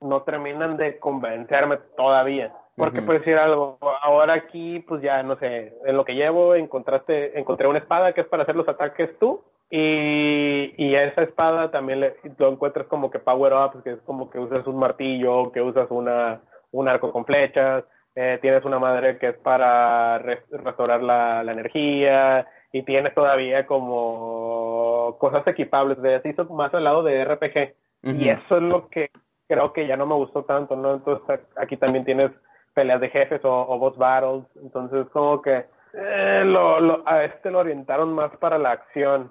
no 0.00 0.22
terminan 0.22 0.76
de 0.76 0.98
convencerme 0.98 1.78
todavía. 1.96 2.52
Porque 2.74 3.02
por 3.02 3.18
decir 3.18 3.36
algo, 3.36 3.78
ahora 4.02 4.32
aquí, 4.32 4.80
pues 4.80 5.02
ya 5.02 5.22
no 5.22 5.36
sé, 5.36 5.74
en 5.84 5.96
lo 5.96 6.06
que 6.06 6.14
llevo 6.14 6.54
encontraste, 6.54 7.38
encontré 7.38 7.68
una 7.68 7.78
espada 7.78 8.14
que 8.14 8.22
es 8.22 8.26
para 8.26 8.44
hacer 8.44 8.56
los 8.56 8.66
ataques 8.66 9.10
tú, 9.18 9.42
y, 9.70 10.74
y 10.76 10.94
esa 10.94 11.22
espada 11.22 11.70
también 11.70 12.00
le, 12.00 12.16
lo 12.38 12.50
encuentras 12.50 12.86
como 12.86 13.10
que 13.10 13.18
power 13.18 13.52
up, 13.52 13.82
que 13.82 13.92
es 13.92 14.00
como 14.00 14.30
que 14.30 14.38
usas 14.38 14.66
un 14.66 14.78
martillo, 14.78 15.52
que 15.52 15.60
usas 15.60 15.90
una, 15.90 16.40
un 16.72 16.88
arco 16.88 17.12
con 17.12 17.26
flechas, 17.26 17.84
eh, 18.14 18.38
tienes 18.42 18.64
una 18.64 18.78
madre 18.78 19.18
que 19.18 19.28
es 19.28 19.36
para 19.38 20.18
restaurar 20.18 21.02
la, 21.02 21.42
energía, 21.42 22.46
y 22.72 22.82
tienes 22.82 23.14
todavía 23.14 23.66
como 23.66 25.16
cosas 25.18 25.46
equipables, 25.46 26.00
de 26.00 26.16
así 26.16 26.34
más 26.50 26.72
al 26.74 26.84
lado 26.84 27.02
de 27.02 27.24
RPG. 27.24 27.74
Y 28.04 28.28
eso 28.28 28.56
es 28.56 28.62
lo 28.62 28.88
que 28.88 29.10
creo 29.46 29.72
que 29.72 29.86
ya 29.86 29.96
no 29.96 30.06
me 30.06 30.14
gustó 30.14 30.44
tanto, 30.44 30.74
¿no? 30.74 30.94
Entonces 30.94 31.40
aquí 31.56 31.76
también 31.76 32.04
tienes 32.04 32.30
peleas 32.74 33.00
de 33.00 33.10
jefes 33.10 33.40
o, 33.44 33.78
boss 33.78 33.96
battles, 33.96 34.44
entonces 34.62 35.06
como 35.12 35.42
que 35.42 35.66
eh, 35.92 36.42
lo, 36.44 36.80
lo, 36.80 37.02
a 37.06 37.24
este 37.24 37.50
lo 37.50 37.58
orientaron 37.58 38.14
más 38.14 38.34
para 38.38 38.58
la 38.58 38.72
acción. 38.72 39.30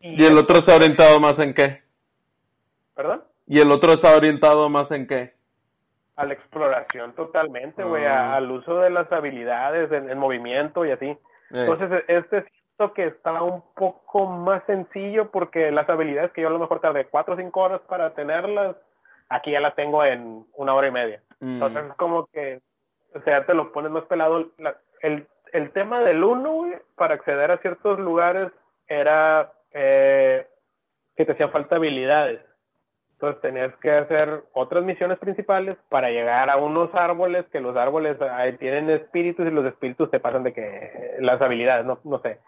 ¿Y, 0.00 0.24
el 0.24 0.36
otro 0.36 0.58
está 0.58 0.74
orientado 0.74 1.20
más 1.20 1.38
en 1.38 1.54
qué? 1.54 1.82
¿Perdón? 2.94 3.22
¿Y 3.46 3.60
el 3.60 3.70
otro 3.70 3.92
está 3.92 4.16
orientado 4.16 4.68
más 4.68 4.90
en 4.90 5.06
qué? 5.06 5.34
A 6.16 6.24
la 6.24 6.34
exploración 6.34 7.14
totalmente, 7.14 7.84
güey, 7.84 8.04
ah. 8.06 8.34
al 8.36 8.50
uso 8.50 8.78
de 8.78 8.90
las 8.90 9.10
habilidades, 9.12 9.92
en, 9.92 10.18
movimiento 10.18 10.84
y 10.84 10.90
así. 10.90 11.16
Eh. 11.52 11.60
Entonces, 11.60 12.04
este 12.08 12.42
siento 12.42 12.94
que 12.94 13.06
está 13.06 13.42
un 13.42 13.62
poco 13.74 14.26
más 14.26 14.62
sencillo 14.66 15.30
porque 15.30 15.70
las 15.70 15.88
habilidades 15.88 16.32
que 16.32 16.42
yo 16.42 16.48
a 16.48 16.52
lo 16.52 16.58
mejor 16.58 16.80
tardé 16.80 17.06
cuatro 17.06 17.34
o 17.34 17.36
cinco 17.36 17.60
horas 17.60 17.80
para 17.88 18.14
tenerlas, 18.14 18.76
aquí 19.28 19.52
ya 19.52 19.60
las 19.60 19.74
tengo 19.74 20.04
en 20.04 20.44
una 20.54 20.74
hora 20.74 20.88
y 20.88 20.92
media. 20.92 21.22
Mm. 21.40 21.54
Entonces, 21.54 21.84
es 21.90 21.94
como 21.94 22.26
que, 22.26 22.60
o 23.14 23.20
sea, 23.22 23.46
te 23.46 23.54
lo 23.54 23.72
pones 23.72 23.90
más 23.90 24.04
pelado. 24.04 24.50
el 25.00 25.26
el 25.52 25.70
tema 25.72 26.00
del 26.00 26.22
uno, 26.22 26.66
para 26.96 27.14
acceder 27.14 27.50
a 27.50 27.58
ciertos 27.58 27.98
lugares 27.98 28.52
era 28.88 29.52
eh, 29.72 30.46
que 31.16 31.24
te 31.24 31.32
hacían 31.32 31.50
falta 31.50 31.76
habilidades. 31.76 32.40
Entonces 33.16 33.40
tenías 33.40 33.74
que 33.76 33.90
hacer 33.90 34.42
otras 34.52 34.84
misiones 34.84 35.18
principales 35.18 35.76
para 35.88 36.10
llegar 36.10 36.50
a 36.50 36.56
unos 36.58 36.94
árboles, 36.94 37.46
que 37.50 37.60
los 37.60 37.76
árboles 37.76 38.18
tienen 38.58 38.90
espíritus 38.90 39.46
y 39.46 39.50
los 39.50 39.64
espíritus 39.64 40.10
te 40.10 40.20
pasan 40.20 40.42
de 40.42 40.52
que 40.52 41.16
las 41.20 41.40
habilidades, 41.40 41.86
no, 41.86 41.98
no 42.04 42.18
sé. 42.20 42.38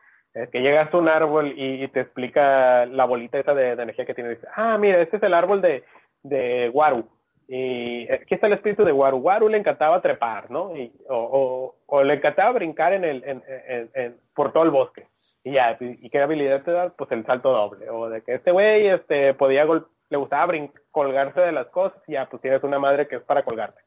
que 0.53 0.61
llegas 0.61 0.93
a 0.93 0.97
un 0.99 1.09
árbol 1.09 1.55
y, 1.57 1.89
te 1.89 2.01
explica 2.01 2.85
la 2.85 3.07
bolita 3.07 3.39
esa 3.39 3.55
de, 3.55 3.71
energía 3.71 4.05
que 4.05 4.15
tiene. 4.15 4.37
ah, 4.55 4.77
mira, 4.79 5.01
este 5.01 5.17
es 5.17 5.23
el 5.23 5.33
árbol 5.33 5.63
de, 5.63 5.85
de 6.23 6.69
Waru 6.69 7.09
y 7.49 8.13
aquí 8.13 8.35
está 8.35 8.47
el 8.47 8.53
espíritu 8.53 8.85
de 8.85 8.93
Waru. 8.93 9.17
Waru 9.17 9.49
le 9.49 9.57
encantaba 9.57 10.03
trepar, 10.03 10.51
¿no? 10.51 10.77
Y, 10.77 10.93
o, 11.09 11.75
o, 11.87 12.05
le 12.05 12.15
encantaba 12.15 12.53
brincar 12.53 12.93
en 12.93 13.05
el, 13.05 13.25
en, 13.27 14.17
por 14.35 14.53
todo 14.53 14.65
el 14.65 14.71
bosque. 14.71 15.07
Y 15.43 15.53
ya, 15.53 15.79
¿y 15.81 16.11
qué 16.11 16.21
habilidad 16.21 16.63
te 16.63 16.73
da? 16.73 16.93
Pues 16.97 17.11
el 17.13 17.25
salto 17.25 17.51
doble. 17.51 17.89
O 17.89 18.11
de 18.11 18.21
que 18.21 18.35
este 18.35 18.51
güey 18.51 18.89
este, 18.89 19.33
podía 19.33 19.65
le 20.11 20.17
gustaba 20.17 20.53
colgarse 20.91 21.41
de 21.41 21.53
las 21.53 21.67
cosas, 21.67 22.03
y 22.07 22.13
ya, 22.13 22.27
pues 22.29 22.43
tienes 22.43 22.63
una 22.65 22.79
madre 22.79 23.07
que 23.07 23.17
es 23.17 23.23
para 23.23 23.43
colgarte. 23.43 23.81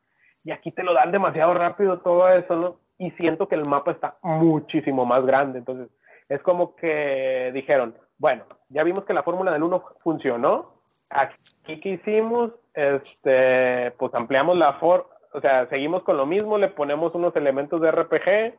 Y 0.44 0.52
aquí 0.52 0.72
te 0.72 0.84
lo 0.84 0.94
dan 0.94 1.12
demasiado 1.12 1.54
rápido 1.54 2.00
todo 2.00 2.30
eso, 2.30 2.56
¿no? 2.56 2.78
Y 2.98 3.12
siento 3.12 3.48
que 3.48 3.56
el 3.56 3.66
mapa 3.66 3.92
está 3.92 4.16
muchísimo 4.22 5.06
más 5.06 5.26
grande. 5.26 5.60
Entonces, 5.60 5.90
es 6.30 6.42
como 6.42 6.76
que 6.76 7.52
dijeron, 7.54 7.96
bueno, 8.18 8.44
ya 8.70 8.84
vimos 8.84 9.06
que 9.06 9.14
la 9.14 9.24
fórmula 9.24 9.52
del 9.52 9.64
1 9.64 9.84
funcionó, 10.04 10.76
aquí 11.10 11.80
que 11.80 11.90
hicimos, 11.90 12.52
este, 12.74 13.92
pues 13.92 14.14
ampliamos 14.14 14.58
la 14.58 14.74
for, 14.74 15.10
o 15.34 15.42
sea, 15.42 15.68
seguimos 15.68 16.04
con 16.04 16.18
lo 16.18 16.26
mismo, 16.26 16.58
le 16.58 16.70
ponemos 16.70 17.14
unos 17.16 17.36
elementos 17.36 17.82
de 17.82 17.92
RPG 17.92 18.54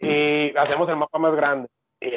y 0.00 0.56
hacemos 0.56 0.88
el 0.88 0.96
mapa 0.96 1.18
más 1.18 1.34
grande. 1.34 1.68
Y 2.00 2.14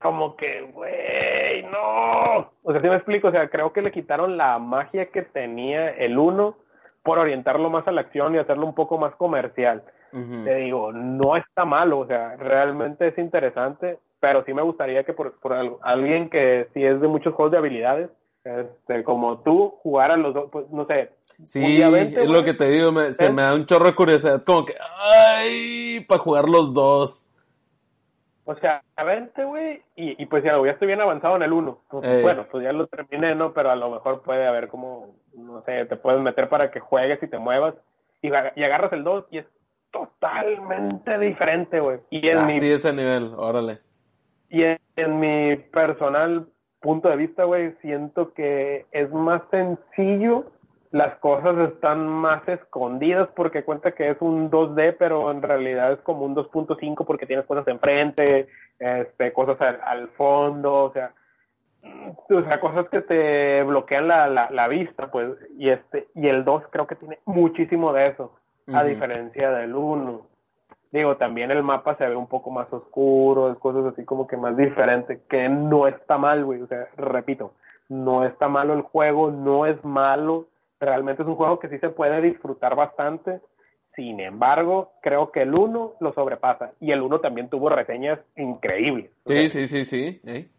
como 0.00 0.36
que, 0.36 0.62
güey, 0.72 1.62
no. 1.64 2.50
O 2.62 2.72
sea, 2.72 2.80
si 2.80 2.88
me 2.88 2.96
explico, 2.96 3.28
o 3.28 3.30
sea, 3.30 3.48
creo 3.48 3.72
que 3.72 3.82
le 3.82 3.92
quitaron 3.92 4.36
la 4.36 4.58
magia 4.58 5.06
que 5.06 5.22
tenía 5.22 5.90
el 5.90 6.18
1 6.18 6.56
por 7.02 7.18
orientarlo 7.18 7.70
más 7.70 7.86
a 7.86 7.92
la 7.92 8.02
acción 8.02 8.34
y 8.34 8.38
hacerlo 8.38 8.66
un 8.66 8.74
poco 8.74 8.98
más 8.98 9.14
comercial. 9.16 9.82
Te 10.12 10.56
digo, 10.56 10.92
no 10.92 11.36
está 11.36 11.64
malo, 11.64 12.00
o 12.00 12.06
sea, 12.06 12.34
realmente 12.36 13.06
es 13.06 13.16
interesante, 13.16 13.98
pero 14.18 14.44
sí 14.44 14.52
me 14.52 14.62
gustaría 14.62 15.04
que 15.04 15.12
por, 15.12 15.38
por 15.38 15.52
alguien 15.82 16.28
que 16.28 16.66
sí 16.74 16.84
es 16.84 17.00
de 17.00 17.06
muchos 17.06 17.32
juegos 17.32 17.52
de 17.52 17.58
habilidades, 17.58 18.10
este, 18.42 19.04
como 19.04 19.38
tú, 19.42 19.74
jugar 19.82 20.10
a 20.10 20.16
los 20.16 20.34
dos, 20.34 20.48
pues 20.50 20.68
no 20.70 20.84
sé. 20.86 21.10
Sí, 21.44 21.80
es 21.80 22.28
lo 22.28 22.42
que 22.42 22.54
te 22.54 22.68
digo, 22.70 22.90
se 23.12 23.26
¿Eh? 23.26 23.32
me 23.32 23.42
da 23.42 23.54
un 23.54 23.66
chorro 23.66 23.86
de 23.86 23.94
curiosidad, 23.94 24.42
como 24.44 24.64
que, 24.64 24.74
ay, 24.98 26.04
para 26.08 26.20
jugar 26.20 26.48
los 26.48 26.74
dos. 26.74 27.29
O 28.50 28.56
sea, 28.56 28.82
vente, 29.06 29.44
güey, 29.44 29.80
y, 29.94 30.20
y 30.20 30.26
pues 30.26 30.42
ya, 30.42 30.60
ya 30.64 30.72
estoy 30.72 30.88
bien 30.88 31.00
avanzado 31.00 31.36
en 31.36 31.42
el 31.42 31.52
uno. 31.52 31.82
Pues, 31.88 32.20
bueno, 32.20 32.46
pues 32.50 32.64
ya 32.64 32.72
lo 32.72 32.88
terminé, 32.88 33.36
¿no? 33.36 33.52
Pero 33.52 33.70
a 33.70 33.76
lo 33.76 33.90
mejor 33.90 34.22
puede 34.22 34.44
haber 34.44 34.66
como, 34.66 35.14
no 35.36 35.62
sé, 35.62 35.84
te 35.84 35.94
puedes 35.94 36.20
meter 36.20 36.48
para 36.48 36.72
que 36.72 36.80
juegues 36.80 37.22
y 37.22 37.28
te 37.28 37.38
muevas, 37.38 37.76
y, 38.22 38.26
y 38.26 38.64
agarras 38.64 38.92
el 38.92 39.04
2 39.04 39.26
y 39.30 39.38
es 39.38 39.46
totalmente 39.92 41.16
diferente, 41.20 41.78
güey. 41.78 42.00
Y 42.10 42.26
en 42.26 42.44
mi, 42.48 42.56
ese 42.56 42.92
nivel, 42.92 43.34
órale. 43.36 43.76
Y 44.48 44.64
en 44.64 45.20
mi 45.20 45.54
personal 45.54 46.48
punto 46.80 47.08
de 47.08 47.16
vista, 47.18 47.44
güey, 47.44 47.76
siento 47.82 48.34
que 48.34 48.84
es 48.90 49.12
más 49.12 49.42
sencillo, 49.52 50.46
las 50.90 51.16
cosas 51.18 51.56
están 51.70 52.06
más 52.06 52.46
escondidas 52.48 53.28
porque 53.36 53.64
cuenta 53.64 53.92
que 53.92 54.10
es 54.10 54.16
un 54.20 54.50
2D, 54.50 54.96
pero 54.98 55.30
en 55.30 55.40
realidad 55.40 55.92
es 55.92 56.00
como 56.00 56.24
un 56.24 56.34
2.5 56.34 57.04
porque 57.06 57.26
tienes 57.26 57.46
cosas 57.46 57.66
enfrente, 57.68 58.46
este, 58.78 59.32
cosas 59.32 59.60
al, 59.60 60.08
fondo, 60.16 60.84
o 60.84 60.92
sea, 60.92 61.12
o 61.82 62.42
sea, 62.42 62.60
cosas 62.60 62.88
que 62.88 63.02
te 63.02 63.62
bloquean 63.62 64.08
la, 64.08 64.28
la, 64.28 64.68
vista, 64.68 65.10
pues, 65.10 65.30
y 65.56 65.70
este, 65.70 66.08
y 66.14 66.28
el 66.28 66.44
2 66.44 66.64
creo 66.70 66.86
que 66.86 66.96
tiene 66.96 67.18
muchísimo 67.24 67.92
de 67.92 68.08
eso, 68.08 68.34
a 68.72 68.82
diferencia 68.84 69.50
del 69.50 69.74
1 69.74 70.30
digo, 70.92 71.16
también 71.16 71.50
el 71.50 71.62
mapa 71.62 71.96
se 71.96 72.06
ve 72.06 72.16
un 72.16 72.26
poco 72.26 72.50
más 72.50 72.72
oscuro, 72.72 73.56
cosas 73.58 73.84
así 73.92 74.04
como 74.04 74.26
que 74.26 74.36
más 74.36 74.56
diferentes, 74.56 75.20
que 75.28 75.48
no 75.48 75.86
está 75.86 76.18
mal, 76.18 76.44
güey, 76.44 76.62
o 76.62 76.66
sea, 76.66 76.88
repito, 76.96 77.52
no 77.88 78.24
está 78.24 78.48
malo 78.48 78.74
el 78.74 78.82
juego, 78.82 79.30
no 79.30 79.66
es 79.66 79.82
malo, 79.84 80.46
realmente 80.80 81.22
es 81.22 81.28
un 81.28 81.36
juego 81.36 81.58
que 81.58 81.68
sí 81.68 81.78
se 81.78 81.90
puede 81.90 82.20
disfrutar 82.22 82.74
bastante, 82.74 83.40
sin 83.94 84.20
embargo, 84.20 84.92
creo 85.02 85.30
que 85.30 85.42
el 85.42 85.54
1 85.54 85.94
lo 86.00 86.12
sobrepasa, 86.12 86.72
y 86.80 86.92
el 86.92 87.02
1 87.02 87.20
también 87.20 87.48
tuvo 87.48 87.68
reseñas 87.68 88.18
increíbles. 88.36 89.10
Sí, 89.26 89.48
sí, 89.48 89.66
sí, 89.66 89.84
sí. 89.84 90.50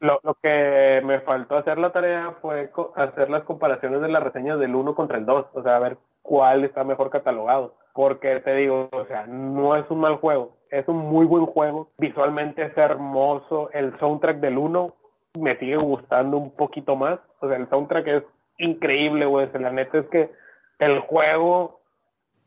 Lo, 0.00 0.20
lo 0.22 0.34
que 0.34 1.00
me 1.04 1.20
faltó 1.20 1.56
hacer 1.56 1.78
la 1.78 1.92
tarea 1.92 2.34
fue 2.40 2.70
hacer 2.96 3.30
las 3.30 3.42
comparaciones 3.44 4.00
de 4.00 4.08
las 4.08 4.22
reseñas 4.22 4.58
del 4.58 4.74
1 4.74 4.94
contra 4.94 5.18
el 5.18 5.26
2, 5.26 5.46
o 5.52 5.62
sea, 5.62 5.76
a 5.76 5.80
ver 5.80 5.98
cuál 6.22 6.64
está 6.64 6.84
mejor 6.84 7.10
catalogado. 7.10 7.74
Porque 7.94 8.40
te 8.40 8.54
digo, 8.54 8.88
o 8.92 9.04
sea, 9.06 9.26
no 9.26 9.76
es 9.76 9.84
un 9.90 10.00
mal 10.00 10.16
juego, 10.16 10.56
es 10.70 10.86
un 10.88 10.98
muy 10.98 11.26
buen 11.26 11.46
juego, 11.46 11.90
visualmente 11.98 12.62
es 12.62 12.76
hermoso, 12.76 13.70
el 13.72 13.98
soundtrack 13.98 14.38
del 14.38 14.58
1 14.58 14.94
me 15.40 15.56
sigue 15.58 15.76
gustando 15.76 16.36
un 16.36 16.52
poquito 16.52 16.96
más, 16.96 17.18
o 17.40 17.48
sea, 17.48 17.56
el 17.56 17.68
soundtrack 17.68 18.06
es 18.06 18.24
increíble, 18.58 19.26
güey, 19.26 19.48
la 19.58 19.70
neta 19.70 19.98
es 19.98 20.06
que 20.08 20.30
el 20.78 21.00
juego, 21.00 21.80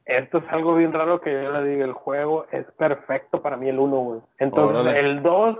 esto 0.05 0.39
es 0.39 0.43
algo 0.49 0.75
bien 0.75 0.93
raro 0.93 1.21
que 1.21 1.31
yo 1.31 1.51
le 1.51 1.63
diga, 1.69 1.85
el 1.85 1.93
juego 1.93 2.45
es 2.51 2.65
perfecto 2.77 3.41
para 3.41 3.57
mí 3.57 3.69
el 3.69 3.79
1, 3.79 3.97
güey. 3.97 4.21
Entonces, 4.39 4.95
el 4.95 5.21
2, 5.21 5.59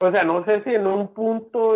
o 0.00 0.10
sea, 0.10 0.24
no 0.24 0.44
sé 0.44 0.62
si 0.62 0.74
en 0.74 0.86
un 0.86 1.12
punto, 1.14 1.74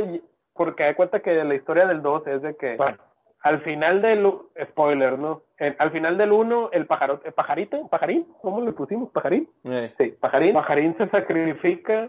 porque 0.55 0.84
hay 0.84 0.94
cuenta 0.94 1.20
que 1.20 1.32
la 1.44 1.55
historia 1.55 1.86
del 1.86 2.03
2 2.03 2.26
es 2.26 2.42
de 2.42 2.57
que, 2.57 2.76
bueno, 2.76 2.98
al 3.42 3.61
final 3.62 4.00
del 4.03 4.32
spoiler, 4.70 5.18
¿no? 5.18 5.42
al 5.78 5.90
final 5.90 6.18
del 6.18 6.32
uno, 6.32 6.70
el 6.72 6.86
pájaro, 6.86 7.20
el 7.24 7.32
pajarito, 7.32 7.88
pajarín, 7.88 8.26
¿cómo 8.40 8.61
le 8.61 8.72
pusimos? 8.72 9.11
Pajarín. 9.11 9.48
Eh. 9.64 9.92
Sí, 9.98 10.14
pajarín. 10.20 10.55
Pajarín 10.55 10.96
se 10.96 11.09
sacrifica 11.09 12.09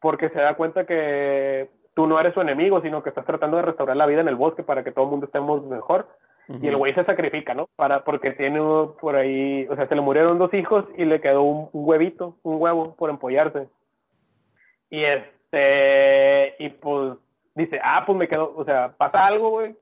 porque 0.00 0.30
se 0.30 0.40
da 0.40 0.54
cuenta 0.54 0.86
que 0.86 1.68
tú 1.94 2.06
no 2.06 2.18
eres 2.18 2.34
su 2.34 2.40
enemigo, 2.40 2.80
sino 2.80 3.02
que 3.02 3.10
estás 3.10 3.26
tratando 3.26 3.56
de 3.56 3.64
restaurar 3.64 3.96
la 3.96 4.06
vida 4.06 4.20
en 4.20 4.28
el 4.28 4.36
bosque 4.36 4.62
para 4.62 4.84
que 4.84 4.92
todo 4.92 5.04
el 5.04 5.10
mundo 5.10 5.26
estemos 5.26 5.64
mejor. 5.66 6.08
Y 6.60 6.66
el 6.66 6.76
güey 6.76 6.92
se 6.94 7.04
sacrifica, 7.04 7.54
¿no? 7.54 7.68
Para, 7.76 8.02
porque 8.02 8.32
tiene 8.32 8.58
por 9.00 9.14
ahí, 9.14 9.68
o 9.70 9.76
sea, 9.76 9.86
se 9.86 9.94
le 9.94 10.00
murieron 10.00 10.36
dos 10.36 10.52
hijos 10.52 10.84
y 10.96 11.04
le 11.04 11.20
quedó 11.20 11.42
un, 11.42 11.68
huevito, 11.72 12.38
un 12.42 12.60
huevo 12.60 12.96
por 12.96 13.08
empollarse. 13.08 13.68
Y 14.90 15.04
es, 15.04 15.22
este, 15.50 16.54
y 16.64 16.68
pues 16.70 17.18
dice, 17.54 17.80
ah, 17.82 18.04
pues 18.06 18.16
me 18.16 18.28
quedo, 18.28 18.52
o 18.56 18.64
sea, 18.64 18.94
pasa 18.96 19.26
algo, 19.26 19.50
güey. 19.50 19.74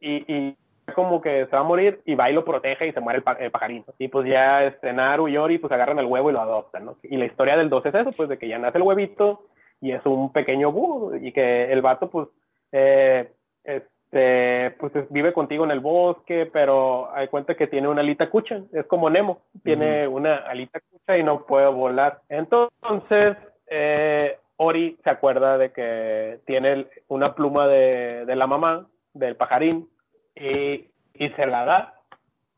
Y, 0.00 0.32
y 0.32 0.56
como 0.94 1.20
que 1.20 1.46
se 1.46 1.52
va 1.52 1.60
a 1.60 1.64
morir 1.64 2.00
y 2.04 2.14
va 2.14 2.30
y 2.30 2.32
lo 2.32 2.44
protege 2.44 2.88
y 2.88 2.92
se 2.92 3.00
muere 3.00 3.22
el, 3.38 3.50
pajarito. 3.50 3.94
Y 3.98 4.08
pues 4.08 4.26
ya 4.26 4.64
este, 4.64 4.92
Naru 4.92 5.28
y 5.28 5.36
Ori 5.36 5.58
pues 5.58 5.72
agarran 5.72 5.98
el 5.98 6.06
huevo 6.06 6.30
y 6.30 6.32
lo 6.32 6.40
adoptan, 6.40 6.86
¿no? 6.86 6.96
Y 7.02 7.16
la 7.16 7.26
historia 7.26 7.56
del 7.56 7.68
2 7.68 7.86
es 7.86 7.94
eso, 7.94 8.12
pues 8.12 8.28
de 8.28 8.38
que 8.38 8.48
ya 8.48 8.58
nace 8.58 8.78
el 8.78 8.84
huevito 8.84 9.44
y 9.80 9.92
es 9.92 10.04
un 10.06 10.32
pequeño 10.32 10.72
búho 10.72 11.16
y 11.16 11.32
que 11.32 11.72
el 11.72 11.82
vato 11.82 12.10
pues 12.10 12.28
eh, 12.72 13.32
este 13.64 14.74
pues 14.78 14.92
vive 15.10 15.32
contigo 15.32 15.64
en 15.64 15.70
el 15.70 15.80
bosque, 15.80 16.48
pero 16.52 17.14
hay 17.14 17.28
cuenta 17.28 17.54
que 17.54 17.66
tiene 17.66 17.88
una 17.88 18.00
alita 18.00 18.28
cucha, 18.28 18.62
es 18.72 18.86
como 18.86 19.08
Nemo, 19.08 19.42
tiene 19.62 20.06
una 20.08 20.36
alita 20.36 20.80
cucha 20.90 21.16
y 21.16 21.22
no 21.22 21.46
puede 21.46 21.68
volar. 21.68 22.20
Entonces, 22.28 23.36
eh, 23.68 24.36
Ori 24.56 24.98
se 25.04 25.10
acuerda 25.10 25.58
de 25.58 25.72
que 25.72 26.40
tiene 26.44 26.86
una 27.08 27.34
pluma 27.34 27.68
de, 27.68 28.24
de 28.26 28.36
la 28.36 28.46
mamá, 28.46 28.86
del 29.14 29.36
pajarín, 29.36 29.88
y, 30.34 30.88
y 31.14 31.28
se 31.36 31.46
la 31.46 31.64
da. 31.64 31.94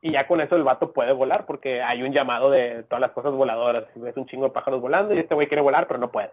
Y 0.00 0.12
ya 0.12 0.26
con 0.26 0.40
eso 0.40 0.56
el 0.56 0.64
vato 0.64 0.92
puede 0.92 1.12
volar 1.12 1.46
porque 1.46 1.80
hay 1.80 2.02
un 2.02 2.12
llamado 2.12 2.50
de 2.50 2.82
todas 2.84 3.00
las 3.00 3.12
cosas 3.12 3.32
voladoras. 3.32 3.84
Ves 3.94 4.16
un 4.16 4.26
chingo 4.26 4.46
de 4.46 4.50
pájaros 4.50 4.80
volando 4.80 5.14
y 5.14 5.20
este 5.20 5.34
güey 5.34 5.46
quiere 5.46 5.62
volar, 5.62 5.86
pero 5.86 6.00
no 6.00 6.10
puede. 6.10 6.30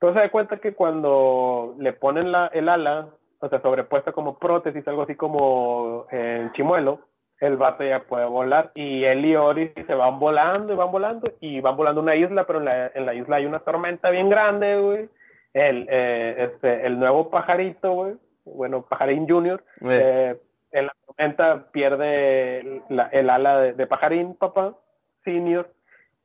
Entonces 0.00 0.22
se 0.22 0.26
da 0.26 0.32
cuenta 0.32 0.56
que 0.56 0.72
cuando 0.72 1.74
le 1.78 1.92
ponen 1.92 2.32
la, 2.32 2.46
el 2.54 2.70
ala, 2.70 3.08
o 3.38 3.48
sea, 3.50 3.60
sobrepuesta 3.60 4.12
como 4.12 4.38
prótesis, 4.38 4.88
algo 4.88 5.02
así 5.02 5.14
como 5.14 6.06
en 6.10 6.50
chimuelo, 6.52 7.00
el 7.38 7.58
vato 7.58 7.84
ya 7.84 8.00
puede 8.04 8.24
volar. 8.24 8.70
Y 8.74 9.04
él 9.04 9.26
y 9.26 9.36
Ori 9.36 9.74
se 9.74 9.94
van 9.94 10.18
volando 10.18 10.72
y 10.72 10.76
van 10.76 10.90
volando 10.90 11.30
y 11.40 11.60
van 11.60 11.76
volando 11.76 12.00
a 12.00 12.04
una 12.04 12.16
isla, 12.16 12.46
pero 12.46 12.60
en 12.60 12.64
la, 12.64 12.86
en 12.94 13.04
la 13.04 13.12
isla 13.12 13.36
hay 13.36 13.44
una 13.44 13.58
tormenta 13.58 14.08
bien 14.08 14.30
grande, 14.30 14.80
güey. 14.80 15.08
El, 15.52 15.86
eh, 15.90 16.48
este, 16.50 16.86
el 16.86 16.98
nuevo 16.98 17.28
pajarito, 17.28 17.92
güey, 17.92 18.14
bueno, 18.46 18.86
pajarín 18.88 19.28
junior, 19.28 19.62
eh, 19.82 20.40
en 20.70 20.86
la 20.86 20.94
tormenta 21.04 21.66
pierde 21.72 22.82
el 23.10 23.30
ala 23.30 23.60
de, 23.60 23.86
pajarín, 23.86 24.34
papá, 24.34 24.76
senior, 25.24 25.68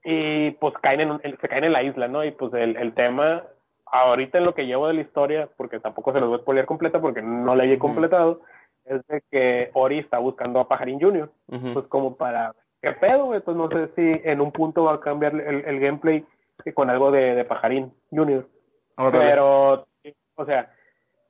y 0.03 0.51
pues 0.51 0.75
caen 0.81 1.01
en, 1.01 1.37
se 1.41 1.47
caen 1.49 1.63
en 1.63 1.73
la 1.73 1.83
isla, 1.83 2.07
¿no? 2.07 2.23
Y 2.23 2.31
pues 2.31 2.53
el, 2.53 2.77
el 2.77 2.93
tema, 2.93 3.43
ahorita 3.85 4.37
en 4.37 4.45
lo 4.45 4.53
que 4.53 4.65
llevo 4.65 4.87
de 4.87 4.93
la 4.95 5.01
historia, 5.01 5.49
porque 5.57 5.79
tampoco 5.79 6.11
se 6.11 6.19
los 6.19 6.29
voy 6.29 6.37
a 6.37 6.41
spoilear 6.41 6.65
completa 6.65 6.99
porque 6.99 7.21
no 7.21 7.55
la 7.55 7.65
he 7.65 7.79
completado, 7.79 8.41
es 8.85 9.05
de 9.07 9.21
que 9.31 9.71
Ori 9.73 9.99
está 9.99 10.19
buscando 10.19 10.59
a 10.59 10.67
Pajarín 10.67 10.99
Junior, 10.99 11.29
pues 11.73 11.87
como 11.87 12.15
para, 12.15 12.53
¿qué 12.81 12.91
pedo? 12.93 13.33
Entonces 13.33 13.55
no 13.55 13.69
sé 13.69 13.93
si 13.95 14.29
en 14.29 14.41
un 14.41 14.51
punto 14.51 14.83
va 14.85 14.95
a 14.95 14.99
cambiar 14.99 15.33
el, 15.35 15.65
el 15.65 15.79
gameplay 15.79 16.25
con 16.73 16.89
algo 16.89 17.11
de, 17.11 17.35
de 17.35 17.45
Pajarín 17.45 17.93
Junior. 18.11 18.47
Pero, 19.11 19.85
o 20.35 20.45
sea, 20.45 20.71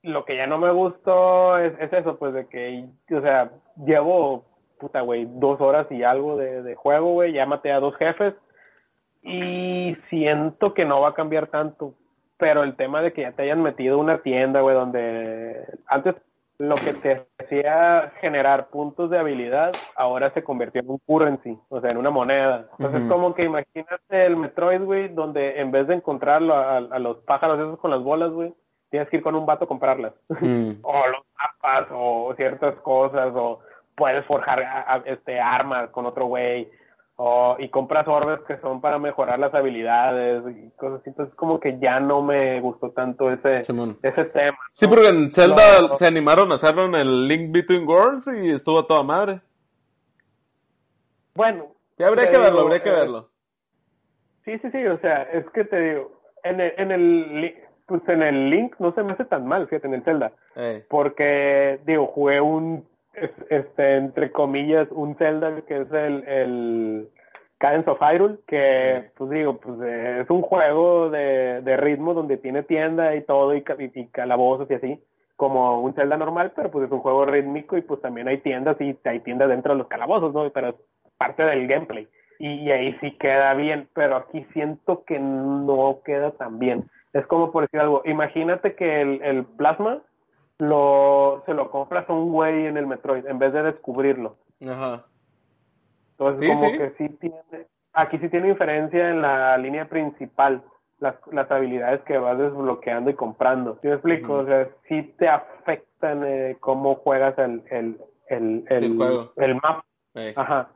lo 0.02 0.24
que 0.24 0.36
ya 0.36 0.46
no 0.46 0.58
me 0.58 0.70
gustó 0.70 1.58
es, 1.58 1.74
eso, 1.92 2.16
pues 2.16 2.32
de 2.32 2.46
que, 2.46 2.84
o 3.12 3.20
sea, 3.20 3.50
llevo, 3.84 4.44
puta, 4.78 5.00
güey, 5.00 5.26
dos 5.28 5.60
horas 5.60 5.86
y 5.90 6.02
algo 6.04 6.36
de, 6.36 6.62
de 6.62 6.74
juego, 6.74 7.12
güey, 7.14 7.32
ya 7.32 7.46
maté 7.46 7.72
a 7.72 7.80
dos 7.80 7.96
jefes 7.96 8.34
y 9.22 9.96
siento 10.08 10.74
que 10.74 10.84
no 10.84 11.00
va 11.00 11.08
a 11.08 11.14
cambiar 11.14 11.48
tanto, 11.48 11.94
pero 12.38 12.62
el 12.62 12.76
tema 12.76 13.02
de 13.02 13.12
que 13.12 13.22
ya 13.22 13.32
te 13.32 13.42
hayan 13.42 13.62
metido 13.62 13.98
una 13.98 14.18
tienda, 14.18 14.60
güey, 14.60 14.76
donde 14.76 15.66
antes 15.86 16.14
lo 16.58 16.76
que 16.76 16.94
te 16.94 17.26
hacía 17.38 18.12
generar 18.20 18.68
puntos 18.68 19.10
de 19.10 19.18
habilidad, 19.18 19.74
ahora 19.94 20.32
se 20.32 20.42
convirtió 20.42 20.80
en 20.80 20.90
un 20.90 20.98
currency, 21.06 21.58
o 21.68 21.80
sea, 21.80 21.90
en 21.90 21.98
una 21.98 22.10
moneda. 22.10 22.68
Entonces, 22.78 23.02
como 23.08 23.34
que 23.34 23.44
imagínate 23.44 24.26
el 24.26 24.36
Metroid, 24.36 24.82
güey, 24.82 25.08
donde 25.08 25.60
en 25.60 25.70
vez 25.70 25.86
de 25.86 25.94
encontrarlo 25.94 26.54
a, 26.54 26.78
a 26.78 26.98
los 26.98 27.18
pájaros 27.18 27.58
esos 27.58 27.78
con 27.78 27.90
las 27.90 28.02
bolas, 28.02 28.30
güey, 28.30 28.54
tienes 28.90 29.08
que 29.10 29.18
ir 29.18 29.22
con 29.22 29.34
un 29.34 29.46
vato 29.46 29.64
a 29.64 29.68
comprarlas. 29.68 30.14
Mm. 30.40 30.72
o 30.82 31.06
los 31.08 31.22
mapas, 31.38 31.88
o 31.90 32.32
ciertas 32.36 32.74
cosas, 32.76 33.32
o 33.34 33.60
puedes 33.94 34.24
forjar 34.26 35.04
este 35.06 35.40
armas 35.40 35.90
con 35.90 36.06
otro 36.06 36.26
güey, 36.26 36.70
o, 37.16 37.56
y 37.58 37.68
compras 37.70 38.06
orbes 38.06 38.40
que 38.46 38.58
son 38.58 38.80
para 38.80 38.98
mejorar 38.98 39.38
las 39.38 39.54
habilidades 39.54 40.42
y 40.54 40.70
cosas 40.76 41.00
así. 41.00 41.10
Entonces, 41.10 41.34
como 41.34 41.58
que 41.58 41.78
ya 41.78 41.98
no 41.98 42.22
me 42.22 42.60
gustó 42.60 42.90
tanto 42.90 43.30
ese, 43.30 43.60
ese 43.60 44.24
tema. 44.26 44.58
Sí, 44.72 44.86
porque 44.86 45.08
en 45.08 45.32
Zelda 45.32 45.94
se 45.94 46.06
animaron 46.06 46.52
a 46.52 46.56
hacerlo 46.56 46.84
en 46.84 46.94
el 46.94 47.26
Link 47.26 47.52
Between 47.52 47.88
Worlds 47.88 48.28
y 48.28 48.50
estuvo 48.50 48.80
a 48.80 48.86
toda 48.86 49.02
madre. 49.02 49.40
Bueno. 51.34 51.66
Ya 51.98 52.08
habría 52.08 52.30
que 52.30 52.38
verlo, 52.38 52.60
habría 52.60 52.82
que 52.82 52.90
eh, 52.90 52.92
verlo. 52.92 53.30
Sí, 54.44 54.58
sí, 54.58 54.70
sí, 54.70 54.86
o 54.86 54.98
sea, 54.98 55.22
es 55.22 55.48
que 55.50 55.64
te 55.64 55.80
digo, 55.80 56.12
en 56.44 56.60
el, 56.60 56.72
en 56.76 56.92
el 56.92 57.54
pues 57.86 58.02
en 58.08 58.22
el 58.22 58.50
Link 58.50 58.74
no 58.78 58.92
se 58.94 59.02
me 59.02 59.12
hace 59.12 59.24
tan 59.24 59.46
mal, 59.46 59.68
fíjate, 59.68 59.86
en 59.86 59.94
el 59.94 60.04
Zelda. 60.04 60.32
Porque, 60.88 61.80
digo, 61.86 62.06
jugué 62.06 62.40
un, 62.40 62.86
este, 63.50 63.96
entre 63.96 64.30
comillas, 64.32 64.88
un 64.90 65.16
Zelda 65.16 65.62
que 65.62 65.82
es 65.82 65.92
el, 65.92 66.24
el 66.26 67.08
Cadence 67.58 67.90
of 67.90 68.00
Hyrule, 68.00 68.38
que, 68.46 69.10
pues 69.16 69.30
digo, 69.30 69.58
pues 69.58 69.80
es 69.80 70.30
un 70.30 70.42
juego 70.42 71.10
de, 71.10 71.60
de 71.62 71.76
ritmo 71.76 72.14
donde 72.14 72.36
tiene 72.36 72.62
tienda 72.62 73.14
y 73.14 73.22
todo, 73.22 73.54
y, 73.54 73.62
calabozos 74.12 74.70
y 74.70 74.74
así, 74.74 75.02
como 75.36 75.80
un 75.80 75.94
Zelda 75.94 76.16
normal, 76.16 76.52
pero 76.54 76.70
pues 76.70 76.86
es 76.86 76.92
un 76.92 77.00
juego 77.00 77.24
rítmico 77.24 77.76
y 77.76 77.82
pues 77.82 78.00
también 78.00 78.28
hay 78.28 78.38
tiendas 78.38 78.80
y 78.80 78.98
hay 79.04 79.20
tiendas 79.20 79.48
dentro 79.48 79.72
de 79.72 79.78
los 79.78 79.88
calabozos, 79.88 80.32
¿no? 80.34 80.50
Pero 80.50 80.68
es 80.68 80.74
parte 81.18 81.42
del 81.42 81.66
gameplay. 81.66 82.08
Y, 82.38 82.64
y 82.64 82.70
ahí 82.70 82.96
sí 83.00 83.12
queda 83.18 83.54
bien, 83.54 83.88
pero 83.94 84.16
aquí 84.16 84.46
siento 84.52 85.04
que 85.04 85.18
no 85.18 86.00
queda 86.04 86.32
tan 86.32 86.58
bien 86.58 86.84
es 87.18 87.26
como 87.26 87.50
por 87.50 87.64
decir 87.64 87.80
algo, 87.80 88.02
imagínate 88.04 88.74
que 88.74 89.00
el, 89.00 89.22
el 89.22 89.44
plasma 89.44 90.02
lo, 90.58 91.42
se 91.46 91.54
lo 91.54 91.70
compras 91.70 92.08
a 92.08 92.12
un 92.12 92.32
güey 92.32 92.66
en 92.66 92.76
el 92.76 92.86
Metroid 92.86 93.26
en 93.26 93.38
vez 93.38 93.52
de 93.52 93.62
descubrirlo. 93.62 94.36
Ajá. 94.66 95.04
Entonces, 96.12 96.48
como 96.48 96.72
que 96.72 96.94
sí 96.96 97.08
tiene, 97.20 97.66
aquí 97.92 98.18
sí 98.18 98.28
tiene 98.28 98.48
diferencia 98.48 99.10
en 99.10 99.20
la 99.20 99.58
línea 99.58 99.86
principal, 99.88 100.62
las, 100.98 101.14
las 101.30 101.50
habilidades 101.50 102.00
que 102.02 102.16
vas 102.16 102.38
desbloqueando 102.38 103.10
y 103.10 103.14
comprando. 103.14 103.78
¿Sí 103.82 103.88
me 103.88 103.94
explico? 103.94 104.34
O 104.34 104.46
sea, 104.46 104.68
sí 104.88 105.14
te 105.18 105.28
afectan 105.28 106.24
eh, 106.24 106.56
cómo 106.60 106.94
juegas 106.96 107.36
el, 107.38 107.62
el, 107.70 108.00
el, 108.28 108.64
el, 108.68 109.28
el 109.36 109.54
map. 109.56 109.84
Ajá. 110.36 110.70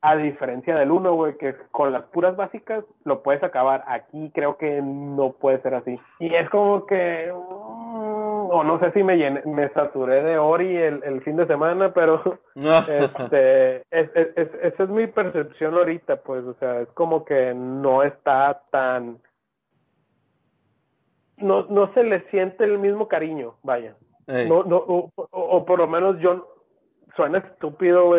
A 0.00 0.16
diferencia 0.16 0.76
del 0.76 0.90
1, 0.90 1.14
güey, 1.14 1.38
que 1.38 1.56
con 1.70 1.90
las 1.90 2.04
puras 2.04 2.36
básicas 2.36 2.84
lo 3.04 3.22
puedes 3.22 3.42
acabar. 3.42 3.84
Aquí 3.86 4.30
creo 4.34 4.58
que 4.58 4.82
no 4.82 5.32
puede 5.32 5.62
ser 5.62 5.74
así. 5.74 5.98
Y 6.20 6.34
es 6.34 6.48
como 6.50 6.84
que. 6.86 7.32
O 8.54 8.62
no 8.62 8.78
sé 8.78 8.92
si 8.92 9.02
me 9.02 9.16
me 9.46 9.68
saturé 9.70 10.22
de 10.22 10.38
Ori 10.38 10.76
el, 10.76 11.02
el 11.02 11.22
fin 11.22 11.36
de 11.36 11.46
semana, 11.46 11.92
pero. 11.92 12.38
este, 12.54 13.78
es, 13.90 14.10
es, 14.14 14.50
esa 14.62 14.82
es 14.84 14.88
mi 14.88 15.08
percepción 15.08 15.74
ahorita, 15.74 16.16
pues. 16.22 16.44
O 16.44 16.54
sea, 16.54 16.80
es 16.80 16.88
como 16.90 17.24
que 17.24 17.52
no 17.52 18.02
está 18.04 18.62
tan. 18.70 19.18
No, 21.36 21.66
no 21.68 21.92
se 21.94 22.04
le 22.04 22.20
siente 22.30 22.62
el 22.62 22.78
mismo 22.78 23.08
cariño, 23.08 23.56
vaya. 23.64 23.96
No, 24.26 24.62
no, 24.62 24.76
o, 24.76 25.10
o 25.16 25.64
por 25.66 25.80
lo 25.80 25.88
menos 25.88 26.18
yo 26.20 26.54
suena 27.16 27.38
estúpido 27.38 28.12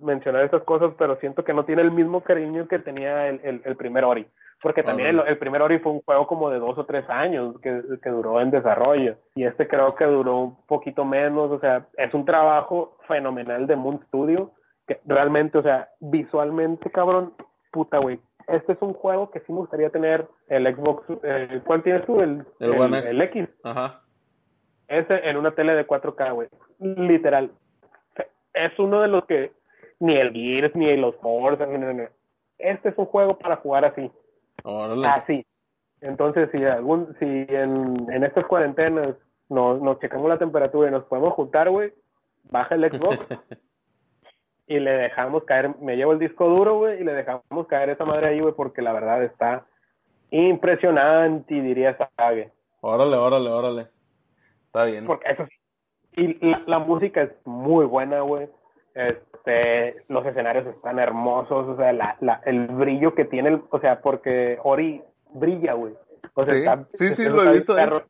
mencionar 0.00 0.44
esas 0.44 0.62
cosas, 0.62 0.92
pero 0.98 1.16
siento 1.16 1.44
que 1.44 1.54
no 1.54 1.64
tiene 1.64 1.82
el 1.82 1.90
mismo 1.90 2.22
cariño 2.22 2.68
que 2.68 2.78
tenía 2.78 3.28
el, 3.28 3.62
el, 3.64 3.76
primer 3.76 4.04
Ori. 4.04 4.26
Porque 4.62 4.82
también 4.82 5.20
el, 5.26 5.38
primer 5.38 5.60
Ori 5.60 5.78
fue 5.78 5.92
un 5.92 6.00
juego 6.00 6.26
como 6.26 6.50
de 6.50 6.58
dos 6.58 6.78
o 6.78 6.86
tres 6.86 7.08
años 7.08 7.60
que, 7.60 7.82
que, 8.02 8.10
duró 8.10 8.40
en 8.40 8.50
desarrollo. 8.50 9.16
Y 9.34 9.44
este 9.44 9.68
creo 9.68 9.94
que 9.94 10.04
duró 10.06 10.38
un 10.38 10.66
poquito 10.66 11.04
menos. 11.04 11.50
O 11.50 11.60
sea, 11.60 11.86
es 11.98 12.12
un 12.14 12.24
trabajo 12.24 12.96
fenomenal 13.06 13.66
de 13.66 13.76
Moon 13.76 14.00
Studio. 14.08 14.52
Que 14.86 15.00
realmente, 15.04 15.58
o 15.58 15.62
sea, 15.62 15.88
visualmente, 16.00 16.90
cabrón, 16.90 17.34
puta, 17.70 17.98
güey. 17.98 18.18
Este 18.48 18.72
es 18.72 18.78
un 18.80 18.94
juego 18.94 19.30
que 19.30 19.40
sí 19.40 19.52
me 19.52 19.58
gustaría 19.58 19.90
tener 19.90 20.26
el 20.48 20.74
Xbox. 20.74 21.04
Eh, 21.22 21.60
¿Cuál 21.66 21.82
tienes 21.82 22.06
tú? 22.06 22.20
El, 22.20 22.46
el, 22.60 22.94
el 22.94 23.22
X. 23.22 23.48
Ajá. 23.64 24.02
Ese 24.88 25.28
en 25.28 25.36
una 25.36 25.50
tele 25.50 25.74
de 25.74 25.86
4K, 25.86 26.32
güey. 26.32 26.48
Literal 26.78 27.50
es 28.56 28.78
uno 28.78 29.02
de 29.02 29.08
los 29.08 29.24
que 29.26 29.52
ni 30.00 30.16
el 30.16 30.32
Gears 30.32 30.74
ni 30.74 30.96
los 30.96 31.14
Forza, 31.16 31.66
este 32.58 32.88
es 32.88 32.98
un 32.98 33.04
juego 33.04 33.38
para 33.38 33.56
jugar 33.56 33.84
así. 33.84 34.10
Así. 35.04 35.46
Entonces, 36.00 36.48
si 36.52 36.64
algún, 36.64 37.14
si 37.18 37.24
en, 37.24 38.06
en 38.10 38.24
estas 38.24 38.46
cuarentenas 38.46 39.16
nos, 39.48 39.80
nos 39.80 39.98
checamos 40.00 40.28
la 40.28 40.38
temperatura 40.38 40.88
y 40.88 40.92
nos 40.92 41.04
podemos 41.04 41.32
juntar, 41.34 41.70
güey, 41.70 41.92
baja 42.50 42.74
el 42.74 42.90
Xbox 42.90 43.18
y 44.66 44.78
le 44.78 44.90
dejamos 44.90 45.44
caer, 45.44 45.76
me 45.80 45.96
llevo 45.96 46.12
el 46.12 46.18
disco 46.18 46.48
duro, 46.48 46.78
güey, 46.78 47.00
y 47.00 47.04
le 47.04 47.14
dejamos 47.14 47.66
caer 47.68 47.90
esa 47.90 48.04
madre 48.04 48.28
ahí, 48.28 48.40
güey, 48.40 48.54
porque 48.54 48.82
la 48.82 48.92
verdad 48.92 49.22
está 49.22 49.66
impresionante, 50.30 51.54
diría 51.54 51.96
Sage. 51.96 52.52
Órale, 52.80 53.16
órale, 53.16 53.50
órale. 53.50 53.86
Está 54.66 54.84
bien. 54.84 55.06
Porque 55.06 55.30
eso 55.30 55.46
sí, 55.46 55.56
y 56.16 56.54
la, 56.66 56.78
música 56.78 57.22
es 57.22 57.30
muy 57.44 57.84
buena, 57.84 58.20
güey. 58.22 58.48
Este, 58.96 59.92
los 60.08 60.24
escenarios 60.24 60.66
están 60.66 60.98
hermosos, 60.98 61.68
o 61.68 61.76
sea, 61.76 61.92
la, 61.92 62.16
la, 62.20 62.40
el 62.46 62.66
brillo 62.68 63.14
que 63.14 63.26
tiene, 63.26 63.60
o 63.68 63.78
sea, 63.78 64.00
porque 64.00 64.58
Ori 64.64 65.02
brilla, 65.34 65.74
güey. 65.74 65.92
O 66.32 66.42
sea, 66.44 66.86
sí, 66.94 67.08
sí, 67.08 67.28
lo 67.28 67.44
he 67.44 67.52
visto. 67.52 67.78
¿eh? 67.78 68.02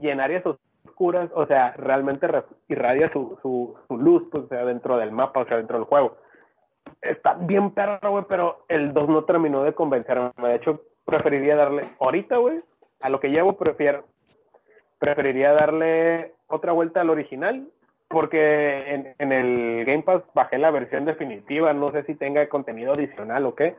Y 0.00 0.08
en 0.08 0.20
áreas 0.20 0.44
oscuras, 0.44 1.30
o 1.32 1.46
sea, 1.46 1.74
realmente 1.76 2.26
irradia 2.66 3.08
su, 3.12 3.38
su, 3.40 3.76
su 3.86 3.96
luz, 3.96 4.24
pues, 4.32 4.44
o 4.44 4.48
sea, 4.48 4.64
dentro 4.64 4.96
del 4.96 5.12
mapa, 5.12 5.40
o 5.42 5.46
sea, 5.46 5.58
dentro 5.58 5.78
del 5.78 5.86
juego. 5.86 6.16
Está 7.00 7.34
bien 7.34 7.70
perro, 7.70 8.10
güey, 8.10 8.24
pero 8.28 8.64
el 8.66 8.92
2 8.92 9.08
no 9.08 9.24
terminó 9.26 9.62
de 9.62 9.74
convencerme. 9.74 10.32
De 10.36 10.56
hecho, 10.56 10.82
preferiría 11.04 11.54
darle, 11.54 11.82
ahorita, 12.00 12.38
güey, 12.38 12.62
a 13.00 13.08
lo 13.10 13.20
que 13.20 13.28
llevo, 13.28 13.56
prefiero, 13.56 14.06
preferiría 14.98 15.52
darle 15.52 16.34
otra 16.48 16.72
vuelta 16.72 17.00
al 17.00 17.10
original 17.10 17.68
porque 18.08 18.94
en, 18.94 19.14
en, 19.18 19.32
el 19.32 19.84
Game 19.84 20.02
Pass 20.02 20.22
bajé 20.34 20.58
la 20.58 20.70
versión 20.70 21.04
definitiva, 21.04 21.72
no 21.74 21.92
sé 21.92 22.04
si 22.04 22.14
tenga 22.14 22.48
contenido 22.48 22.94
adicional 22.94 23.44
o 23.46 23.54
qué, 23.54 23.76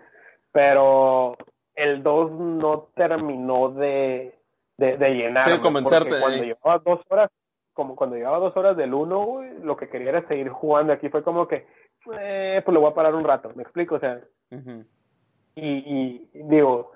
pero 0.51 1.36
el 1.75 2.03
2 2.03 2.32
no 2.32 2.89
terminó 2.95 3.69
de, 3.69 4.36
de, 4.77 4.97
de 4.97 5.09
llenar. 5.09 5.45
Sí, 5.45 5.59
comentarte. 5.59 6.19
Cuando 6.19 6.43
llevaba 6.43 6.80
dos 6.86 7.01
horas, 7.09 7.32
como 7.73 7.95
cuando 7.95 8.17
llevaba 8.17 8.38
dos 8.39 8.55
horas 8.55 8.77
del 8.77 8.93
1, 8.93 9.41
lo 9.63 9.77
que 9.77 9.89
quería 9.89 10.09
era 10.09 10.27
seguir 10.27 10.49
jugando. 10.49 10.93
Aquí 10.93 11.09
fue 11.09 11.23
como 11.23 11.47
que, 11.47 11.65
eh, 12.19 12.61
pues 12.63 12.73
lo 12.73 12.82
voy 12.82 12.91
a 12.91 12.95
parar 12.95 13.15
un 13.15 13.23
rato, 13.23 13.51
¿me 13.55 13.63
explico? 13.63 13.95
O 13.95 13.99
sea, 13.99 14.19
y, 15.55 15.65
y 15.65 16.30
digo, 16.34 16.91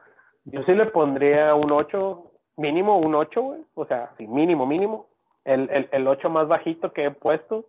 yo 0.46 0.62
sí 0.64 0.74
le 0.74 0.86
pondría 0.88 1.56
un 1.56 1.72
8, 1.72 2.32
mínimo 2.58 3.00
un 3.00 3.16
8, 3.16 3.42
güey, 3.42 3.62
o 3.74 3.86
sea, 3.86 4.12
sí, 4.18 4.28
mínimo, 4.28 4.68
mínimo 4.68 5.08
el, 5.46 5.70
el, 5.70 5.90
el 5.92 6.08
8 6.08 6.30
más 6.30 6.48
bajito 6.48 6.94
que 6.94 7.06
he 7.06 7.12
puesto, 7.12 7.66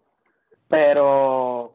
pero 0.68 1.75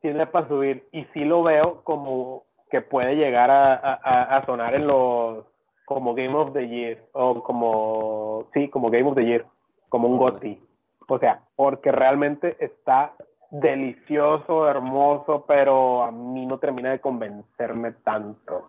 tiene 0.00 0.26
para 0.26 0.48
subir. 0.48 0.88
Y 0.92 1.04
sí 1.06 1.24
lo 1.24 1.42
veo 1.42 1.82
como 1.84 2.44
que 2.70 2.80
puede 2.80 3.16
llegar 3.16 3.50
a, 3.50 3.74
a, 3.74 4.36
a, 4.36 4.46
sonar 4.46 4.74
en 4.74 4.86
los 4.86 5.44
como 5.84 6.14
Game 6.14 6.34
of 6.34 6.52
the 6.52 6.66
Year 6.68 7.02
o 7.12 7.42
como 7.42 8.48
sí 8.52 8.68
como 8.68 8.90
Game 8.90 9.08
of 9.08 9.14
the 9.14 9.24
Year 9.24 9.46
como 9.88 10.08
un 10.08 10.18
GOTY. 10.18 10.60
O 11.08 11.18
sea 11.18 11.42
porque 11.54 11.92
realmente 11.92 12.56
está 12.58 13.14
delicioso 13.50 14.68
hermoso 14.68 15.44
pero 15.46 16.02
a 16.02 16.10
mí 16.10 16.44
no 16.44 16.58
termina 16.58 16.90
de 16.90 17.00
convencerme 17.00 17.92
tanto. 17.92 18.68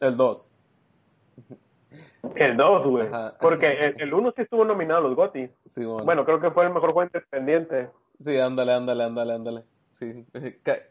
El 0.00 0.16
2 0.16 0.52
el 2.36 2.56
2, 2.56 2.86
güey. 2.86 3.08
Porque 3.40 3.94
el 3.96 4.12
1 4.12 4.32
sí 4.36 4.42
estuvo 4.42 4.64
nominado 4.64 5.00
a 5.00 5.02
los 5.02 5.16
GOTY. 5.16 5.50
Sí, 5.64 5.84
bueno. 5.84 6.24
creo 6.24 6.40
que 6.40 6.50
fue 6.50 6.64
el 6.64 6.72
mejor 6.72 6.92
juego 6.92 7.10
independiente. 7.12 7.90
Sí, 8.18 8.38
ándale, 8.38 8.72
ándale, 8.72 9.04
ándale, 9.04 9.34
ándale. 9.34 9.62
Sí, 9.90 10.26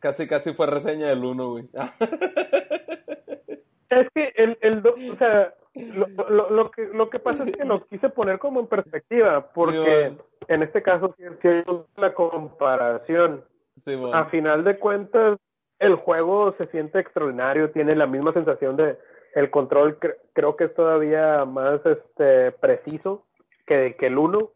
casi, 0.01 0.27
casi 0.27 0.53
fue 0.53 0.67
reseña 0.67 1.07
del 1.07 1.23
1, 1.23 1.49
güey. 1.49 1.65
es 3.89 4.07
que 4.13 4.33
el, 4.35 4.57
el 4.61 4.81
2, 4.81 4.93
o 5.11 5.15
sea, 5.15 5.53
lo, 5.73 6.07
lo, 6.07 6.49
lo, 6.49 6.71
que, 6.71 6.88
lo 6.93 7.09
que 7.09 7.19
pasa 7.19 7.43
es 7.43 7.55
que 7.55 7.65
lo 7.65 7.85
quise 7.85 8.09
poner 8.09 8.39
como 8.39 8.59
en 8.59 8.67
perspectiva, 8.67 9.51
porque 9.53 10.13
en 10.47 10.63
este 10.63 10.81
caso 10.81 11.15
sí 11.17 11.23
es 11.23 11.65
la 11.95 12.13
comparación. 12.13 13.43
Sí, 13.77 13.95
A 14.11 14.25
final 14.25 14.63
de 14.63 14.79
cuentas, 14.79 15.38
el 15.79 15.95
juego 15.95 16.55
se 16.57 16.67
siente 16.67 16.99
extraordinario, 16.99 17.71
tiene 17.71 17.95
la 17.95 18.07
misma 18.07 18.33
sensación 18.33 18.75
de 18.75 18.97
el 19.38 19.51
control 19.51 19.99
creo 20.33 20.55
que 20.55 20.63
es 20.63 20.73
todavía 20.73 21.45
más 21.45 21.79
este 21.85 22.51
preciso 22.53 23.23
que, 23.67 23.95
que 23.97 24.07
el 24.07 24.17
1. 24.17 24.49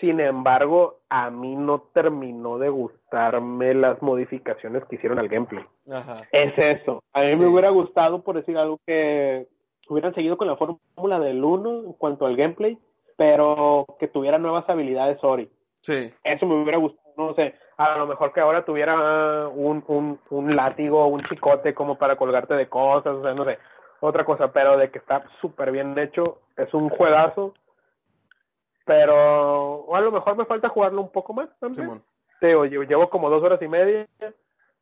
Sin 0.00 0.18
embargo, 0.20 1.00
a 1.10 1.30
mí 1.30 1.56
no 1.56 1.82
terminó 1.92 2.58
de 2.58 2.70
gustarme 2.70 3.74
las 3.74 4.00
modificaciones 4.00 4.84
que 4.86 4.96
hicieron 4.96 5.18
al 5.18 5.28
gameplay. 5.28 5.64
Es 6.32 6.52
eso. 6.56 7.02
A 7.12 7.20
mí 7.22 7.34
me 7.36 7.46
hubiera 7.46 7.70
gustado, 7.70 8.22
por 8.22 8.36
decir 8.36 8.56
algo, 8.56 8.78
que 8.86 9.46
hubieran 9.88 10.14
seguido 10.14 10.38
con 10.38 10.48
la 10.48 10.56
fórmula 10.56 11.20
del 11.20 11.44
1 11.44 11.84
en 11.84 11.92
cuanto 11.94 12.24
al 12.24 12.36
gameplay, 12.36 12.78
pero 13.16 13.84
que 13.98 14.08
tuviera 14.08 14.38
nuevas 14.38 14.68
habilidades 14.68 15.22
Ori. 15.22 15.50
Sí. 15.80 16.12
Eso 16.24 16.46
me 16.46 16.62
hubiera 16.62 16.78
gustado, 16.78 17.12
no 17.16 17.34
sé, 17.34 17.54
a 17.76 17.98
lo 17.98 18.06
mejor 18.06 18.32
que 18.32 18.40
ahora 18.40 18.64
tuviera 18.64 19.48
un, 19.48 19.84
un, 19.86 20.18
un 20.30 20.56
látigo, 20.56 21.06
un 21.06 21.22
chicote 21.24 21.74
como 21.74 21.96
para 21.96 22.16
colgarte 22.16 22.54
de 22.54 22.68
cosas, 22.68 23.14
o 23.14 23.22
sea, 23.22 23.34
no 23.34 23.44
sé, 23.44 23.58
otra 24.00 24.24
cosa, 24.24 24.52
pero 24.52 24.76
de 24.76 24.90
que 24.90 24.98
está 24.98 25.24
súper 25.40 25.70
bien 25.70 25.98
hecho, 25.98 26.38
es 26.56 26.72
un 26.72 26.88
juegazo, 26.88 27.54
pero 28.84 29.74
o 29.80 29.96
a 29.96 30.00
lo 30.00 30.10
mejor 30.10 30.36
me 30.36 30.46
falta 30.46 30.68
jugarlo 30.68 31.02
un 31.02 31.10
poco 31.10 31.32
más 31.32 31.48
también. 31.58 32.02
llevo 32.40 33.10
como 33.10 33.28
dos 33.28 33.42
horas 33.42 33.60
y 33.60 33.68
media, 33.68 34.06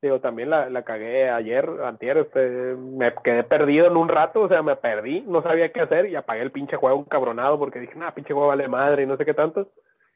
digo, 0.01 0.21
también 0.21 0.51
la, 0.51 0.69
la 0.71 0.83
cagué 0.83 1.31
ayer, 1.31 1.69
antier, 1.85 2.19
este, 2.19 2.77
me 2.77 3.13
quedé 3.25 3.43
perdido 3.43 3.87
en 3.87 3.97
un 3.97 4.09
rato, 4.09 4.43
o 4.43 4.49
sea, 4.49 4.63
me 4.63 4.77
perdí, 4.77 5.23
no 5.23 5.43
sabía 5.43 5.73
qué 5.73 5.81
hacer 5.81 6.07
y 6.07 6.15
apagué 6.15 6.43
el 6.43 6.53
pinche 6.53 6.77
juego 6.77 6.99
un 6.99 7.05
cabronado 7.05 7.59
porque 7.59 7.81
dije, 7.81 7.99
nah, 7.99 8.11
pinche 8.11 8.35
juego 8.35 8.49
vale 8.49 8.69
madre 8.69 9.03
y 9.03 9.07
no 9.07 9.17
sé 9.17 9.25
qué 9.25 9.35
tanto. 9.35 9.69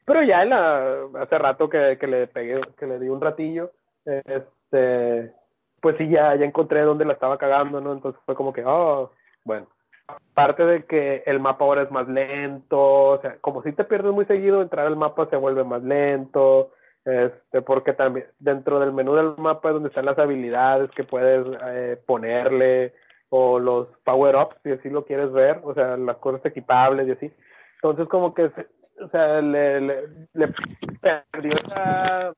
Pero 0.05 0.23
ya 0.23 0.43
en 0.43 0.49
la, 0.49 1.05
hace 1.19 1.37
rato 1.37 1.69
que, 1.69 1.97
que 1.99 2.07
le 2.07 2.27
pegué, 2.27 2.61
que 2.77 2.87
le 2.87 2.99
di 2.99 3.09
un 3.09 3.21
ratillo, 3.21 3.71
este, 4.05 5.33
pues 5.81 5.97
sí, 5.97 6.09
ya, 6.09 6.35
ya 6.35 6.45
encontré 6.45 6.81
dónde 6.81 7.05
la 7.05 7.13
estaba 7.13 7.37
cagando, 7.37 7.79
¿no? 7.79 7.93
Entonces 7.93 8.21
fue 8.25 8.35
como 8.35 8.53
que, 8.53 8.63
oh, 8.65 9.11
bueno. 9.45 9.67
Aparte 10.07 10.65
de 10.65 10.85
que 10.85 11.21
el 11.27 11.39
mapa 11.39 11.65
ahora 11.65 11.83
es 11.83 11.91
más 11.91 12.07
lento, 12.07 12.79
o 12.79 13.21
sea, 13.21 13.37
como 13.41 13.61
si 13.61 13.73
te 13.73 13.83
pierdes 13.83 14.11
muy 14.11 14.25
seguido, 14.25 14.61
entrar 14.61 14.87
al 14.87 14.95
mapa 14.95 15.27
se 15.29 15.35
vuelve 15.35 15.63
más 15.63 15.83
lento, 15.83 16.71
este, 17.05 17.61
porque 17.61 17.93
también 17.93 18.25
dentro 18.39 18.79
del 18.79 18.91
menú 18.91 19.13
del 19.13 19.35
mapa 19.37 19.69
es 19.69 19.73
donde 19.75 19.89
están 19.89 20.05
las 20.05 20.17
habilidades 20.17 20.89
que 20.91 21.03
puedes 21.03 21.45
eh, 21.63 22.01
ponerle, 22.07 22.93
o 23.29 23.59
los 23.59 23.87
power-ups, 24.03 24.55
si 24.63 24.71
así 24.71 24.89
lo 24.89 25.05
quieres 25.05 25.31
ver, 25.31 25.59
o 25.63 25.73
sea, 25.73 25.95
las 25.97 26.17
cosas 26.17 26.43
equipables 26.45 27.07
y 27.07 27.11
así. 27.11 27.31
Entonces 27.75 28.07
como 28.07 28.33
que 28.33 28.51
o 29.01 29.09
sea, 29.09 29.41
le, 29.41 29.81
le, 29.81 30.07
le 30.33 30.53
perdió 31.01 31.51
esa, 31.51 32.33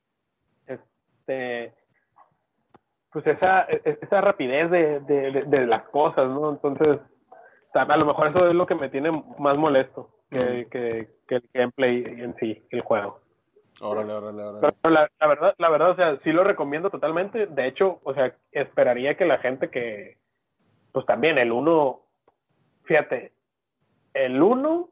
este, 0.68 1.74
pues 3.12 3.28
esa, 3.28 3.62
esa 3.62 4.22
rapidez 4.22 4.72
de, 4.72 5.00
de, 5.02 5.44
de, 5.46 5.66
las 5.66 5.84
cosas, 5.90 6.28
¿no? 6.30 6.52
Entonces, 6.52 7.00
a 7.74 7.98
lo 7.98 8.06
mejor 8.06 8.28
eso 8.28 8.48
es 8.48 8.56
lo 8.56 8.66
que 8.66 8.76
me 8.76 8.90
tiene 8.90 9.12
más 9.38 9.58
molesto 9.58 10.10
que, 10.30 10.68
que, 10.72 11.10
que 11.28 11.36
el 11.36 11.50
gameplay 11.54 12.04
en 12.06 12.36
sí, 12.36 12.64
el 12.70 12.82
juego. 12.82 13.20
Órale, 13.82 14.14
órale, 14.14 14.44
órale. 14.44 14.76
Pero 14.82 14.94
la, 14.94 15.10
la, 15.20 15.28
verdad, 15.28 15.56
la 15.58 15.70
verdad, 15.70 15.92
o 15.92 15.96
sea, 15.96 16.18
sí 16.24 16.32
lo 16.32 16.44
recomiendo 16.44 16.90
totalmente. 16.90 17.48
De 17.48 17.68
hecho, 17.68 18.00
o 18.04 18.14
sea, 18.14 18.36
esperaría 18.52 19.16
que 19.18 19.26
la 19.26 19.40
gente 19.40 19.70
que, 19.70 20.18
pues 20.92 21.06
también 21.06 21.38
el 21.38 21.52
uno, 21.52 22.02
fíjate, 22.84 23.34
el 24.14 24.42
uno 24.42 24.90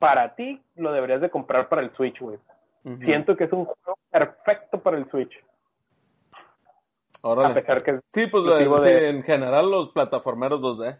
para 0.00 0.34
ti 0.34 0.60
lo 0.74 0.92
deberías 0.92 1.20
de 1.20 1.30
comprar 1.30 1.68
para 1.68 1.82
el 1.82 1.94
Switch, 1.94 2.18
güey. 2.18 2.38
Siento 3.04 3.36
que 3.36 3.44
es 3.44 3.52
un 3.52 3.66
juego 3.66 3.98
perfecto 4.10 4.80
para 4.80 4.96
el 4.96 5.08
Switch. 5.10 5.32
A 7.22 7.52
pesar 7.52 7.82
que 7.82 8.00
sí, 8.08 8.26
pues 8.26 8.44
en 8.86 9.22
general 9.22 9.70
los 9.70 9.90
plataformeros 9.90 10.62
2D. 10.62 10.98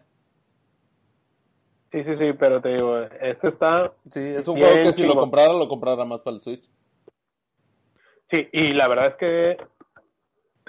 Sí, 1.91 2.03
sí, 2.03 2.17
sí, 2.17 2.33
pero 2.39 2.61
te 2.61 2.69
digo, 2.69 2.99
este 2.99 3.49
está... 3.49 3.91
Sí, 4.09 4.25
es 4.25 4.47
un 4.47 4.59
juego 4.59 4.75
que 4.75 4.93
si 4.93 5.05
lo 5.05 5.15
comprara, 5.15 5.51
lo 5.51 5.67
comprara 5.67 6.05
más 6.05 6.21
para 6.21 6.35
el 6.37 6.41
Switch. 6.41 6.69
Sí, 8.29 8.47
y 8.53 8.71
la 8.73 8.87
verdad 8.87 9.07
es 9.07 9.15
que 9.15 9.57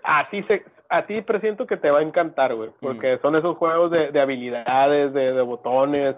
a 0.03 0.29
ti, 0.31 0.43
se, 0.45 0.65
a 0.93 1.07
ti 1.07 1.23
presiento 1.23 1.67
que 1.67 1.79
te 1.79 1.91
va 1.91 2.01
a 2.01 2.03
encantar, 2.03 2.55
güey, 2.55 2.71
porque 2.79 3.17
mm. 3.17 3.23
son 3.23 3.35
esos 3.37 3.57
juegos 3.57 3.91
de, 3.91 4.13
de 4.13 4.21
habilidades, 4.21 5.15
de, 5.15 5.33
de, 5.33 5.43
botones, 5.43 6.15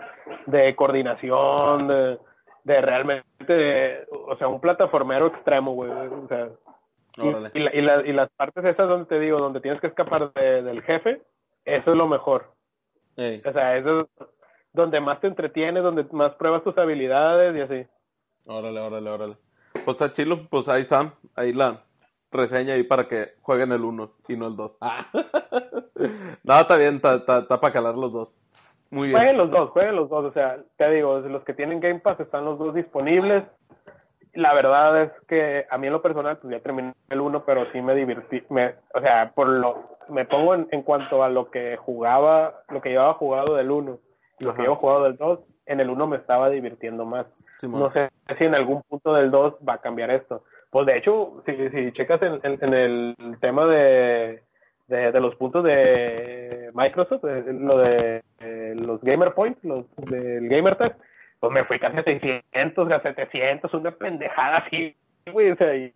de 0.47 0.75
coordinación, 0.75 1.87
de, 1.87 2.19
de 2.65 2.81
realmente, 2.81 4.05
o 4.11 4.37
sea, 4.37 4.49
un 4.49 4.61
plataformero 4.61 5.29
extremo, 5.29 5.75
güey, 5.75 5.91
o 5.91 6.27
sea, 6.27 6.49
y, 7.17 7.61
y, 7.61 7.79
y, 7.79 8.13
las 8.13 8.29
partes 8.31 8.65
esas 8.65 8.89
donde 8.89 9.07
te 9.07 9.21
digo, 9.21 9.39
donde 9.39 9.61
tienes 9.61 9.81
que 9.81 9.87
escapar 9.87 10.33
del 10.33 10.83
jefe, 10.83 11.23
eso 11.65 11.91
es 11.93 11.97
lo 11.97 12.09
mejor. 12.09 12.51
O 13.17 13.53
sea, 13.53 13.77
eso 13.77 14.01
es 14.01 14.07
donde 14.73 14.99
más 15.01 15.21
te 15.21 15.29
entretienes, 15.29 15.85
donde 15.85 16.05
más 16.11 16.35
pruebas 16.35 16.65
tus 16.65 16.77
habilidades 16.77 17.57
y 17.57 17.61
así. 17.61 17.89
Órale, 18.47 18.81
órale, 18.81 19.09
órale. 19.09 19.37
Pues 19.85 20.01
está 20.01 20.13
chilo, 20.13 20.49
pues 20.51 20.69
ahí 20.69 20.83
está, 20.83 21.13
ahí 21.37 21.53
la, 21.53 21.85
reseña 22.35 22.75
ahí 22.75 22.83
para 22.83 23.09
que 23.09 23.35
jueguen 23.43 23.73
el 23.73 23.83
1 23.83 24.11
y 24.29 24.37
no 24.37 24.47
el 24.49 24.57
2. 24.57 24.79
Ah. 24.81 25.07
no, 26.45 26.61
está 26.61 26.77
bien, 26.77 26.97
está, 26.97 27.47
para 27.49 27.73
calar 27.73 27.97
los 27.97 28.13
dos. 28.13 28.37
Muy 28.91 29.09
bien. 29.09 29.19
Jueguen 29.19 29.39
los 29.39 29.51
dos, 29.51 29.71
jueguen 29.71 29.97
los 29.97 30.09
dos. 30.09 30.25
O 30.27 30.33
sea, 30.33 30.59
te 30.77 30.91
digo, 30.91 31.19
los 31.21 31.45
que 31.45 31.55
tienen 31.55 31.81
Game 31.81 32.01
Pass 32.01 32.21
están 32.21 32.45
los 32.45 32.59
dos 32.59 32.75
disponibles. 32.75 33.45
La 34.35 34.53
verdad 34.53 35.03
es 35.03 35.13
que 35.29 35.65
a 35.71 35.79
mí 35.79 35.87
en 35.87 35.93
lo 35.93 36.03
personal, 36.03 36.39
pues 36.39 36.53
ya 36.53 36.61
terminé 36.61 36.93
el 37.09 37.21
1, 37.21 37.45
pero 37.45 37.71
sí 37.73 37.81
me 37.81 37.95
divertí. 37.95 38.43
Me, 38.51 38.75
o 38.95 39.01
sea, 39.01 39.33
por 39.35 39.49
lo, 39.49 39.97
me 40.09 40.25
pongo 40.25 40.55
en, 40.55 40.69
en 40.71 40.83
cuanto 40.83 41.23
a 41.23 41.29
lo 41.29 41.51
que 41.51 41.77
jugaba, 41.77 42.63
lo 42.69 42.81
que 42.81 42.91
llevaba 42.91 43.15
jugado 43.15 43.55
del 43.55 43.71
1 43.71 43.99
y 44.41 44.45
lo 44.45 44.55
que 44.55 44.63
llevo 44.63 44.77
jugado 44.77 45.05
del 45.05 45.17
2, 45.17 45.41
en 45.67 45.81
el 45.81 45.91
1 45.91 46.07
me 46.07 46.17
estaba 46.17 46.51
divirtiendo 46.51 47.05
más. 47.05 47.27
no 47.63 47.91
sé 47.93 48.11
si 48.37 48.45
en 48.45 48.55
algún 48.55 48.83
punto 48.83 49.15
del 49.15 49.31
2 49.31 49.57
va 49.67 49.75
a 49.75 49.81
cambiar 49.81 50.11
esto. 50.11 50.45
Pues 50.75 50.87
de 50.87 50.99
hecho, 50.99 51.41
si, 51.47 51.53
si 51.69 51.93
checas 51.93 52.21
en, 52.21 52.41
en, 52.43 52.75
el 52.75 53.15
tema 53.41 53.65
de, 53.67 54.43
de, 54.89 55.13
de 55.13 55.21
los 55.21 55.37
puntos 55.37 55.63
de 55.63 56.73
Microsoft, 56.75 57.23
lo 57.23 57.79
de 57.79 58.25
los 58.75 59.01
Gamer 59.03 59.35
Points, 59.35 59.63
los 59.63 59.87
del 59.99 60.49
Gamer 60.49 60.75
Tag, 60.75 60.97
pues 61.39 61.53
me 61.53 61.65
fui 61.65 61.79
casi 61.79 61.99
a 61.99 62.03
600, 62.03 62.91
a 62.91 63.03
700, 63.03 63.73
una 63.73 63.93
pendejada 63.93 64.65
así, 64.67 64.97
güey, 65.33 65.53
o 65.53 65.57
sea, 65.57 65.77
y... 65.77 65.95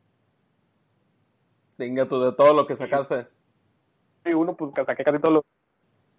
Venga 1.77 2.07
tú, 2.07 2.23
de 2.23 2.31
todo 2.31 2.55
lo 2.55 2.65
que 2.65 2.77
sacaste. 2.77 3.27
Y 4.27 4.35
uno, 4.35 4.55
pues 4.55 4.71
saqué 4.87 5.03
casi 5.03 5.19
todo 5.19 5.33
lo... 5.33 5.45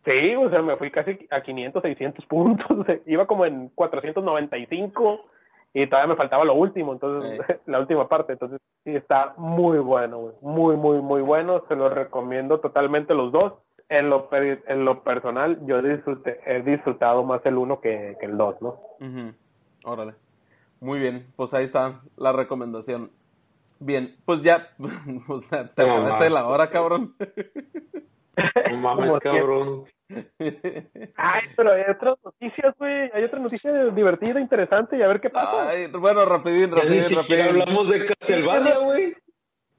Sí, 0.04 0.36
o 0.36 0.50
sea, 0.50 0.62
me 0.62 0.76
fui 0.76 0.92
casi 0.92 1.18
a 1.32 1.40
500, 1.42 1.82
600 1.82 2.26
puntos, 2.26 2.86
iba 3.06 3.26
como 3.26 3.46
en 3.46 3.70
495 3.70 5.29
y 5.74 5.88
todavía 5.88 6.14
me 6.14 6.16
faltaba 6.16 6.44
lo 6.46 6.56
último, 6.56 6.94
entonces, 6.94 7.40
la 7.66 7.80
última 7.80 8.08
parte, 8.08 8.34
entonces 8.34 8.60
sí 8.84 8.96
está 8.96 9.34
muy 9.38 9.78
bueno, 9.80 10.20
muy, 10.42 10.76
muy, 10.76 11.02
muy 11.02 11.22
bueno, 11.22 11.64
se 11.68 11.76
lo 11.76 11.90
recomiendo 11.90 12.60
totalmente 12.60 13.14
los 13.14 13.32
dos. 13.32 13.54
En 13.92 14.08
lo, 14.12 14.30
en 14.32 14.86
lo 14.86 15.02
personal, 15.02 15.66
yo 15.66 15.82
disfruté, 15.82 16.40
he 16.46 16.62
disfrutado 16.62 17.24
más 17.24 17.44
el 17.48 17.58
uno 17.58 17.82
que, 17.82 18.16
el 18.22 18.38
dos, 18.38 18.62
¿no? 18.62 18.78
Órale. 19.84 20.14
Muy 20.80 21.00
bien, 21.00 21.26
pues 21.36 21.56
ahí 21.56 21.64
está 21.64 22.02
la 22.16 22.32
recomendación. 22.32 23.10
Bien, 23.80 24.16
pues 24.26 24.44
ya, 24.44 24.68
pues 25.28 25.50
te 25.50 25.82
acabaste 25.82 26.30
la 26.30 26.48
hora, 26.48 26.70
cabrón. 26.70 27.16
No 28.70 28.78
mames, 28.78 29.14
cabrón. 29.22 29.86
Ay, 31.16 31.42
pero 31.56 31.74
hay 31.74 31.84
otras 31.90 32.18
noticias, 32.24 32.76
güey. 32.78 33.12
Hay 33.14 33.24
otra 33.24 33.40
noticia 33.40 33.72
divertida, 33.86 34.40
interesante, 34.40 34.98
y 34.98 35.02
a 35.02 35.08
ver 35.08 35.22
qué 35.22 35.30
pasa. 35.30 35.70
Ay, 35.70 35.88
bueno, 35.92 36.26
rapidín, 36.26 36.72
rapidín, 36.72 37.16
rapidín. 37.16 37.46
hablamos 37.46 37.90
de 37.90 38.06
Castlevania, 38.06 38.78
güey. 38.78 39.16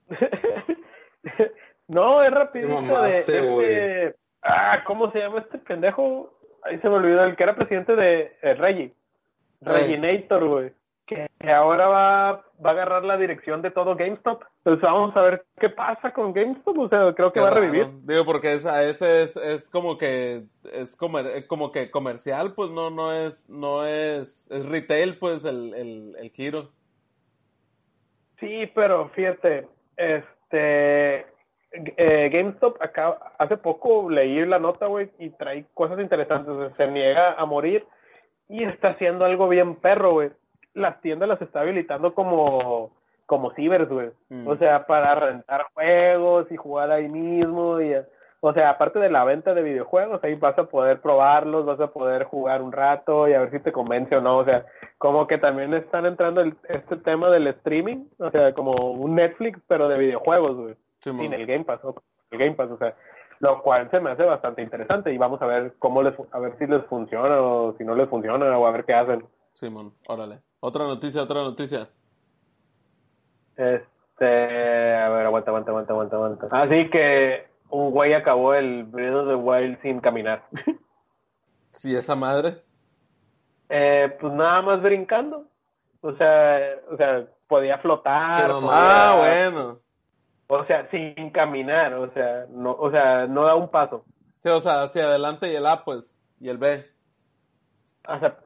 no, 1.88 2.22
es 2.22 2.30
rapidito 2.30 3.02
de 3.02 3.08
este... 3.08 4.16
Ah, 4.42 4.82
¿cómo 4.86 5.10
se 5.12 5.18
llama 5.18 5.40
este 5.40 5.58
pendejo? 5.58 6.32
Ahí 6.62 6.78
se 6.78 6.88
me 6.88 6.94
olvidó, 6.94 7.24
el 7.24 7.36
que 7.36 7.42
era 7.42 7.56
presidente 7.56 7.94
de 7.94 8.36
eh, 8.42 8.54
Reggie. 8.54 8.94
Reginator, 9.60 10.46
güey 10.46 10.79
que 11.40 11.50
ahora 11.50 11.88
va, 11.88 12.32
va 12.64 12.70
a 12.70 12.72
agarrar 12.72 13.02
la 13.02 13.16
dirección 13.16 13.62
de 13.62 13.70
todo 13.70 13.96
GameStop. 13.96 14.42
Entonces 14.58 14.82
vamos 14.82 15.16
a 15.16 15.22
ver 15.22 15.44
qué 15.58 15.70
pasa 15.70 16.12
con 16.12 16.34
GameStop. 16.34 16.78
O 16.78 16.88
sea, 16.90 17.14
creo 17.14 17.32
que 17.32 17.40
va 17.40 17.48
a 17.48 17.54
revivir. 17.54 17.88
Digo, 18.02 18.26
porque 18.26 18.52
es, 18.52 18.66
a 18.66 18.84
ese 18.84 19.22
es, 19.22 19.36
es 19.38 19.70
como 19.70 19.96
que 19.96 20.42
es 20.70 20.96
como 20.96 21.72
que 21.72 21.90
comercial, 21.90 22.52
pues 22.54 22.70
no, 22.70 22.90
no 22.90 23.14
es, 23.14 23.48
no 23.48 23.86
es, 23.86 24.50
es 24.50 24.68
retail, 24.68 25.16
pues 25.18 25.46
el, 25.46 25.72
el, 25.72 26.14
el 26.18 26.30
giro. 26.30 26.68
Sí, 28.38 28.70
pero 28.74 29.08
fíjate, 29.08 29.66
este 29.96 31.26
eh, 31.72 32.30
GameStop 32.30 32.82
acá 32.82 33.16
hace 33.38 33.56
poco 33.56 34.10
leí 34.10 34.44
la 34.44 34.58
nota, 34.58 34.86
güey, 34.86 35.10
y 35.18 35.30
trae 35.30 35.64
cosas 35.72 35.98
interesantes. 36.00 36.76
Se 36.76 36.86
niega 36.86 37.32
a 37.32 37.46
morir 37.46 37.86
y 38.46 38.62
está 38.64 38.88
haciendo 38.88 39.24
algo 39.24 39.48
bien 39.48 39.76
perro, 39.76 40.12
güey 40.12 40.30
las 40.74 41.00
tiendas 41.00 41.28
las 41.28 41.42
está 41.42 41.60
habilitando 41.60 42.14
como, 42.14 42.90
como 43.26 43.52
cibers, 43.52 43.88
güey. 43.88 44.10
Mm. 44.28 44.46
O 44.46 44.56
sea, 44.56 44.86
para 44.86 45.14
rentar 45.14 45.66
juegos 45.74 46.50
y 46.50 46.56
jugar 46.56 46.90
ahí 46.90 47.08
mismo. 47.08 47.80
Y, 47.80 47.94
o 48.40 48.52
sea, 48.52 48.70
aparte 48.70 48.98
de 48.98 49.10
la 49.10 49.24
venta 49.24 49.54
de 49.54 49.62
videojuegos, 49.62 50.22
ahí 50.24 50.34
vas 50.34 50.58
a 50.58 50.64
poder 50.64 51.00
probarlos, 51.00 51.66
vas 51.66 51.80
a 51.80 51.92
poder 51.92 52.24
jugar 52.24 52.62
un 52.62 52.72
rato 52.72 53.28
y 53.28 53.34
a 53.34 53.40
ver 53.40 53.50
si 53.50 53.60
te 53.60 53.72
convence 53.72 54.16
o 54.16 54.20
no. 54.20 54.38
O 54.38 54.44
sea, 54.44 54.64
como 54.98 55.26
que 55.26 55.38
también 55.38 55.74
están 55.74 56.06
entrando 56.06 56.40
el, 56.40 56.56
este 56.68 56.96
tema 56.96 57.30
del 57.30 57.46
streaming, 57.48 58.06
o 58.18 58.30
sea, 58.30 58.54
como 58.54 58.72
un 58.92 59.14
Netflix, 59.14 59.60
pero 59.68 59.88
de 59.88 59.98
videojuegos, 59.98 60.56
güey. 60.56 60.74
sin 61.00 61.32
el 61.32 61.46
Game 61.46 61.64
Pass, 61.64 61.80
el 62.30 62.38
Game 62.38 62.54
Pass, 62.54 62.70
o 62.70 62.78
sea, 62.78 62.94
lo 63.40 63.62
cual 63.62 63.90
se 63.90 64.00
me 64.00 64.10
hace 64.10 64.22
bastante 64.22 64.62
interesante 64.62 65.12
y 65.12 65.18
vamos 65.18 65.40
a 65.42 65.46
ver 65.46 65.74
cómo 65.78 66.02
les, 66.02 66.14
a 66.32 66.38
ver 66.38 66.56
si 66.58 66.66
les 66.66 66.84
funciona 66.86 67.40
o 67.40 67.74
si 67.76 67.84
no 67.84 67.94
les 67.94 68.08
funciona 68.08 68.56
o 68.56 68.66
a 68.66 68.70
ver 68.70 68.84
qué 68.84 68.94
hacen. 68.94 69.24
Simón, 69.52 69.92
órale. 70.06 70.40
Otra 70.60 70.84
noticia, 70.84 71.22
otra 71.22 71.42
noticia. 71.42 71.88
Este, 73.56 74.94
a 74.96 75.08
ver, 75.08 75.26
aguanta, 75.26 75.50
aguanta, 75.50 75.70
aguanta, 75.70 75.92
aguanta, 75.92 76.16
aguanta. 76.16 76.48
Así 76.52 76.90
que 76.90 77.46
un 77.70 77.90
güey 77.90 78.12
acabó 78.12 78.54
el 78.54 78.84
Breath 78.84 79.14
of 79.14 79.28
the 79.28 79.34
Wild 79.34 79.80
sin 79.82 80.00
caminar. 80.00 80.44
¿Sí, 81.70 81.96
esa 81.96 82.14
madre? 82.14 82.62
Eh, 83.68 84.16
pues 84.20 84.32
nada 84.32 84.62
más 84.62 84.82
brincando. 84.82 85.46
O 86.02 86.12
sea, 86.14 86.58
o 86.90 86.96
sea, 86.96 87.26
podía 87.46 87.78
flotar. 87.78 88.50
Ah, 88.50 89.14
bueno. 89.18 89.78
O 90.48 90.64
sea, 90.64 90.90
sin 90.90 91.30
caminar, 91.30 91.94
o 91.94 92.10
sea, 92.12 92.46
no, 92.50 92.72
o 92.72 92.90
sea, 92.90 93.26
no 93.26 93.44
da 93.44 93.54
un 93.54 93.68
paso. 93.68 94.04
Sí, 94.38 94.48
o 94.48 94.60
sea, 94.60 94.82
hacia 94.82 95.04
adelante 95.04 95.52
y 95.52 95.54
el 95.54 95.64
A, 95.64 95.84
pues, 95.84 96.18
y 96.40 96.48
el 96.48 96.58
B. 96.58 96.84
O 98.08 98.18
sea, 98.18 98.36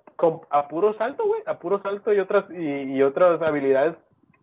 a 0.50 0.68
puro 0.68 0.94
salto, 0.94 1.26
güey, 1.26 1.42
a 1.46 1.58
puro 1.58 1.80
salto 1.82 2.12
y 2.12 2.20
otras, 2.20 2.44
y, 2.50 3.02
otras 3.02 3.40
habilidades 3.42 3.96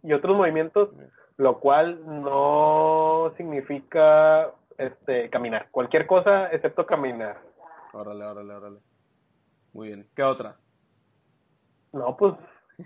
y 0.03 0.13
otros 0.13 0.37
movimientos, 0.37 0.89
lo 1.37 1.59
cual 1.59 1.99
no 2.05 3.33
significa 3.37 4.51
este 4.77 5.29
caminar, 5.29 5.67
cualquier 5.71 6.07
cosa 6.07 6.51
excepto 6.51 6.85
caminar. 6.85 7.37
Órale, 7.93 8.25
órale, 8.25 8.53
órale. 8.53 8.79
Muy 9.73 9.87
bien. 9.87 10.07
¿Qué 10.15 10.23
otra? 10.23 10.55
No, 11.93 12.15
pues 12.17 12.33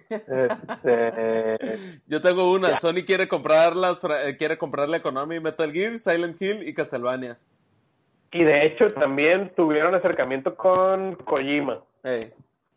este... 0.10 1.58
Yo 2.08 2.22
tengo 2.22 2.52
una. 2.52 2.78
Sony 2.80 3.06
quiere 3.06 3.28
comprar 3.28 3.76
las, 3.76 4.04
eh, 4.04 4.36
quiere 4.38 4.58
comprarle 4.58 5.02
Konami 5.02 5.40
Metal 5.40 5.72
Gear, 5.72 5.98
Silent 6.00 6.42
Hill 6.42 6.68
y 6.68 6.74
Castlevania. 6.74 7.38
Y 8.32 8.44
de 8.44 8.66
hecho 8.66 8.88
también 8.88 9.54
tuvieron 9.56 9.96
acercamiento 9.96 10.56
con 10.56 11.16
Kojima. 11.16 11.82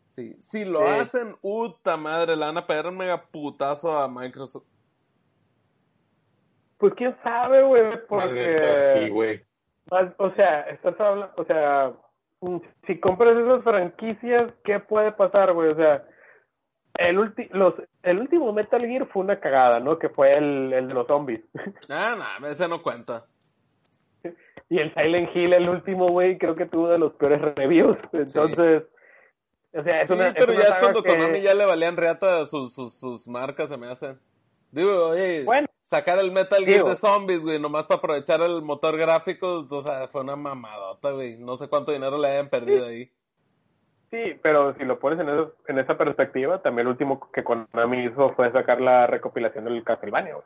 Sí, 0.09 0.35
si 0.41 0.65
lo 0.65 0.85
hacen, 0.87 1.35
puta 1.39 1.95
madre, 1.95 2.35
le 2.35 2.43
van 2.43 2.57
a 2.57 2.65
pegar 2.65 2.87
un 2.87 2.97
mega 2.97 3.21
putazo 3.21 3.95
a 3.95 4.07
Microsoft. 4.07 4.65
Pues 6.79 6.93
quién 6.95 7.15
sabe, 7.23 7.63
güey, 7.63 8.07
porque... 8.07 8.95
Sí, 8.95 9.09
güey. 9.09 9.41
O 10.17 10.31
sea, 10.31 10.61
estás 10.61 10.99
hablando, 10.99 11.33
o 11.37 11.45
sea, 11.45 11.93
mm, 12.41 12.57
si 12.87 12.99
compras 12.99 13.37
esas 13.37 13.63
franquicias, 13.63 14.51
¿qué 14.63 14.79
puede 14.79 15.11
pasar, 15.11 15.53
güey? 15.53 15.69
O 15.69 15.75
sea, 15.75 16.03
el, 16.97 17.19
ulti 17.19 17.47
los, 17.51 17.75
el 18.03 18.19
último 18.19 18.51
Metal 18.51 18.81
Gear 18.81 19.07
fue 19.07 19.23
una 19.23 19.39
cagada, 19.39 19.79
¿no? 19.79 19.99
Que 19.99 20.09
fue 20.09 20.31
el, 20.31 20.73
el 20.73 20.87
de 20.87 20.93
los 20.93 21.07
zombies. 21.07 21.41
Ah, 21.89 22.37
no, 22.39 22.47
ese 22.47 22.67
no 22.67 22.81
cuenta. 22.81 23.23
Y 24.69 24.79
el 24.79 24.93
Silent 24.93 25.35
Hill, 25.35 25.53
el 25.53 25.69
último, 25.69 26.09
güey, 26.09 26.37
creo 26.37 26.55
que 26.55 26.65
tuvo 26.65 26.89
de 26.89 26.99
los 26.99 27.13
peores 27.13 27.41
reviews. 27.55 27.97
Entonces, 28.13 28.83
o 29.73 29.83
sea, 29.83 30.01
es 30.01 30.07
sí, 30.07 30.15
pero 30.35 30.53
ya 30.53 30.59
es 30.61 30.77
cuando 30.79 31.03
Konami 31.03 31.41
ya 31.41 31.53
le 31.53 31.65
valían 31.65 31.97
reata 31.97 32.45
sus, 32.45 32.73
sus, 32.73 32.99
sus 32.99 33.27
marcas, 33.27 33.69
se 33.69 33.77
me 33.77 33.87
hacen. 33.87 34.19
Digo, 34.71 35.09
oye, 35.09 35.45
sacar 35.81 36.19
el 36.19 36.31
Metal 36.31 36.63
Gear 36.63 36.83
de 36.83 36.95
zombies, 36.95 37.41
güey, 37.41 37.59
nomás 37.59 37.85
para 37.85 37.97
aprovechar 37.97 38.41
el 38.41 38.61
motor 38.61 38.97
gráfico, 38.97 39.65
o 39.69 39.81
sea, 39.81 40.07
fue 40.07 40.21
una 40.21 40.35
mamadota, 40.35 41.11
güey. 41.11 41.37
No 41.37 41.55
sé 41.55 41.67
cuánto 41.67 41.91
dinero 41.91 42.17
le 42.17 42.29
hayan 42.29 42.49
perdido 42.49 42.85
ahí. 42.85 43.11
Sí, 44.11 44.39
pero 44.41 44.73
si 44.75 44.85
lo 44.85 44.99
pones 44.99 45.19
en, 45.19 45.29
eso, 45.29 45.55
en 45.67 45.77
esa 45.79 45.97
perspectiva, 45.97 46.61
también 46.61 46.87
el 46.87 46.91
último 46.91 47.29
que 47.31 47.43
Konami 47.43 48.05
hizo 48.05 48.33
fue 48.33 48.51
sacar 48.51 48.81
la 48.81 49.05
recopilación 49.05 49.65
del 49.65 49.83
Castlevania, 49.83 50.33
güey. 50.33 50.45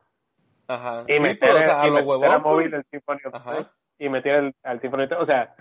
Ajá. 0.67 1.03
Y 1.07 1.19
meter, 1.19 1.51
o 1.51 1.57
sea, 1.57 1.81
a, 1.81 1.87
lo 1.87 1.99
huevón, 1.99 2.41
móvil 2.41 2.69
pues. 2.69 2.83
Symphony 2.89 3.19
Ajá. 3.31 3.71
y 3.99 4.09
meter 4.09 4.35
el, 4.35 4.55
al 4.63 4.81
Symphony 4.81 5.07
o 5.17 5.25
sea, 5.25 5.55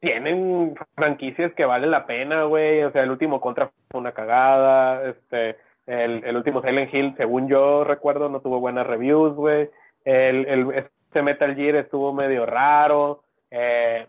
tienen 0.00 0.74
franquicias 0.94 1.52
que 1.54 1.64
valen 1.64 1.90
la 1.90 2.06
pena, 2.06 2.44
güey. 2.44 2.82
O 2.82 2.90
sea, 2.92 3.02
el 3.02 3.10
último 3.10 3.40
Contra 3.40 3.70
fue 3.90 4.00
una 4.00 4.12
cagada. 4.12 5.08
Este, 5.08 5.56
el, 5.86 6.24
el 6.24 6.36
último 6.36 6.62
Silent 6.62 6.92
Hill, 6.92 7.14
según 7.16 7.48
yo 7.48 7.84
recuerdo, 7.84 8.28
no 8.28 8.40
tuvo 8.40 8.60
buenas 8.60 8.86
reviews, 8.86 9.34
güey. 9.34 9.68
El, 10.04 10.46
el, 10.46 10.70
este 10.72 11.22
Metal 11.22 11.54
Gear 11.54 11.76
estuvo 11.76 12.12
medio 12.12 12.46
raro. 12.46 13.22
Eh, 13.50 14.06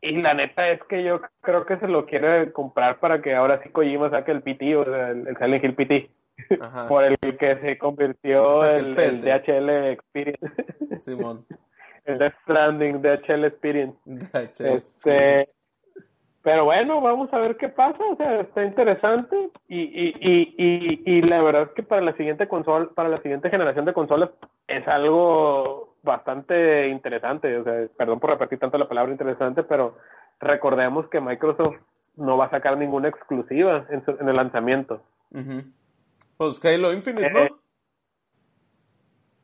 y 0.00 0.22
la 0.22 0.34
neta 0.34 0.70
es 0.70 0.82
que 0.84 1.02
yo 1.02 1.20
creo 1.40 1.66
que 1.66 1.76
se 1.78 1.88
lo 1.88 2.06
quiere 2.06 2.52
comprar 2.52 2.98
para 2.98 3.20
que 3.20 3.34
ahora 3.34 3.60
sí 3.62 3.70
Kojima 3.70 4.10
saque 4.10 4.30
el 4.32 4.42
PT, 4.42 4.76
o 4.76 4.84
sea, 4.84 5.10
el, 5.10 5.36
Silent 5.36 5.64
Hill 5.64 5.74
PT. 5.74 6.10
Por 6.88 7.04
el 7.04 7.16
que 7.18 7.56
se 7.56 7.78
convirtió 7.78 8.64
el, 8.64 8.98
el 8.98 9.20
DHL 9.22 9.70
Experience. 9.90 11.00
Simón 11.00 11.44
el 12.08 12.18
Death 12.18 12.34
Stranding, 12.42 13.02
DHL 13.02 13.44
Experience. 13.44 13.98
este, 14.58 15.44
pero 16.42 16.64
bueno, 16.64 17.00
vamos 17.00 17.32
a 17.32 17.38
ver 17.38 17.56
qué 17.56 17.68
pasa, 17.68 18.02
o 18.10 18.16
sea, 18.16 18.40
está 18.40 18.64
interesante 18.64 19.36
y, 19.68 19.80
y, 19.80 20.14
y, 20.20 20.54
y, 20.56 21.02
y 21.04 21.22
la 21.22 21.42
verdad 21.42 21.62
es 21.64 21.70
que 21.70 21.82
para 21.82 22.00
la 22.00 22.16
siguiente 22.16 22.48
consola, 22.48 22.88
para 22.94 23.08
la 23.08 23.20
siguiente 23.20 23.50
generación 23.50 23.84
de 23.84 23.92
consolas 23.92 24.30
es 24.66 24.86
algo 24.88 25.96
bastante 26.02 26.88
interesante, 26.88 27.54
o 27.58 27.64
sea, 27.64 27.86
perdón 27.96 28.20
por 28.20 28.30
repetir 28.30 28.58
tanto 28.58 28.78
la 28.78 28.88
palabra 28.88 29.12
interesante, 29.12 29.62
pero 29.62 29.98
recordemos 30.40 31.06
que 31.08 31.20
Microsoft 31.20 31.76
no 32.16 32.38
va 32.38 32.46
a 32.46 32.50
sacar 32.50 32.78
ninguna 32.78 33.08
exclusiva 33.08 33.86
en, 33.90 34.02
en 34.18 34.28
el 34.28 34.36
lanzamiento. 34.36 35.02
Pues 36.38 36.64
Halo 36.64 36.92
Infinite, 36.92 37.30
¿no? 37.30 37.40
Eh, 37.40 37.52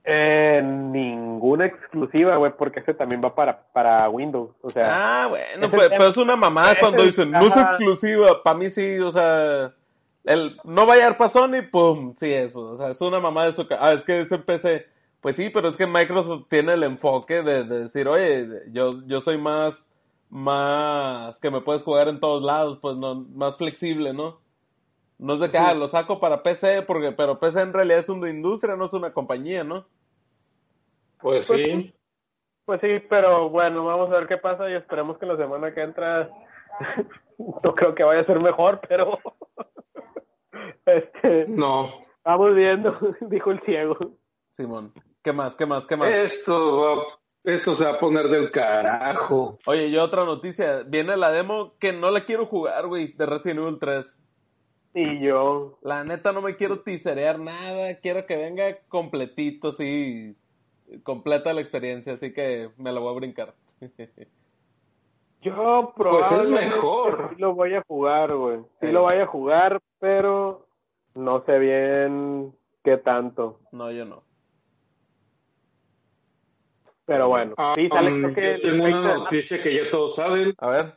Eh, 0.07 0.61
ninguna 0.63 1.65
exclusiva, 1.65 2.37
güey, 2.37 2.53
porque 2.59 2.81
este 2.81 2.93
también 2.93 3.25
va 3.25 3.35
para, 3.35 3.63
para 3.73 4.07
Windows, 4.11 4.51
o 4.61 4.69
sea. 4.69 4.85
Ah, 4.91 5.27
bueno, 5.29 5.71
pues, 5.71 5.89
pero 5.89 6.09
es 6.09 6.17
una 6.19 6.37
mamada 6.37 6.77
cuando 6.79 7.03
dicen, 7.05 7.31
no 7.31 7.47
es 7.47 7.57
exclusiva, 7.57 8.43
para 8.43 8.59
mí 8.59 8.69
sí, 8.69 8.99
o 8.99 9.11
sea, 9.11 9.73
el, 10.25 10.59
no 10.63 10.87
va 10.87 10.93
a 10.93 10.97
llegar 10.97 11.17
para 11.17 11.31
Sony, 11.31 11.63
pum, 11.73 12.13
sí 12.15 12.31
es, 12.31 12.53
pues, 12.53 12.67
o 12.67 12.77
sea, 12.77 12.91
es 12.91 13.01
una 13.01 13.19
mamada 13.19 13.47
de 13.47 13.55
su, 13.55 13.67
ah, 13.81 13.95
es 13.95 14.05
que 14.05 14.21
es 14.21 14.31
en 14.31 14.43
PC, 14.43 14.87
pues 15.23 15.37
sí, 15.37 15.49
pero 15.49 15.69
es 15.69 15.77
que 15.79 15.87
Microsoft 15.87 16.49
tiene 16.51 16.75
el 16.75 16.83
enfoque 16.83 17.43
de, 17.43 17.65
de 17.65 17.81
decir, 17.81 18.07
oye, 18.07 18.47
yo, 18.73 18.93
yo 19.07 19.23
soy 19.23 19.39
más, 19.39 19.89
más, 20.29 21.41
que 21.41 21.51
me 21.51 21.63
puedes 21.63 21.83
jugar 21.83 22.09
en 22.09 22.21
todos 22.21 22.43
lados, 22.43 22.77
pues 22.77 22.95
no, 22.97 23.15
más 23.15 23.57
flexible, 23.57 24.13
¿no? 24.13 24.44
No 25.19 25.37
de 25.37 25.51
que, 25.51 25.59
ah, 25.59 25.75
lo 25.75 25.89
saco 25.89 26.19
para 26.21 26.43
PC, 26.43 26.83
porque, 26.83 27.13
pero 27.13 27.39
PC 27.39 27.61
en 27.61 27.73
realidad 27.73 28.01
es 28.01 28.09
una 28.09 28.29
industria, 28.29 28.77
no 28.77 28.85
es 28.85 28.93
una 28.93 29.13
compañía, 29.13 29.65
¿no? 29.65 29.87
Pues, 31.21 31.47
pues 31.47 31.61
sí. 31.65 31.95
Pues 32.65 32.81
sí, 32.81 32.89
pero 33.09 33.51
bueno, 33.51 33.85
vamos 33.85 34.11
a 34.11 34.19
ver 34.19 34.27
qué 34.27 34.39
pasa 34.39 34.69
y 34.69 34.75
esperemos 34.75 35.19
que 35.19 35.27
la 35.27 35.37
semana 35.37 35.73
que 35.75 35.83
entra 35.83 36.31
no 37.39 37.75
creo 37.75 37.95
que 37.95 38.05
vaya 38.05 38.23
a 38.23 38.27
ser 38.27 38.41
mejor, 38.41 38.81
pero 38.89 39.19
este 40.87 41.47
no. 41.49 41.93
Vamos 42.25 42.55
viendo, 42.55 42.99
dijo 43.29 43.51
el 43.51 43.61
ciego. 43.61 43.97
Simón, 44.51 44.93
¿qué 45.23 45.33
más? 45.33 45.57
¿Qué 45.57 45.67
más? 45.67 45.87
¿Qué 45.87 45.97
más? 45.97 46.11
Esto 46.11 47.03
esto 47.45 47.75
se 47.75 47.85
va 47.85 47.93
a 47.93 47.99
poner 47.99 48.29
del 48.29 48.51
carajo. 48.51 49.59
Oye, 49.67 49.89
y 49.89 49.99
otra 49.99 50.25
noticia, 50.25 50.83
viene 50.87 51.15
la 51.19 51.31
demo 51.31 51.75
que 51.79 51.93
no 51.93 52.11
la 52.11 52.25
quiero 52.25 52.47
jugar, 52.47 52.87
güey, 52.87 53.13
de 53.13 53.27
Resident 53.27 53.61
Evil 53.61 53.79
3. 53.79 54.24
Y 54.95 55.21
yo. 55.21 55.79
La 55.83 56.05
neta 56.05 56.33
no 56.33 56.41
me 56.41 56.57
quiero 56.57 56.81
tiserear 56.81 57.41
nada, 57.41 57.99
quiero 58.01 58.27
que 58.27 58.37
venga 58.37 58.79
completito, 58.89 59.73
sí, 59.73 60.37
completa 61.03 61.53
la 61.53 61.61
experiencia, 61.61 62.13
así 62.13 62.33
que 62.33 62.71
me 62.79 62.93
la 62.93 63.01
voy 63.01 63.13
a 63.13 63.17
brincar. 63.17 63.55
Yo 65.43 65.93
probablemente 65.97 66.57
pues 66.57 66.71
mejor. 66.71 67.31
sí 67.31 67.41
lo 67.41 67.55
voy 67.55 67.75
a 67.75 67.83
jugar, 67.87 68.35
güey. 68.35 68.61
Sí 68.81 68.93
lo 68.93 69.03
voy 69.03 69.17
a 69.17 69.27
jugar, 69.27 69.81
pero 69.99 70.67
no 71.15 71.45
sé 71.45 71.59
bien 71.59 72.55
qué 72.83 72.97
tanto. 72.97 73.61
No, 73.73 73.91
yo 73.91 74.05
no. 74.05 74.23
Pero 77.05 77.29
bueno, 77.29 77.55
ah, 77.59 77.75
sí, 77.77 77.89
sale, 77.89 78.13
um, 78.13 78.35
que 78.35 78.59
tengo 78.63 78.85
una 78.85 79.15
noticia 79.17 79.63
que 79.63 79.75
ya 79.75 79.91
todos 79.91 80.15
saben. 80.15 80.55
A 80.57 80.69
ver. 80.71 80.95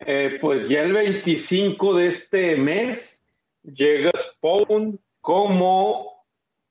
Eh, 0.00 0.38
pues 0.40 0.68
ya 0.68 0.82
el 0.82 0.92
25 0.92 1.96
de 1.96 2.06
este 2.08 2.56
mes 2.56 3.18
llega 3.62 4.10
Spawn 4.16 4.98
como 5.20 6.24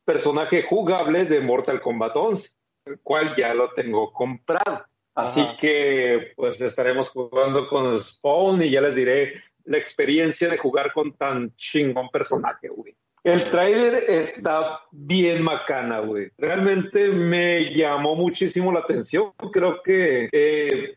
personaje 0.04 0.64
jugable 0.64 1.26
de 1.26 1.40
Mortal 1.40 1.82
Kombat 1.82 2.16
11, 2.16 2.50
el 2.86 3.00
cual 3.02 3.36
ya 3.36 3.54
lo 3.54 3.72
tengo 3.72 4.12
comprado. 4.12 4.86
Así 5.14 5.46
que 5.60 6.32
pues 6.36 6.60
estaremos 6.62 7.10
jugando 7.10 7.68
con 7.68 8.00
Spawn 8.00 8.64
y 8.64 8.72
ya 8.72 8.82
les 8.82 8.96
diré 8.96 9.34
la 9.66 9.78
experiencia 9.78 10.48
de 10.48 10.58
jugar 10.58 10.92
con 10.94 11.14
tan 11.14 11.54
chingón 11.56 12.10
personaje, 12.10 12.70
güey. 12.70 12.96
El 13.24 13.50
trailer 13.50 14.06
está 14.08 14.80
bien 14.92 15.44
macana, 15.44 16.00
güey. 16.00 16.32
Realmente 16.38 17.10
me 17.10 17.74
llamó 17.74 18.16
muchísimo 18.16 18.72
la 18.72 18.80
atención. 18.80 19.34
Creo 19.52 19.82
que 19.84 20.30
eh, 20.32 20.96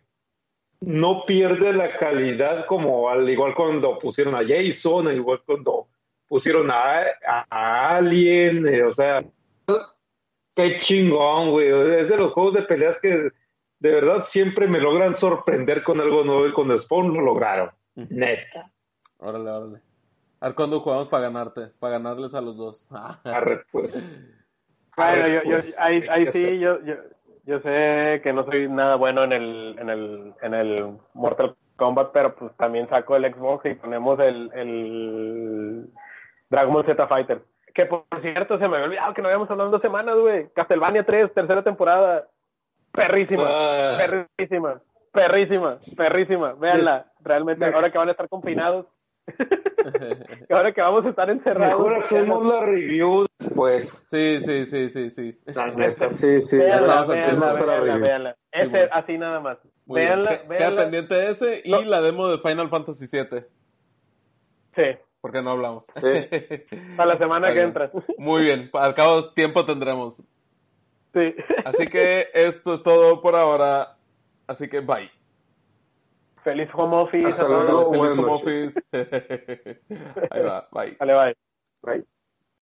no 0.85 1.22
pierde 1.22 1.72
la 1.72 1.97
calidad 1.97 2.66
como 2.66 3.09
al 3.09 3.28
igual 3.28 3.55
cuando 3.55 3.99
pusieron 3.99 4.35
a 4.35 4.43
Jason, 4.47 5.09
al 5.09 5.16
igual 5.16 5.43
cuando 5.47 5.89
pusieron 6.26 6.70
a, 6.70 7.03
a, 7.51 7.97
Alien, 7.97 8.66
eh, 8.66 8.83
o 8.83 8.91
sea, 8.91 9.22
qué 10.55 10.76
chingón, 10.76 11.51
güey. 11.51 11.68
Es 11.68 12.09
de 12.09 12.16
los 12.16 12.33
juegos 12.33 12.55
de 12.55 12.62
peleas 12.62 12.99
que 13.01 13.30
de 13.78 13.91
verdad 13.91 14.24
siempre 14.24 14.66
me 14.66 14.80
logran 14.80 15.14
sorprender 15.14 15.83
con 15.83 16.01
algo 16.01 16.24
nuevo 16.24 16.47
y 16.47 16.53
con 16.53 16.76
Spawn 16.76 17.12
lo 17.12 17.20
lograron. 17.20 17.70
Neta. 17.95 18.70
Órale, 19.18 19.51
órale. 19.51 19.80
A 20.41 20.49
ver 20.49 20.55
cuándo 20.57 20.80
jugamos 20.80 21.09
para 21.09 21.24
ganarte, 21.24 21.68
para 21.78 21.99
ganarles 21.99 22.35
a 22.35 22.41
los 22.41 22.57
dos. 22.57 22.89
Arre, 23.24 23.64
pues. 23.70 23.93
Bueno, 24.97 25.28
yo, 25.28 25.43
yo, 25.45 25.61
pues, 25.61 25.74
ahí, 25.78 26.03
ahí 26.11 26.33
sí, 26.33 26.59
yo, 26.59 26.83
yo, 26.85 26.95
yo 27.45 27.61
sé 27.61 28.20
que 28.22 28.32
no 28.32 28.45
soy 28.45 28.68
nada 28.68 28.97
bueno 28.97 29.24
en 29.24 29.32
el, 29.32 29.76
en 29.78 29.90
el, 29.90 30.34
en 30.43 30.55
el 30.55 30.97
Mortal 31.14 31.55
Kombat, 31.76 32.12
pero 32.12 32.34
pues 32.34 32.57
también 32.57 32.88
saco 32.88 33.16
el 33.16 33.32
Xbox 33.32 33.66
y 33.66 33.74
ponemos 33.74 34.18
el, 34.20 34.51
el 34.55 35.86
Dragon 36.51 36.72
Ball 36.72 36.86
Z 36.86 37.07
Fighter. 37.07 37.43
Que 37.74 37.86
por 37.86 38.05
cierto, 38.20 38.59
se 38.59 38.68
me 38.68 38.76
había 38.76 38.86
olvidado 38.86 39.14
que 39.14 39.22
no 39.22 39.28
habíamos 39.28 39.51
hablado 39.51 39.68
en 39.68 39.72
dos 39.72 39.82
semanas, 39.82 40.16
güey. 40.16 40.49
Castlevania 40.55 41.05
3, 41.05 41.32
tercera 41.32 41.62
temporada. 41.62 42.28
Perrísima, 42.93 43.45
ah. 43.49 43.97
perrísima, 43.97 44.80
perrísima, 45.11 45.78
perrísima. 45.97 46.53
Véanla, 46.53 47.07
realmente, 47.24 47.64
ahora 47.64 47.90
que 47.90 47.99
van 47.99 48.09
a 48.09 48.12
estar 48.12 48.28
confinados. 48.28 48.86
ahora 50.51 50.73
que 50.73 50.81
vamos 50.81 51.05
a 51.07 51.11
estar 51.11 51.31
encerrados. 51.31 51.81
Ahora 51.81 51.99
hacemos 51.99 52.47
la 52.47 52.61
review, 52.61 53.27
pues. 53.55 54.05
Sí, 54.09 54.41
sí, 54.41 54.66
sí, 54.66 54.91
sí, 54.91 55.11
sí. 55.11 55.33
Sí, 55.33 56.41
sí. 56.41 56.57
Véanla, 56.57 57.05
véanla, 57.07 57.97
véanla, 57.99 58.37
Ese, 58.51 58.89
así 58.91 59.18
nada 59.18 59.41
más. 59.41 59.59
Véanla, 59.87 60.47
Queda 60.49 60.77
pendiente 60.77 61.31
ese 61.31 61.62
y 61.64 61.85
la 61.85 62.01
demo 62.01 62.29
de 62.29 62.39
Final 62.39 62.68
Fantasy 62.68 63.07
VII. 63.11 63.45
Sí. 64.75 64.99
Porque 65.20 65.43
no 65.43 65.51
hablamos. 65.51 65.87
Para 66.97 67.14
la 67.14 67.18
semana 67.18 67.53
que 67.53 67.62
entra. 67.62 67.91
Muy 68.18 68.43
bien, 68.43 68.70
al 68.73 68.95
cabo 68.95 69.31
tiempo 69.31 69.64
tendremos. 69.64 70.23
Sí. 71.14 71.35
Así 71.64 71.87
que 71.87 72.29
esto 72.35 72.75
es 72.75 72.83
todo 72.83 73.20
por 73.20 73.37
ahora. 73.37 73.97
Así 74.47 74.68
que 74.68 74.81
bye. 74.81 75.11
Feliz 76.45 76.68
home 76.74 76.95
office. 76.95 77.22
Feliz 77.22 77.38
home 77.38 78.30
office. 78.30 78.80
Ahí 80.30 80.43
va, 80.43 80.68
bye. 80.72 80.97
Vale, 80.99 81.14
bye. 81.14 81.34
Bye. 81.82 82.05